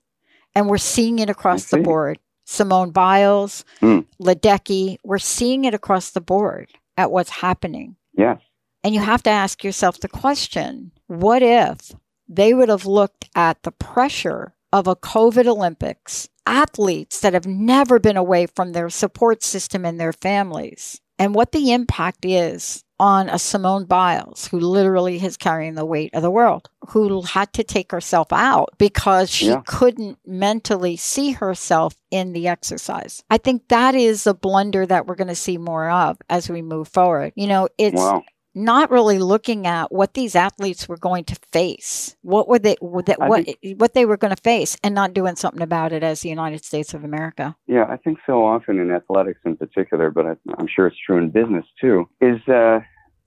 And 0.55 0.67
we're 0.69 0.77
seeing 0.79 1.19
it 1.19 1.29
across 1.29 1.65
the 1.69 1.77
board. 1.77 2.19
Simone 2.45 2.91
Biles, 2.91 3.63
Mm. 3.81 4.05
Ledecky, 4.21 4.97
we're 5.03 5.19
seeing 5.19 5.63
it 5.65 5.73
across 5.73 6.09
the 6.09 6.19
board 6.21 6.69
at 6.97 7.11
what's 7.11 7.29
happening. 7.29 7.95
Yes. 8.17 8.41
And 8.83 8.93
you 8.95 8.99
have 8.99 9.23
to 9.23 9.29
ask 9.29 9.63
yourself 9.63 9.99
the 9.99 10.09
question 10.09 10.91
what 11.07 11.41
if 11.43 11.93
they 12.33 12.53
would 12.53 12.69
have 12.69 12.85
looked 12.85 13.29
at 13.35 13.61
the 13.63 13.71
pressure 13.71 14.53
of 14.71 14.87
a 14.87 14.95
COVID 14.95 15.45
Olympics, 15.47 16.29
athletes 16.45 17.19
that 17.19 17.33
have 17.33 17.45
never 17.45 17.99
been 17.99 18.17
away 18.17 18.45
from 18.45 18.71
their 18.71 18.89
support 18.89 19.43
system 19.43 19.85
and 19.85 19.99
their 19.99 20.13
families, 20.13 21.01
and 21.19 21.35
what 21.35 21.51
the 21.51 21.71
impact 21.73 22.23
is 22.25 22.83
on 22.99 23.27
a 23.29 23.37
Simone 23.39 23.85
Biles, 23.85 24.47
who 24.47 24.59
literally 24.59 25.23
is 25.23 25.35
carrying 25.35 25.73
the 25.75 25.85
weight 25.85 26.11
of 26.13 26.21
the 26.21 26.29
world, 26.31 26.69
who 26.89 27.21
had 27.23 27.51
to 27.53 27.63
take 27.63 27.91
herself 27.91 28.27
out 28.31 28.69
because 28.77 29.29
she 29.29 29.47
Yeah. 29.47 29.61
couldn't 29.65 30.19
mentally 30.25 30.95
see 30.97 31.31
herself 31.31 31.95
in 32.11 32.31
the 32.33 32.47
exercise. 32.47 33.23
I 33.29 33.39
think 33.39 33.67
that 33.69 33.95
is 33.95 34.25
a 34.27 34.33
blunder 34.35 34.85
that 34.85 35.07
we're 35.07 35.15
going 35.15 35.27
to 35.29 35.35
see 35.35 35.57
more 35.57 35.89
of 35.89 36.17
as 36.29 36.47
we 36.49 36.61
move 36.61 36.87
forward. 36.87 37.33
You 37.35 37.47
know, 37.47 37.67
it's 37.79 37.95
Wow. 37.97 38.23
Not 38.53 38.91
really 38.91 39.19
looking 39.19 39.65
at 39.65 39.91
what 39.91 40.13
these 40.13 40.35
athletes 40.35 40.87
were 40.87 40.97
going 40.97 41.23
to 41.25 41.35
face, 41.51 42.15
what 42.21 42.47
were 42.47 42.59
they, 42.59 42.75
what 42.79 43.05
they, 43.05 43.15
what, 43.17 43.47
what 43.77 43.93
they 43.93 44.05
were 44.05 44.17
going 44.17 44.35
to 44.35 44.41
face, 44.41 44.77
and 44.83 44.93
not 44.93 45.13
doing 45.13 45.35
something 45.35 45.61
about 45.61 45.93
it 45.93 46.03
as 46.03 46.21
the 46.21 46.29
United 46.29 46.63
States 46.63 46.93
of 46.93 47.03
America. 47.03 47.55
Yeah, 47.67 47.85
I 47.89 47.97
think 47.97 48.19
so 48.25 48.45
often 48.45 48.79
in 48.79 48.91
athletics 48.91 49.39
in 49.45 49.55
particular, 49.57 50.11
but 50.11 50.25
I, 50.25 50.35
am 50.59 50.67
sure 50.67 50.87
it's 50.87 50.97
true 51.05 51.17
in 51.17 51.29
business 51.29 51.65
too. 51.79 52.09
Is 52.19 52.45
uh, 52.47 52.79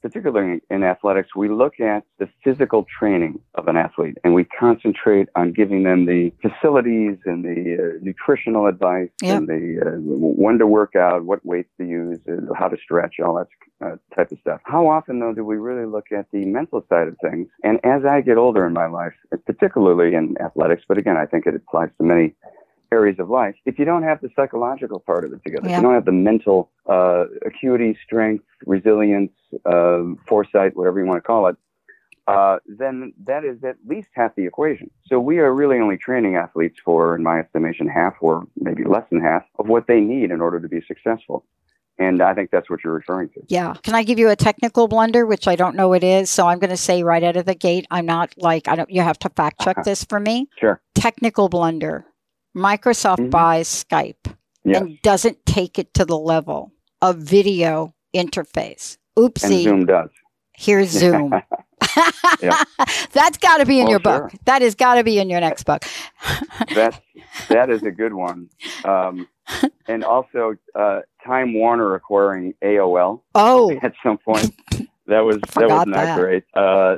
particularly 0.04 0.60
in 0.68 0.84
athletics, 0.84 1.30
we 1.34 1.48
look 1.48 1.80
at 1.80 2.04
the 2.18 2.28
physical 2.44 2.84
training 2.98 3.40
of 3.54 3.68
an 3.68 3.76
athlete 3.78 4.18
and 4.22 4.34
we 4.34 4.44
concentrate 4.44 5.28
on 5.34 5.50
giving 5.50 5.82
them 5.84 6.04
the 6.04 6.30
facilities 6.42 7.16
and 7.24 7.42
the 7.42 7.78
uh, 7.78 7.98
nutritional 8.02 8.66
advice 8.66 9.08
yep. 9.22 9.38
and 9.38 9.48
the 9.48 9.80
uh, 9.80 9.96
when 9.98 10.58
to 10.58 10.66
work 10.66 10.94
out, 10.94 11.24
what 11.24 11.44
weights 11.46 11.70
to 11.78 11.86
use, 11.86 12.18
uh, 12.28 12.52
how 12.54 12.68
to 12.68 12.76
stretch, 12.76 13.14
all 13.18 13.34
that 13.34 13.48
uh, 13.82 13.96
type 14.14 14.30
of 14.30 14.38
stuff. 14.40 14.60
How 14.64 14.86
often, 14.86 15.20
though, 15.20 15.32
do 15.32 15.42
we 15.42 15.56
really 15.56 15.86
look 15.86 16.12
at 16.12 16.26
the 16.32 16.44
mental 16.44 16.84
side 16.90 17.08
of 17.08 17.16
things? 17.22 17.48
And 17.62 17.80
as 17.82 18.04
I 18.04 18.20
get 18.20 18.36
older 18.36 18.66
in 18.66 18.74
my 18.74 18.86
life, 18.86 19.14
particularly 19.46 20.14
in 20.14 20.36
athletics, 20.38 20.82
but 20.86 20.98
again, 20.98 21.16
I 21.16 21.24
think 21.24 21.46
it 21.46 21.54
applies 21.54 21.88
to 21.96 22.04
many 22.04 22.34
areas 22.98 23.18
of 23.24 23.28
life, 23.42 23.56
if 23.70 23.74
you 23.78 23.86
don't 23.90 24.06
have 24.10 24.18
the 24.24 24.30
psychological 24.36 25.00
part 25.10 25.22
of 25.24 25.30
it 25.34 25.40
together, 25.46 25.68
yeah. 25.68 25.74
if 25.74 25.78
you 25.78 25.84
don't 25.86 25.98
have 26.00 26.08
the 26.12 26.18
mental 26.30 26.58
uh, 26.96 27.24
acuity, 27.50 27.90
strength, 28.06 28.44
resilience, 28.74 29.34
uh, 29.74 30.02
foresight, 30.30 30.70
whatever 30.78 30.96
you 31.00 31.06
want 31.10 31.20
to 31.22 31.26
call 31.32 31.42
it, 31.50 31.56
uh, 32.26 32.56
then 32.82 33.12
that 33.30 33.42
is 33.44 33.62
at 33.64 33.76
least 33.86 34.08
half 34.14 34.32
the 34.34 34.46
equation. 34.52 34.88
So 35.08 35.14
we 35.30 35.38
are 35.38 35.52
really 35.62 35.78
only 35.78 35.98
training 36.08 36.36
athletes 36.36 36.78
for, 36.84 36.98
in 37.16 37.22
my 37.22 37.36
estimation, 37.44 37.86
half 37.86 38.14
or 38.20 38.46
maybe 38.66 38.84
less 38.84 39.06
than 39.10 39.20
half 39.20 39.44
of 39.58 39.68
what 39.68 39.86
they 39.86 40.00
need 40.00 40.30
in 40.30 40.40
order 40.40 40.58
to 40.60 40.68
be 40.68 40.80
successful. 40.92 41.44
And 41.96 42.22
I 42.22 42.34
think 42.34 42.50
that's 42.50 42.68
what 42.68 42.82
you're 42.82 42.94
referring 42.94 43.28
to. 43.34 43.40
Yeah. 43.48 43.74
Can 43.82 43.94
I 43.94 44.02
give 44.02 44.18
you 44.18 44.28
a 44.30 44.36
technical 44.36 44.88
blunder, 44.88 45.26
which 45.26 45.46
I 45.46 45.54
don't 45.54 45.76
know 45.76 45.92
it 45.92 46.02
is? 46.02 46.28
So 46.28 46.48
I'm 46.48 46.58
going 46.58 46.70
to 46.70 46.76
say 46.88 47.04
right 47.04 47.22
out 47.22 47.36
of 47.36 47.44
the 47.44 47.54
gate, 47.54 47.86
I'm 47.90 48.06
not 48.06 48.34
like, 48.36 48.66
I 48.66 48.74
don't, 48.74 48.90
you 48.90 49.02
have 49.02 49.18
to 49.20 49.28
fact 49.28 49.60
check 49.60 49.78
uh-huh. 49.78 49.84
this 49.84 50.02
for 50.02 50.18
me. 50.18 50.48
Sure. 50.58 50.80
Technical 50.94 51.48
blunder. 51.48 52.04
Microsoft 52.56 53.18
mm-hmm. 53.18 53.30
buys 53.30 53.68
Skype 53.68 54.34
yes. 54.64 54.80
and 54.80 55.00
doesn't 55.02 55.44
take 55.46 55.78
it 55.78 55.92
to 55.94 56.04
the 56.04 56.18
level 56.18 56.72
of 57.02 57.18
video 57.18 57.94
interface. 58.14 58.98
Oopsie. 59.16 59.44
And 59.44 59.62
Zoom 59.62 59.86
does. 59.86 60.10
Here's 60.56 60.90
Zoom. 60.90 61.34
That's 63.12 63.38
got 63.38 63.58
to 63.58 63.66
be 63.66 63.78
in 63.78 63.84
well, 63.84 63.90
your 63.90 64.00
book. 64.00 64.30
Sure. 64.30 64.40
That 64.44 64.62
has 64.62 64.74
got 64.74 64.94
to 64.94 65.04
be 65.04 65.18
in 65.18 65.28
your 65.28 65.40
next 65.40 65.64
book. 65.64 65.84
That's 66.74 66.98
that 67.48 67.70
is 67.70 67.82
a 67.82 67.90
good 67.90 68.14
one. 68.14 68.48
Um, 68.84 69.28
and 69.86 70.04
also, 70.04 70.54
uh, 70.74 71.00
Time 71.24 71.54
Warner 71.54 71.94
acquiring 71.94 72.54
AOL. 72.62 73.22
Oh, 73.34 73.70
at 73.82 73.92
some 74.02 74.18
point. 74.18 74.54
That 75.06 75.20
was 75.20 75.38
that 75.54 75.68
was 75.68 75.86
not 75.86 75.88
that. 75.88 76.18
great. 76.18 76.44
Uh, 76.54 76.96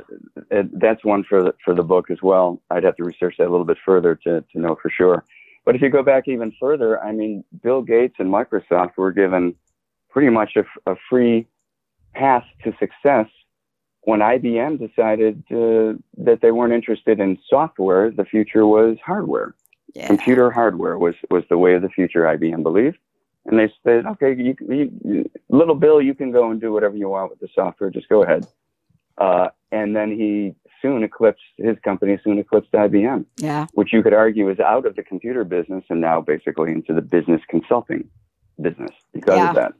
it, 0.49 0.79
that's 0.79 1.03
one 1.03 1.23
for 1.23 1.43
the 1.43 1.53
for 1.65 1.75
the 1.75 1.83
book 1.83 2.09
as 2.09 2.21
well. 2.21 2.61
I'd 2.69 2.83
have 2.83 2.95
to 2.97 3.03
research 3.03 3.35
that 3.37 3.47
a 3.47 3.51
little 3.51 3.65
bit 3.65 3.77
further 3.83 4.15
to 4.23 4.41
to 4.41 4.59
know 4.59 4.77
for 4.81 4.89
sure. 4.89 5.25
But 5.67 5.75
if 5.75 5.81
you 5.81 5.89
go 5.89 6.01
back 6.01 6.29
even 6.29 6.53
further, 6.61 7.03
I 7.03 7.11
mean, 7.11 7.43
Bill 7.61 7.81
Gates 7.81 8.15
and 8.19 8.33
Microsoft 8.33 8.95
were 8.95 9.11
given 9.11 9.53
pretty 10.09 10.29
much 10.29 10.55
a, 10.55 10.63
a 10.89 10.95
free 11.09 11.45
path 12.13 12.45
to 12.63 12.71
success 12.79 13.27
when 14.03 14.21
IBM 14.21 14.79
decided 14.79 15.43
uh, 15.51 15.99
that 16.19 16.39
they 16.41 16.51
weren't 16.51 16.71
interested 16.71 17.19
in 17.19 17.37
software. 17.49 18.11
The 18.11 18.23
future 18.23 18.65
was 18.65 18.95
hardware. 19.05 19.55
Yeah. 19.93 20.07
Computer 20.07 20.51
hardware 20.51 20.97
was, 20.97 21.15
was 21.29 21.43
the 21.49 21.57
way 21.57 21.73
of 21.73 21.81
the 21.81 21.89
future, 21.89 22.21
IBM 22.21 22.63
believed. 22.63 22.97
And 23.45 23.59
they 23.59 23.69
said, 23.83 24.05
okay, 24.05 24.37
you, 24.37 24.55
you, 24.69 25.29
little 25.49 25.75
Bill, 25.75 26.01
you 26.01 26.15
can 26.15 26.31
go 26.31 26.49
and 26.49 26.61
do 26.61 26.71
whatever 26.71 26.95
you 26.95 27.09
want 27.09 27.29
with 27.29 27.41
the 27.41 27.49
software. 27.53 27.89
Just 27.89 28.07
go 28.07 28.23
ahead. 28.23 28.47
Uh, 29.17 29.49
and 29.73 29.93
then 29.93 30.11
he 30.11 30.55
soon 30.81 31.03
eclipsed 31.03 31.41
his 31.57 31.77
company 31.83 32.19
soon 32.23 32.39
eclipsed 32.39 32.71
IBM. 32.71 33.25
Yeah. 33.37 33.67
Which 33.73 33.93
you 33.93 34.01
could 34.03 34.13
argue 34.13 34.49
is 34.49 34.59
out 34.59 34.85
of 34.85 34.95
the 34.95 35.03
computer 35.03 35.43
business 35.43 35.83
and 35.89 36.01
now 36.01 36.21
basically 36.21 36.71
into 36.71 36.93
the 36.93 37.01
business 37.01 37.41
consulting 37.49 38.09
business 38.61 38.91
because 39.13 39.37
yeah. 39.37 39.49
of 39.49 39.55
that. 39.55 39.73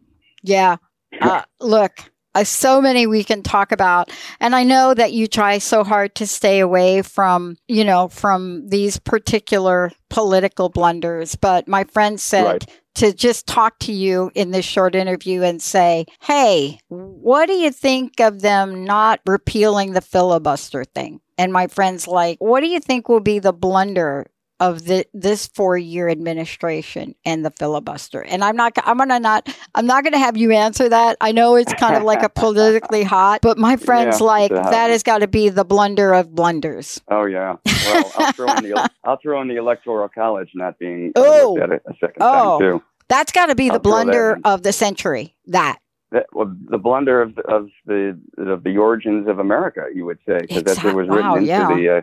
Yeah. 0.43 0.77
Uh, 1.21 1.43
look, 1.59 2.11
uh, 2.37 2.43
so 2.43 2.79
many 2.79 3.07
we 3.07 3.23
can 3.23 3.41
talk 3.41 3.71
about. 3.71 4.11
And 4.39 4.55
I 4.55 4.63
know 4.63 4.93
that 4.93 5.13
you 5.13 5.27
try 5.27 5.57
so 5.57 5.83
hard 5.83 6.13
to 6.15 6.27
stay 6.27 6.59
away 6.59 7.01
from, 7.01 7.57
you 7.67 7.83
know, 7.83 8.07
from 8.07 8.69
these 8.69 8.99
particular 8.99 9.91
political 10.09 10.69
blunders. 10.69 11.35
But 11.35 11.67
my 11.67 11.83
friend 11.85 12.19
said 12.19 12.45
right. 12.45 12.81
to 12.95 13.13
just 13.13 13.47
talk 13.47 13.79
to 13.79 13.91
you 13.91 14.31
in 14.35 14.51
this 14.51 14.65
short 14.65 14.93
interview 14.93 15.41
and 15.41 15.61
say, 15.61 16.05
hey, 16.21 16.79
what 16.89 17.47
do 17.47 17.53
you 17.53 17.71
think 17.71 18.19
of 18.19 18.41
them 18.41 18.85
not 18.85 19.19
repealing 19.25 19.93
the 19.93 20.01
filibuster 20.01 20.83
thing? 20.83 21.19
And 21.39 21.51
my 21.51 21.67
friend's 21.67 22.07
like, 22.07 22.37
what 22.39 22.61
do 22.61 22.67
you 22.67 22.79
think 22.79 23.09
will 23.09 23.19
be 23.19 23.39
the 23.39 23.53
blunder 23.53 24.27
of 24.59 24.85
the, 24.85 25.05
this 25.13 25.47
four 25.47 25.77
year 25.77 26.09
administration 26.09 27.15
and 27.25 27.45
the 27.45 27.51
filibuster. 27.51 28.21
And 28.21 28.43
I'm 28.43 28.55
not, 28.55 28.73
I'm 28.83 28.97
gonna 28.97 29.19
not, 29.19 29.49
I'm 29.75 29.85
not 29.85 30.03
gonna 30.03 30.17
have 30.17 30.37
you 30.37 30.51
answer 30.51 30.89
that. 30.89 31.17
I 31.21 31.31
know 31.31 31.55
it's 31.55 31.73
kind 31.73 31.95
of 31.95 32.03
like 32.03 32.23
a 32.23 32.29
politically 32.35 33.03
hot, 33.03 33.41
but 33.41 33.57
my 33.57 33.77
friends 33.77 34.19
yeah, 34.19 34.25
like 34.25 34.51
that 34.51 34.89
has 34.89 35.03
got 35.03 35.19
to 35.19 35.27
be 35.27 35.49
the 35.49 35.65
blunder 35.65 36.13
of 36.13 36.33
blunders. 36.33 37.01
Oh 37.09 37.25
yeah. 37.25 37.57
Well, 37.65 38.11
I'll 38.17 38.33
throw 38.33 38.53
in 38.53 38.63
the, 38.63 38.91
I'll 39.03 39.17
throw 39.17 39.41
in 39.41 39.47
the 39.47 39.57
electoral 39.57 40.09
college 40.09 40.49
not 40.55 40.79
being 40.79 41.11
oh, 41.15 41.59
at 41.59 41.71
it 41.71 41.83
a 41.85 41.93
second 41.93 42.17
oh, 42.21 42.59
time 42.59 42.79
too. 42.79 42.83
That's 43.09 43.31
got 43.31 43.47
to 43.47 43.55
be 43.55 43.69
I'll 43.69 43.75
the 43.75 43.79
blunder 43.79 44.37
of 44.43 44.63
the 44.63 44.73
century. 44.73 45.35
That. 45.47 45.79
That, 46.11 46.27
well, 46.31 46.55
the 46.69 46.77
blunder 46.77 47.21
of, 47.21 47.37
of 47.39 47.69
the 47.85 48.17
of 48.37 48.63
the 48.63 48.77
origins 48.77 49.27
of 49.27 49.39
America, 49.39 49.87
you 49.93 50.05
would 50.05 50.19
say, 50.25 50.37
because 50.39 50.59
exactly. 50.59 50.73
that's 50.73 50.83
what 50.85 50.95
was 50.95 51.09
written 51.09 51.25
wow, 51.25 51.35
into 51.35 51.47
yeah. 51.47 51.67
the 51.67 51.97
uh, 51.97 52.01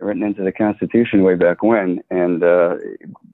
written 0.00 0.22
into 0.22 0.42
the 0.42 0.52
Constitution 0.52 1.22
way 1.22 1.34
back 1.34 1.62
when. 1.62 2.00
And 2.10 2.42
uh, 2.42 2.76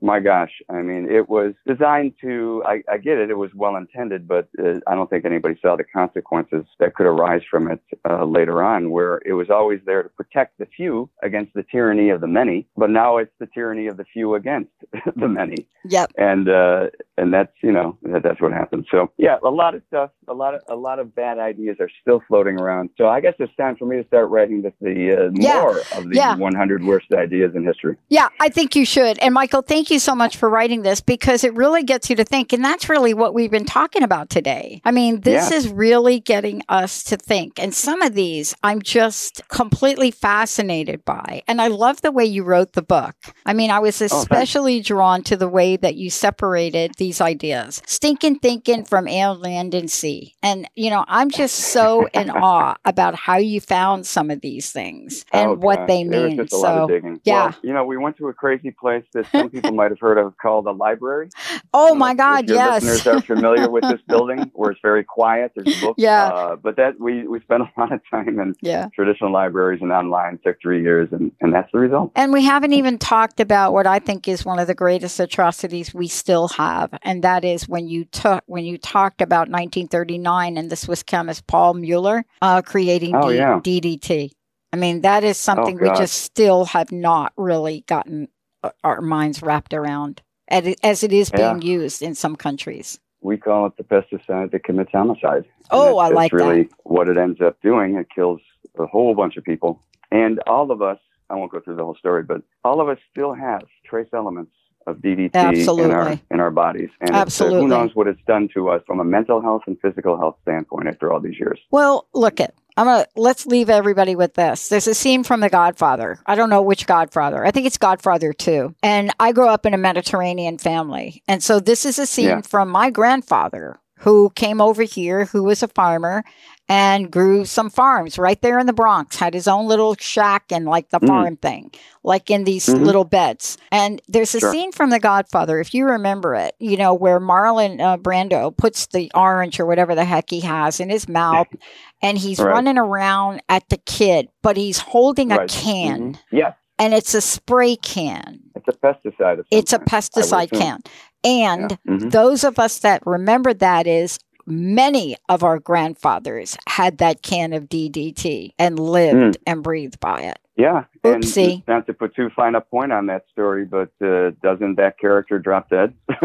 my 0.01 0.21
gosh, 0.21 0.51
I 0.69 0.83
mean, 0.83 1.11
it 1.11 1.29
was 1.29 1.55
designed 1.67 2.15
to, 2.21 2.63
I, 2.67 2.83
I 2.91 2.99
get 2.99 3.19
it, 3.19 3.31
it 3.31 3.39
was 3.39 3.51
well 3.55 3.77
intended, 3.77 4.29
but 4.29 4.49
uh, 4.59 4.81
I 4.87 4.95
don't 4.95 5.09
think 5.09 5.25
anybody 5.25 5.57
saw 5.61 5.77
the 5.77 5.85
consequences 5.85 6.65
that 6.79 6.95
could 6.95 7.07
arise 7.07 7.43
from 7.51 7.71
it 7.71 7.81
uh, 8.09 8.25
later 8.25 8.63
on, 8.63 8.91
where 8.91 9.21
it 9.25 9.33
was 9.33 9.51
always 9.51 9.81
there 9.87 10.03
to 10.03 10.09
protect 10.11 10.59
the 10.59 10.67
few 10.67 11.09
against 11.23 11.55
the 11.55 11.65
tyranny 11.71 12.11
of 12.11 12.21
the 12.21 12.27
many, 12.27 12.67
but 12.77 12.91
now 12.91 13.17
it's 13.17 13.33
the 13.39 13.47
tyranny 13.47 13.87
of 13.87 13.97
the 13.97 14.05
few 14.05 14.35
against 14.35 14.71
the 15.17 15.29
many. 15.29 15.67
Yep. 15.89 16.13
And, 16.17 16.49
uh, 16.49 16.89
and 17.17 17.33
that's, 17.33 17.53
you 17.63 17.73
know, 17.73 17.99
that, 18.03 18.23
that's 18.23 18.41
what 18.41 18.53
happened. 18.53 18.87
So 18.91 19.11
yeah, 19.17 19.39
a 19.43 19.51
lot 19.51 19.75
of 19.75 19.83
stuff, 19.89 20.11
a 20.29 20.35
lot 20.35 20.55
of, 20.55 20.63
a 20.69 20.77
lot 20.77 20.99
of 20.99 21.15
bad 21.15 21.39
ideas 21.39 21.77
are 21.81 21.91
still 22.01 22.23
floating 22.29 22.61
around. 22.61 22.91
So 22.97 23.09
I 23.09 23.21
guess 23.21 23.35
it's 23.39 23.55
time 23.57 23.77
for 23.77 23.87
me 23.87 23.97
to 23.97 24.07
start 24.07 24.31
writing 24.31 24.63
the, 24.63 24.73
the 24.81 25.27
uh, 25.27 25.31
yeah. 25.35 25.61
more 25.61 25.81
of 25.97 26.09
the 26.09 26.15
yeah. 26.15 26.37
100 26.55 26.85
worst 26.85 27.13
ideas 27.13 27.55
in 27.55 27.65
history. 27.65 27.97
Yeah, 28.09 28.29
I 28.41 28.49
think 28.49 28.77
you 28.77 28.85
should. 28.85 29.19
And 29.19 29.35
Michael, 29.35 29.63
thank 29.63 29.91
you 29.91 29.99
so 29.99 30.15
much 30.15 30.37
for 30.37 30.49
writing 30.49 30.83
this 30.83 31.01
because 31.01 31.45
it 31.45 31.55
really 31.55 31.83
gets 31.83 32.11
you 32.11 32.17
to 32.17 32.25
think. 32.25 32.53
And 32.53 32.65
that's 32.65 32.89
really 32.89 33.15
what 33.15 33.35
we've 33.35 33.51
been 33.51 33.65
talking 33.65 34.03
about 34.03 34.31
today. 34.31 34.81
I 34.85 34.91
mean, 34.91 35.21
this 35.21 35.51
yeah. 35.51 35.57
is 35.57 35.69
really 35.69 36.21
getting 36.21 36.63
us 36.69 37.03
to 37.05 37.17
think. 37.17 37.59
And 37.59 37.75
some 37.75 38.03
of 38.03 38.15
these 38.15 38.55
I'm 38.63 38.83
just 38.83 39.43
completely 39.49 40.11
fascinated 40.11 41.05
by. 41.05 41.43
And 41.47 41.61
I 41.61 41.69
love 41.69 42.01
the 42.03 42.13
way 42.13 42.25
you 42.25 42.45
wrote 42.45 42.73
the 42.73 42.83
book. 42.83 43.15
I 43.47 43.53
mean, 43.53 43.71
I 43.71 43.79
was 43.79 44.01
oh, 44.01 44.05
especially 44.05 44.81
oh, 44.81 44.83
drawn 44.83 45.23
to 45.25 45.37
the 45.37 45.49
way 45.49 45.77
that 45.77 45.97
you 45.97 46.11
separated 46.11 46.95
these 46.97 47.21
ideas 47.21 47.83
stinking 47.87 48.39
thinking 48.39 48.85
from 48.85 49.09
air, 49.09 49.33
land, 49.33 49.75
and 49.75 49.91
sea. 49.91 50.35
And, 50.43 50.69
you 50.75 50.91
know, 50.91 51.05
I'm 51.09 51.31
just 51.31 51.57
so 51.57 52.07
in 52.15 52.31
awe 52.31 52.77
about 52.85 53.15
how 53.15 53.37
you 53.37 53.61
found 53.61 54.07
some 54.07 54.31
of 54.31 54.41
these 54.41 54.73
things 54.73 55.25
and 55.33 55.51
oh, 55.51 55.55
what 55.55 55.87
they 55.87 56.05
mean. 56.05 56.40
So, 56.49 56.87
digging. 56.87 57.21
Yeah. 57.25 57.47
Well, 57.47 57.55
you 57.63 57.73
know, 57.73 57.85
we 57.85 57.97
went 57.97 58.17
to 58.19 58.29
a 58.29 58.35
crazy 58.35 58.71
place 58.71 59.05
that 59.15 59.27
some 59.31 59.51
people 59.51 59.73
might 59.81 59.91
have 59.91 60.01
heard 60.01 60.19
of 60.19 60.37
called 60.39 60.67
a 60.67 60.73
library. 60.73 61.31
Oh 61.73 61.95
my 61.95 62.15
God! 62.15 62.45
If 62.45 62.51
your 62.51 62.59
yes. 62.59 62.83
Listeners 62.83 63.07
are 63.07 63.23
familiar 63.23 63.71
with 63.71 63.83
this 63.83 64.01
building 64.09 64.51
where 64.55 64.71
it's 64.71 64.81
very 64.83 65.05
quiet. 65.05 65.53
There's 65.55 65.81
books. 65.81 65.97
Yeah. 65.99 66.29
Uh, 66.29 66.57
but 66.57 66.77
that 66.77 66.99
we 66.99 67.27
we 67.27 67.41
spent 67.41 67.63
a 67.77 67.81
lot 67.81 67.93
of 67.93 68.01
time 68.11 68.41
in 68.41 68.55
yeah. 68.61 68.89
traditional 68.95 69.33
libraries 69.33 69.81
and 69.83 69.93
online. 69.93 70.39
Took 70.45 70.61
three 70.61 70.83
years, 70.83 71.09
and 71.13 71.33
and 71.41 71.53
that's 71.53 71.71
the 71.73 71.79
result. 71.79 72.13
And 72.17 72.33
we 72.33 72.45
haven't 72.45 72.73
even 72.73 72.99
talked 72.99 73.41
about 73.41 73.73
what 73.73 73.87
I 73.87 73.99
think 73.99 74.29
is 74.29 74.45
one 74.45 74.59
of 74.59 74.67
the 74.67 74.75
greatest 74.75 75.21
atrocities 75.21 75.95
we 75.95 76.09
still 76.09 76.49
have, 76.49 76.91
and 77.03 77.23
that 77.25 77.45
is 77.45 77.69
when 77.69 77.89
you 77.89 78.05
took 78.05 78.43
when 78.47 78.65
you 78.65 78.79
talked 78.79 79.21
about 79.21 79.49
1939 79.49 80.57
and 80.57 80.71
the 80.71 80.77
Swiss 80.77 81.03
chemist 81.03 81.47
Paul 81.47 81.75
Mueller 81.75 82.25
uh, 82.43 82.63
creating 82.63 83.15
oh, 83.15 83.31
D- 83.31 83.37
yeah. 83.37 83.61
DDT. 83.63 84.33
I 84.73 84.77
mean, 84.77 85.01
that 85.03 85.25
is 85.25 85.37
something 85.37 85.79
oh, 85.81 85.91
we 85.91 85.99
just 85.99 86.23
still 86.23 86.65
have 86.67 86.93
not 86.93 87.33
really 87.37 87.85
gotten 87.87 88.29
uh, 88.63 88.71
our 88.85 89.01
minds 89.01 89.43
wrapped 89.43 89.75
around 89.75 90.23
as 90.49 91.03
it 91.03 91.13
is 91.13 91.31
being 91.31 91.63
yeah. 91.63 91.69
used 91.69 92.03
in 92.03 92.15
some 92.15 92.37
countries. 92.37 92.99
We 93.21 93.37
call 93.37 93.67
it 93.67 93.77
the 93.77 93.85
pesticide 93.85 94.51
that 94.53 94.65
commits 94.65 94.93
homicide. 94.93 95.45
Oh, 95.71 95.99
I 95.99 96.09
like 96.09 96.33
that. 96.33 96.37
really 96.37 96.63
that. 96.65 96.73
what 96.85 97.09
it 97.09 97.17
ends 97.17 97.41
up 97.41 97.61
doing. 97.63 97.97
It 97.97 98.09
kills 98.15 98.41
a 98.79 98.87
whole 98.87 99.15
bunch 99.15 99.37
of 99.37 99.45
people. 99.45 99.81
And 100.11 100.41
all 100.47 100.71
of 100.71 100.83
us, 100.83 100.99
I 101.29 101.35
won't 101.35 101.53
go 101.53 101.61
through 101.61 101.77
the 101.77 101.85
whole 101.85 101.97
story, 101.97 102.23
but 102.23 102.43
all 102.65 102.81
of 102.81 102.89
us 102.89 102.99
still 103.11 103.35
have 103.35 103.63
trace 103.85 104.09
elements 104.13 104.53
of 104.87 104.97
DDT 104.97 105.35
Absolutely. 105.35 105.85
in 105.85 105.91
our 105.91 106.21
in 106.31 106.41
our 106.41 106.51
bodies, 106.51 106.89
and 107.01 107.11
uh, 107.11 107.19
Absolutely. 107.19 107.61
who 107.61 107.69
knows 107.69 107.95
what 107.95 108.07
it's 108.07 108.21
done 108.27 108.49
to 108.55 108.71
us 108.71 108.83
from 108.87 108.99
a 108.99 109.05
mental 109.05 109.41
health 109.41 109.63
and 109.67 109.79
physical 109.81 110.17
health 110.17 110.37
standpoint 110.43 110.89
after 110.89 111.13
all 111.13 111.21
these 111.21 111.39
years. 111.39 111.61
Well, 111.71 112.09
look 112.15 112.41
it. 112.41 112.55
I'm 112.77 112.87
gonna 112.87 113.07
let's 113.17 113.47
leave 113.47 113.71
everybody 113.71 114.17
with 114.17 114.35
this. 114.35 114.69
There's 114.69 114.87
a 114.87 114.95
scene 114.95 115.25
from 115.25 115.41
The 115.41 115.49
Godfather. 115.51 116.19
I 116.27 116.35
don't 116.35 116.51
know 116.51 116.63
which 116.63 116.87
Godfather. 116.87 117.45
I 117.45 117.51
think 117.51 117.67
it's 117.67 117.79
Godfather 117.79 118.33
2. 118.33 118.75
And 118.83 119.11
I 119.21 119.33
grew 119.33 119.49
up 119.49 119.67
in 119.67 119.75
a 119.75 119.79
Mediterranean 119.79 120.59
family. 120.59 121.23
And 121.29 121.43
so 121.43 121.61
this 121.61 121.85
is 121.85 121.99
a 121.99 122.07
scene 122.07 122.27
Yeah. 122.29 122.41
from 122.43 122.69
my 122.71 122.91
grandfather 122.91 123.79
who 124.01 124.31
came 124.35 124.61
over 124.61 124.83
here, 124.83 125.27
who 125.27 125.43
was 125.43 125.63
a 125.63 125.69
farmer 125.69 126.25
and 126.69 127.11
grew 127.11 127.45
some 127.45 127.69
farms 127.69 128.17
right 128.19 128.41
there 128.43 128.59
in 128.59 128.67
the 128.67 128.73
Bronx, 128.73 129.17
had 129.17 129.35
his 129.35 129.49
own 129.49 129.67
little 129.67 129.97
shack 129.99 130.45
and 130.53 130.67
like 130.67 130.91
the 130.91 131.01
Mm. 131.01 131.07
farm 131.09 131.37
thing, 131.37 131.71
like 132.05 132.31
in 132.31 132.45
these 132.45 132.67
Mhm. 132.67 132.85
little 132.85 133.05
beds. 133.05 133.59
And 133.73 134.01
there's 134.09 134.35
a 134.35 134.41
Sure. 134.41 134.53
scene 134.53 134.71
from 134.73 134.91
The 134.91 135.01
Godfather, 135.01 135.59
if 135.61 135.75
you 135.75 135.85
remember 135.85 136.35
it, 136.35 136.55
you 136.61 136.77
know, 136.77 136.95
where 136.95 137.19
Marlon 137.21 137.81
uh, 137.81 137.97
Brando 137.97 138.57
puts 138.57 138.87
the 138.87 139.11
orange 139.15 139.59
or 139.59 139.67
whatever 139.67 139.95
the 139.95 140.05
heck 140.05 140.31
he 140.31 140.41
has 140.41 140.79
in 140.81 140.91
his 140.91 141.09
mouth 141.09 141.49
and 142.03 142.17
he's 142.19 142.39
Right. 142.39 142.53
running 142.53 142.79
around 142.79 143.43
at 143.49 143.69
the 143.69 143.79
kid, 143.79 144.29
but 144.43 144.57
he's 144.57 144.79
holding 144.79 145.33
a 145.33 145.39
Right. 145.39 145.49
can 145.51 146.15
Mhm. 146.15 146.19
Yes, 146.31 146.55
and 146.79 146.95
it's 146.95 147.15
a 147.15 147.21
spray 147.21 147.77
can. 147.77 148.41
it's 148.55 148.69
a 148.69 148.73
pesticide. 148.73 149.43
It's 149.51 149.73
a 149.73 149.79
pesticide 149.79 150.51
can. 150.53 150.81
And 151.25 151.79
Yeah. 151.87 151.95
Mhm. 151.97 152.11
those 152.13 152.45
of 152.45 152.59
us 152.59 152.79
that 152.81 153.07
remember 153.07 153.55
that 153.55 153.87
is 153.87 154.19
many 154.47 155.17
of 155.29 155.45
our 155.45 155.59
grandfathers 155.61 156.59
had 156.69 156.99
that 156.99 157.23
can 157.23 157.53
of 157.53 157.69
DDT 157.69 158.55
and 158.59 158.79
lived 158.81 159.39
and 159.47 159.63
breathed 159.63 160.01
by 160.01 160.23
it. 160.23 160.40
Yeah. 160.57 160.85
Oopsie. 161.05 161.55
And 161.55 161.63
not 161.69 161.87
to 161.87 161.95
put 161.95 162.15
too 162.15 162.29
fine 162.37 162.55
a 162.55 162.61
point 162.61 162.93
on 162.93 163.07
that 163.07 163.25
story, 163.33 163.65
but 163.65 163.91
uh, 164.05 164.33
doesn't 164.43 164.75
that 164.77 164.99
character 164.99 165.39
drop 165.39 165.71
dead 165.71 165.95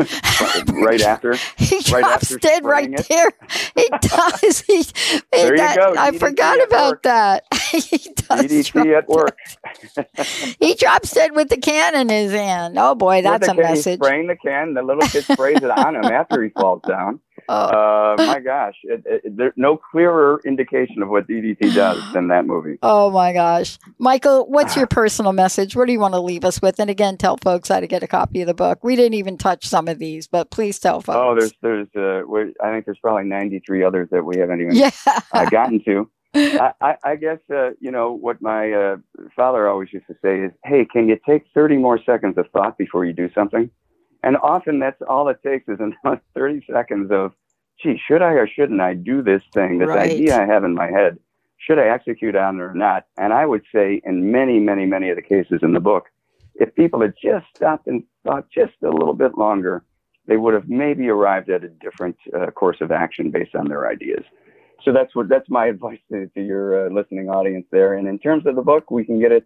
right 0.73 1.01
after? 1.01 1.35
He 1.57 1.75
Right 1.91 2.01
drops 2.03 2.23
after 2.31 2.37
dead 2.39 2.65
right 2.65 2.89
it? 2.91 3.07
there. 3.07 3.29
He 3.75 3.87
does. 4.01 4.61
He, 4.61 4.77
he 4.83 5.21
There 5.31 5.51
you 5.51 5.57
that- 5.57 5.77
go, 5.77 5.93
I 5.97 6.11
DDT 6.11 6.19
forgot 6.19 6.63
about 6.63 6.91
work. 6.91 7.03
that. 7.03 7.43
he 7.71 7.97
does. 7.97 8.67
drop 8.71 8.85
DDT 8.85 8.97
at 8.97 9.07
work. 9.07 9.37
He 10.59 10.75
drops 10.75 11.13
dead 11.13 11.35
with 11.35 11.49
the 11.49 11.57
can 11.57 11.95
in 11.95 12.09
his 12.09 12.31
hand. 12.33 12.75
Oh 12.77 12.95
boy, 12.95 13.21
that's 13.21 13.47
a 13.47 13.53
can, 13.53 13.57
he's 13.57 13.63
message. 13.77 13.99
Spraying 13.99 14.27
the 14.27 14.35
can, 14.35 14.73
the 14.73 14.81
little 14.81 15.07
kid 15.07 15.23
sprays 15.23 15.57
it 15.57 15.69
on 15.71 15.95
him 15.95 16.05
after 16.05 16.43
he 16.43 16.49
falls 16.49 16.81
down. 16.87 17.19
Oh. 17.47 17.55
Uh, 17.55 18.15
my 18.17 18.39
gosh, 18.39 18.75
it, 18.83 19.03
it, 19.05 19.37
there's 19.37 19.53
no 19.55 19.77
clearer 19.77 20.41
indication 20.45 21.01
of 21.01 21.09
what 21.09 21.27
DDT 21.27 21.73
does 21.75 22.01
than 22.13 22.27
that 22.29 22.45
movie. 22.45 22.77
Oh 22.81 23.11
my 23.11 23.33
gosh. 23.33 23.77
Michael, 23.99 24.45
what's 24.47 24.75
your 24.77 24.87
personal 24.87 25.33
message? 25.33 25.75
What 25.75 25.85
do 25.87 25.91
you 25.93 25.99
want 25.99 26.13
to 26.13 26.19
leave 26.19 26.43
us 26.45 26.61
with? 26.61 26.79
And 26.79 26.89
again, 26.89 27.17
tell 27.17 27.37
folks 27.37 27.69
how 27.69 27.79
to 27.79 27.87
get 27.87 28.03
a 28.03 28.07
copy 28.07 28.41
of 28.41 28.47
the 28.47 28.53
book. 28.53 28.83
We 28.83 28.95
didn't 28.95 29.15
even 29.15 29.37
touch 29.37 29.65
some 29.67 29.87
of 29.87 29.99
these, 29.99 30.27
but 30.27 30.49
please 30.49 30.79
tell 30.79 31.01
folks. 31.01 31.17
Oh, 31.17 31.35
there's 31.35 31.53
there's 31.61 31.87
uh, 31.95 32.25
we- 32.27 32.53
I 32.63 32.71
think 32.71 32.85
there's 32.85 32.99
probably 32.99 33.25
93 33.25 33.83
others 33.83 34.09
that 34.11 34.23
we 34.23 34.37
haven't 34.37 34.61
even 34.61 34.75
Yeah. 34.75 34.91
uh, 35.31 35.45
gotten 35.49 35.83
to. 35.85 36.09
I, 36.37 36.73
I, 36.81 36.95
I 37.05 37.15
guess 37.15 37.39
uh, 37.53 37.69
you 37.79 37.91
know 37.91 38.11
what 38.11 38.41
my 38.41 38.71
uh, 38.73 38.97
father 39.37 39.69
always 39.69 39.93
used 39.93 40.07
to 40.07 40.15
say 40.21 40.39
is, 40.41 40.51
"Hey, 40.65 40.83
can 40.83 41.07
you 41.07 41.17
take 41.25 41.43
30 41.53 41.77
more 41.77 41.97
seconds 42.05 42.37
of 42.37 42.47
thought 42.51 42.77
before 42.77 43.05
you 43.05 43.13
do 43.13 43.29
something?" 43.33 43.69
And 44.25 44.37
often 44.37 44.79
that's 44.79 45.01
all 45.07 45.29
it 45.29 45.37
takes 45.43 45.69
is 45.69 45.79
another 45.79 46.21
30 46.35 46.65
seconds 46.69 47.11
of, 47.11 47.31
"Gee, 47.81 48.01
should 48.05 48.21
I 48.21 48.31
or 48.33 48.47
shouldn't 48.47 48.81
I 48.81 48.95
do 48.95 49.21
this 49.21 49.43
thing? 49.53 49.77
This 49.77 49.87
Right. 49.87 50.11
idea 50.11 50.37
I 50.37 50.45
have 50.45 50.63
in 50.65 50.73
my 50.73 50.87
head, 50.87 51.19
should 51.57 51.79
I 51.79 51.87
execute 51.87 52.35
on 52.35 52.59
it 52.59 52.63
or 52.63 52.73
not?" 52.73 53.05
And 53.17 53.31
I 53.31 53.45
would 53.45 53.63
say, 53.73 54.01
in 54.03 54.31
many, 54.31 54.59
many, 54.59 54.85
many 54.85 55.09
of 55.09 55.15
the 55.15 55.21
cases 55.21 55.59
in 55.61 55.73
the 55.73 55.79
book, 55.79 56.07
if 56.55 56.73
people 56.75 57.01
had 57.01 57.13
just 57.21 57.45
stopped 57.55 57.87
and 57.87 58.03
thought 58.23 58.49
just 58.49 58.73
a 58.83 58.89
little 58.89 59.13
bit 59.13 59.37
longer, 59.37 59.83
they 60.25 60.37
would 60.37 60.55
have 60.55 60.67
maybe 60.67 61.07
arrived 61.07 61.49
at 61.51 61.63
a 61.63 61.69
different 61.69 62.17
uh, 62.33 62.47
course 62.47 62.81
of 62.81 62.91
action 62.91 63.29
based 63.29 63.55
on 63.55 63.67
their 63.67 63.87
ideas. 63.87 64.23
So 64.83 64.91
that's 64.91 65.15
what 65.15 65.29
that's 65.29 65.49
my 65.49 65.65
advice 65.73 65.99
to, 66.11 66.27
to 66.27 66.41
your 66.41 66.87
uh, 66.87 66.89
listening 66.89 67.29
audience 67.29 67.67
there. 67.71 67.93
And 67.93 68.07
in 68.07 68.17
terms 68.17 68.47
of 68.47 68.55
the 68.55 68.63
book, 68.63 68.89
we 68.89 69.05
can 69.05 69.19
get 69.19 69.31
it 69.31 69.45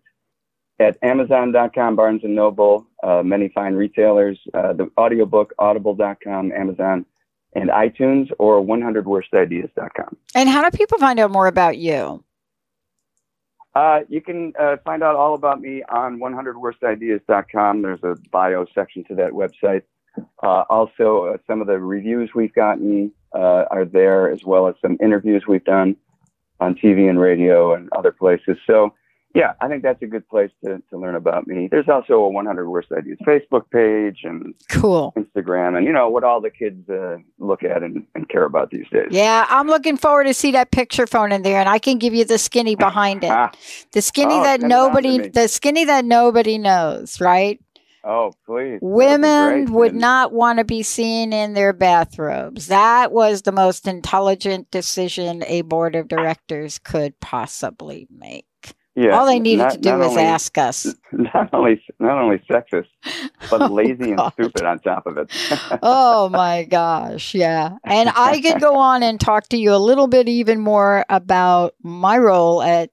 at 0.79 0.97
Amazon.com, 1.03 1.97
Barnes 1.97 2.23
and 2.23 2.33
Noble, 2.33 2.87
uh, 3.03 3.23
many 3.23 3.49
fine 3.49 3.73
retailers. 3.75 4.39
Uh, 4.53 4.73
the 4.73 4.89
audiobook, 4.97 5.53
Audible.com, 5.59 6.51
Amazon, 6.51 7.05
and 7.53 7.69
iTunes, 7.69 8.29
or 8.37 8.61
100worstideas.com. 8.61 10.17
And 10.35 10.49
how 10.49 10.67
do 10.67 10.77
people 10.77 10.97
find 10.99 11.19
out 11.19 11.31
more 11.31 11.47
about 11.47 11.77
you? 11.77 12.23
Uh, 13.75 14.01
you 14.09 14.21
can 14.21 14.53
uh, 14.59 14.77
find 14.83 15.03
out 15.03 15.15
all 15.15 15.35
about 15.35 15.61
me 15.61 15.83
on 15.89 16.19
100worstideas.com. 16.19 17.81
There's 17.81 18.03
a 18.03 18.15
bio 18.31 18.65
section 18.73 19.03
to 19.05 19.15
that 19.15 19.31
website. 19.31 19.83
Uh, 20.43 20.63
also, 20.69 21.25
uh, 21.25 21.37
some 21.47 21.61
of 21.61 21.67
the 21.67 21.79
reviews 21.79 22.31
we've 22.33 22.53
gotten 22.53 23.11
uh, 23.33 23.65
are 23.71 23.85
there, 23.85 24.29
as 24.29 24.43
well 24.43 24.67
as 24.67 24.75
some 24.81 24.97
interviews 25.01 25.43
we've 25.47 25.63
done 25.63 25.95
on 26.59 26.75
TV 26.75 27.09
and 27.09 27.19
radio 27.19 27.73
and 27.73 27.89
other 27.93 28.11
places. 28.11 28.57
So, 28.65 28.93
yeah, 29.35 29.53
I 29.61 29.67
think 29.67 29.83
that's 29.83 30.01
a 30.01 30.07
good 30.07 30.27
place 30.27 30.49
to, 30.65 30.81
to 30.89 30.97
learn 30.97 31.15
about 31.15 31.45
me. 31.47 31.67
There's 31.69 31.87
also 31.87 32.13
a 32.15 32.29
100 32.29 32.67
Worst 32.69 32.91
Ideas 32.91 33.17
Facebook 33.27 33.69
page 33.71 34.21
and 34.23 34.53
Cool. 34.69 35.13
Instagram, 35.17 35.77
and 35.77 35.85
you 35.85 35.91
know 35.93 36.09
what 36.09 36.23
all 36.23 36.41
the 36.41 36.49
kids 36.49 36.89
uh, 36.89 37.17
look 37.37 37.63
at 37.63 37.83
and, 37.83 38.05
and 38.15 38.27
care 38.27 38.43
about 38.45 38.71
these 38.71 38.87
days. 38.91 39.07
Yeah, 39.11 39.45
I'm 39.49 39.67
looking 39.67 39.97
forward 39.97 40.25
to 40.25 40.33
see 40.33 40.51
that 40.53 40.71
picture 40.71 41.05
phone 41.05 41.31
in 41.31 41.43
there, 41.43 41.59
and 41.59 41.69
I 41.69 41.77
can 41.79 41.97
give 41.99 42.13
you 42.15 42.25
the 42.25 42.37
skinny 42.39 42.75
behind 42.75 43.23
it. 43.23 43.29
The 43.91 44.01
skinny 44.01 44.33
Oh, 44.35 44.43
that 44.43 44.61
send 44.61 44.71
it 44.71 44.75
on 44.75 44.79
to 44.93 45.01
nobody, 45.09 45.29
the 45.29 45.47
skinny 45.47 45.85
that 45.85 46.05
nobody 46.05 46.57
knows, 46.57 47.19
right? 47.21 47.59
oh, 48.03 48.31
please. 48.45 48.79
Women 48.81 49.65
great. 49.65 49.69
would 49.75 49.95
not 49.95 50.31
want 50.31 50.57
to 50.59 50.63
be 50.65 50.83
seen 50.83 51.33
in 51.33 51.53
their 51.53 51.73
bathrobes. 51.73 52.67
That 52.67 53.11
was 53.11 53.41
the 53.43 53.51
most 53.51 53.87
intelligent 53.87 54.71
decision 54.71 55.43
a 55.45 55.61
board 55.63 55.95
of 55.95 56.07
directors 56.07 56.79
could 56.79 57.19
possibly 57.19 58.07
make. 58.09 58.45
Yeah, 58.99 59.11
All 59.17 59.25
they 59.25 59.39
needed 59.39 59.63
not- 59.63 59.71
to 59.71 59.77
do 59.79 59.93
was 59.97 60.09
only- 60.09 60.23
ask 60.23 60.57
us. 60.57 60.93
not 61.13 61.49
only 61.53 61.81
not 61.99 62.17
only 62.17 62.39
sexist, 62.49 62.87
but 63.49 63.61
Oh, 63.61 63.67
lazy 63.67 64.11
and 64.11 64.19
stupid 64.33 64.63
on 64.65 64.79
top 64.79 65.07
of 65.07 65.17
it. 65.17 65.31
oh 65.81 66.27
my 66.29 66.65
gosh, 66.65 67.33
yeah. 67.33 67.77
And 67.85 68.09
I 68.15 68.41
could 68.41 68.59
go 68.59 68.75
on 68.75 69.01
and 69.03 69.17
talk 69.19 69.47
to 69.49 69.57
you 69.57 69.73
a 69.73 69.77
little 69.79 70.07
bit 70.07 70.27
even 70.27 70.59
more 70.59 71.05
about 71.09 71.75
my 71.81 72.17
role 72.17 72.61
at 72.61 72.89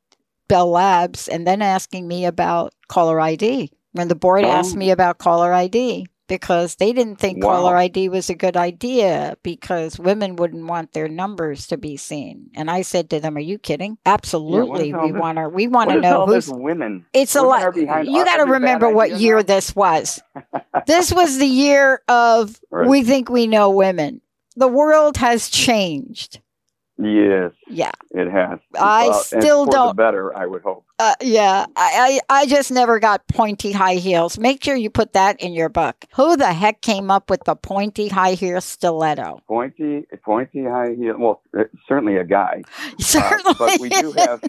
Bell 0.49 0.71
Labs 0.71 1.27
and 1.27 1.45
then 1.45 1.61
asking 1.61 2.07
me 2.07 2.25
about 2.25 2.73
caller 2.89 3.21
ID. 3.21 3.73
When 3.93 4.07
the 4.09 4.15
board 4.15 4.45
Oh. 4.45 4.49
asked 4.49 4.77
me 4.77 4.91
about 4.93 5.19
caller 5.19 5.53
ID 5.53 6.07
because 6.29 6.77
they 6.77 6.93
didn't 6.93 7.17
think 7.17 7.43
Wow. 7.45 7.57
caller 7.57 7.77
ID 7.77 8.09
was 8.09 8.29
a 8.31 8.35
good 8.35 8.57
idea 8.57 9.37
because 9.43 9.99
women 9.99 10.37
wouldn't 10.37 10.67
want 10.67 10.93
their 10.93 11.09
numbers 11.09 11.67
to 11.69 11.77
be 11.77 11.97
seen. 11.97 12.51
And 12.55 12.71
I 12.71 12.83
said 12.83 13.11
to 13.11 13.21
them, 13.21 13.37
"Are 13.37 13.41
you 13.41 13.59
kidding? 13.59 13.99
Absolutely. 14.07 14.93
all 14.93 15.03
we 15.07 15.13
this- 15.13 15.21
want 15.21 15.39
to 15.39 15.49
we 15.49 15.67
want 15.69 15.91
to 15.91 16.01
know 16.01 16.27
who's 16.27 16.49
women? 16.51 17.07
it's 17.13 17.35
a 17.37 17.43
lot. 17.43 17.77
You 17.77 17.87
got 18.25 18.37
to 18.39 18.45
remember 18.51 18.89
what 18.91 19.11
idea 19.13 19.19
year 19.19 19.43
this 19.43 19.75
was. 19.77 20.21
this 20.87 21.13
was 21.13 21.39
the 21.39 21.47
year 21.47 22.01
of 22.09 22.61
Right. 22.71 22.89
we 22.89 23.03
think 23.03 23.29
we 23.31 23.47
know 23.47 23.71
women. 23.71 24.21
The 24.57 24.69
world 24.69 25.19
has 25.19 25.49
changed. 25.51 26.41
Yes, 26.99 27.53
Yeah, 27.69 27.91
it 28.13 28.31
has. 28.31 28.59
I 28.79 29.07
and 29.09 29.15
still 29.43 29.67
don't- 29.67 29.97
better, 29.97 30.35
I 30.35 30.47
would 30.47 30.63
hope. 30.63 30.87
uh, 30.99 31.15
yeah. 31.21 31.67
I, 31.77 32.21
I 32.31 32.41
I 32.43 32.47
just 32.47 32.71
never 32.73 32.99
got 32.99 33.27
pointy 33.29 33.73
high 33.73 33.97
heels. 33.97 34.39
Make 34.39 34.65
sure 34.65 34.75
you 34.75 34.89
put 34.89 35.13
that 35.13 35.39
in 35.43 35.53
your 35.53 35.69
book. 35.69 36.07
Who 36.15 36.39
the 36.39 36.55
heck 36.55 36.81
came 36.81 37.11
up 37.11 37.29
with 37.29 37.45
the 37.45 37.55
pointy 37.55 38.09
high 38.09 38.33
heel 38.33 38.63
stiletto? 38.63 39.43
Pointy, 39.47 40.07
pointy 40.25 40.65
high 40.65 40.95
heel. 40.97 41.17
Well, 41.19 41.43
uh, 41.59 41.65
certainly 41.87 42.17
a 42.17 42.25
guy. 42.25 42.63
Certainly, 42.99 43.45
Uh, 43.51 43.55
but 43.59 43.79
we 43.81 43.91
do 43.91 44.13
have 44.13 44.43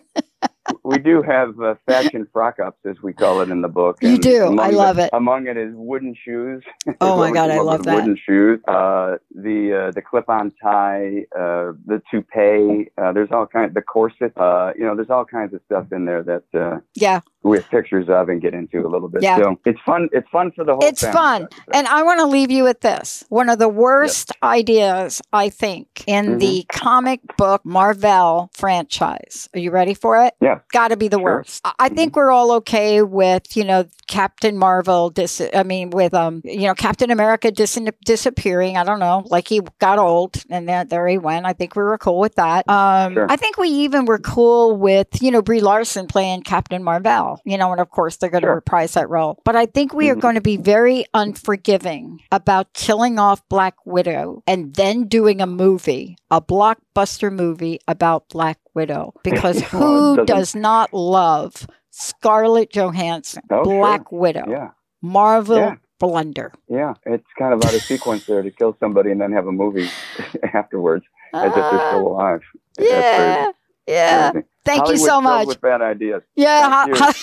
we 0.84 0.98
do 0.98 1.22
have 1.22 1.60
uh, 1.60 1.76
fashion 1.86 2.28
frock 2.32 2.60
ups, 2.60 2.80
as 2.86 3.02
we 3.02 3.14
call 3.14 3.42
it 3.42 3.50
in 3.50 3.62
the 3.62 3.68
book. 3.68 3.98
You 4.02 4.18
do. 4.18 4.60
I 4.60 4.70
love 4.70 4.98
the- 4.98 5.06
it. 5.06 5.10
Among 5.14 5.48
it 5.48 5.58
is 5.58 5.74
wooden 5.76 6.16
shoes. 6.16 6.64
Oh 7.02 7.18
my 7.18 7.32
God, 7.32 7.52
I 7.52 7.60
love 7.60 7.84
that. 7.84 7.96
Wooden 7.96 8.18
shoes. 8.18 8.60
Uh, 8.68 9.18
the 9.36 9.88
uh, 9.88 9.92
the 9.92 10.02
clip 10.02 10.30
on 10.30 10.52
tie, 10.62 11.26
uh, 11.36 11.74
the 11.86 12.02
toupee. 12.10 12.90
Uh, 12.98 13.12
there's 13.14 13.32
all 13.32 13.48
kinds. 13.48 13.74
The 13.74 13.82
corset. 13.82 14.34
Uh, 14.38 14.74
you 14.78 14.86
know, 14.86 14.96
there's 14.96 15.10
all 15.10 15.26
kinds 15.26 15.54
of 15.54 15.62
stuff 15.66 15.92
in 15.92 16.06
there 16.06 16.24
that 16.24 16.44
uh, 16.54 16.80
yeah. 16.96 17.22
We 17.48 17.58
have 17.58 17.70
pictures 17.70 18.08
of 18.10 18.30
and 18.30 18.42
get 18.42 18.54
into 18.54 18.80
a 18.86 18.90
little 18.90 19.08
bit. 19.10 19.24
Yeah. 19.24 19.38
So 19.38 19.60
it's 19.66 19.80
fun. 19.86 20.10
It's 20.12 20.28
fun 20.30 20.52
for 20.52 20.64
the 20.64 20.74
whole. 20.74 20.84
It's 20.84 21.02
fun. 21.02 21.48
And 21.74 21.88
I 21.88 22.04
want 22.04 22.20
to 22.20 22.26
leave 22.28 22.52
you 22.52 22.64
with 22.64 22.82
this. 22.82 23.24
One 23.30 23.50
of 23.50 23.60
the 23.60 23.70
worst 23.70 24.32
ideas, 24.44 25.22
I 25.34 25.50
think, 25.50 26.04
in 26.08 26.26
Mm-hmm. 26.28 26.38
the 26.40 26.66
comic 26.70 27.22
book 27.38 27.64
Marvel 27.66 28.50
franchise. 28.54 29.48
Are 29.54 29.60
you 29.60 29.72
ready 29.72 29.94
for 29.94 30.22
it? 30.24 30.34
Yeah. 30.42 30.60
Got 30.72 30.90
to 30.90 30.98
be 30.98 31.08
the 31.08 31.18
Sure. 31.18 31.24
worst. 31.24 31.62
I 31.66 31.74
I 31.88 31.90
think 31.90 32.16
we're 32.18 32.32
all 32.32 32.52
okay 32.54 33.02
with, 33.02 33.56
you 33.56 33.64
know, 33.64 33.86
Captain 34.08 34.58
Marvel, 34.58 35.10
dis- 35.10 35.42
I 35.56 35.64
mean, 35.64 35.90
with, 35.90 36.14
um, 36.14 36.42
you 36.44 36.68
know, 36.68 36.74
Captain 36.76 37.10
America 37.12 37.50
dis- 37.50 37.80
disappearing. 38.06 38.78
I 38.78 38.84
don't 38.84 39.00
know, 39.00 39.24
like 39.28 39.48
he 39.48 39.62
got 39.80 39.98
old 40.00 40.44
and 40.50 40.68
then 40.68 40.88
there 40.90 41.08
he 41.08 41.18
went. 41.18 41.46
I 41.46 41.54
think 41.54 41.76
we 41.76 41.84
were 41.84 41.98
cool 41.98 42.20
with 42.20 42.36
that. 42.36 42.68
Um, 42.70 43.14
Sure. 43.14 43.28
I 43.30 43.36
think 43.38 43.58
we 43.58 43.70
even 43.70 44.06
were 44.06 44.20
cool 44.20 44.76
with, 44.76 45.08
you 45.22 45.32
know, 45.32 45.42
Brie 45.42 45.62
Larson 45.62 46.08
playing 46.08 46.44
Captain 46.44 46.84
Marvel. 46.84 47.37
Role, 47.38 47.42
you 47.52 47.58
know, 47.58 47.72
and 47.72 47.82
of 47.82 47.90
course 47.90 48.18
they're 48.18 48.30
going 48.30 48.42
to 48.44 48.48
Sure. 48.48 48.56
reprise 48.56 48.94
that 48.94 49.10
role. 49.10 49.40
But 49.46 49.56
I 49.56 49.66
think 49.66 49.94
we 49.94 50.10
are 50.10 50.16
Mhm. 50.16 50.22
going 50.22 50.36
to 50.36 50.42
be 50.42 50.58
very 50.58 51.06
unforgiving 51.14 52.20
about 52.32 52.74
killing 52.74 53.20
off 53.20 53.42
Black 53.50 53.76
Widow 53.86 54.44
and 54.48 54.74
then 54.76 55.06
doing 55.06 55.42
a 55.42 55.48
movie, 55.48 56.18
a 56.32 56.42
blockbuster 56.42 57.32
movie 57.32 57.80
about 57.88 58.28
Black 58.30 58.58
Widow. 58.74 59.14
Because 59.24 59.62
who 59.72 60.26
doesn't- 60.26 60.64
love 60.94 61.68
Scarlett 61.92 62.72
Johansson, 62.72 63.44
Oh, 63.50 63.64
sure. 63.64 63.80
Black 63.80 64.12
Widow, 64.12 64.46
Yeah, 64.48 64.70
Marvel 65.02 65.58
Yeah. 65.58 65.76
blunder? 66.00 66.52
yeah. 66.68 66.94
It's 67.06 67.26
kind 67.40 67.54
of 67.54 67.64
out 67.66 67.74
of 67.74 67.82
sequence 67.82 68.26
there 68.26 68.42
to 68.44 68.52
kill 68.52 68.76
somebody 68.80 69.12
and 69.12 69.20
then 69.22 69.32
have 69.32 69.48
a 69.48 69.52
movie 69.52 69.90
afterwards 70.54 71.06
as 71.34 71.48
if 71.50 71.56
they're 71.56 71.64
Ah, 71.64 71.90
still 71.92 72.08
alive. 72.08 72.42
Yeah, 72.80 73.52
yeah. 73.88 74.32
Crazy. 74.32 74.46
Thank 74.68 74.82
Hollywood's 74.82 75.02
you 75.02 75.08
so 75.08 75.22
much. 75.22 75.48
With 75.48 75.62
bad 75.62 75.82
ideas. 75.82 76.22
Yeah, 76.36 76.88
ha- 76.94 77.14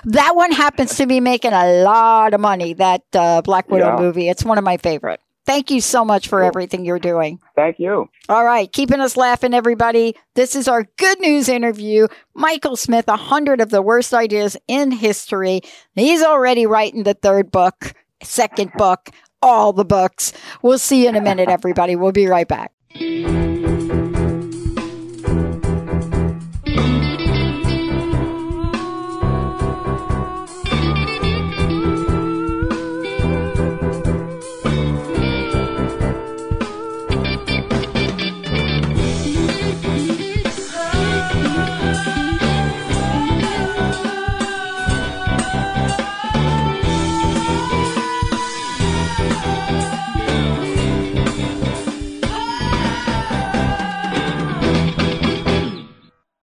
that 0.04 0.34
one 0.36 0.52
happens 0.52 0.96
to 0.96 1.06
be 1.06 1.20
making 1.20 1.52
a 1.52 1.82
lot 1.82 2.32
of 2.32 2.40
money. 2.40 2.72
That 2.74 3.02
uh, 3.14 3.42
Black 3.42 3.70
Widow 3.70 3.96
Yeah. 3.96 4.00
movie. 4.02 4.28
It's 4.28 4.44
one 4.44 4.56
of 4.58 4.64
my 4.64 4.76
favorite. 4.78 5.20
Thank 5.46 5.70
you 5.70 5.80
so 5.80 6.04
much 6.04 6.26
for 6.26 6.40
Cool. 6.40 6.48
everything 6.48 6.84
you're 6.84 6.98
doing. 6.98 7.38
Thank 7.54 7.78
you. 7.78 8.08
All 8.28 8.44
right, 8.44 8.72
keeping 8.72 8.98
us 9.00 9.16
laughing, 9.16 9.54
everybody. 9.54 10.16
This 10.34 10.56
is 10.56 10.66
our 10.66 10.86
good 10.96 11.20
news 11.20 11.48
interview. 11.48 12.08
Michael 12.34 12.74
Smith, 12.74 13.04
a 13.06 13.16
hundred 13.16 13.60
of 13.60 13.70
the 13.70 13.80
worst 13.80 14.12
ideas 14.12 14.56
in 14.66 14.90
history. 14.90 15.60
He's 15.94 16.22
already 16.22 16.66
writing 16.66 17.04
the 17.04 17.14
third 17.14 17.52
book, 17.52 17.92
second 18.24 18.72
book, 18.76 19.10
all 19.40 19.72
the 19.72 19.84
books. 19.84 20.32
We'll 20.62 20.78
see 20.78 21.04
you 21.04 21.10
in 21.10 21.14
a 21.16 21.20
minute, 21.20 21.48
everybody. 21.48 21.94
We'll 21.94 22.10
be 22.10 22.26
right 22.26 22.48
back. 22.48 22.72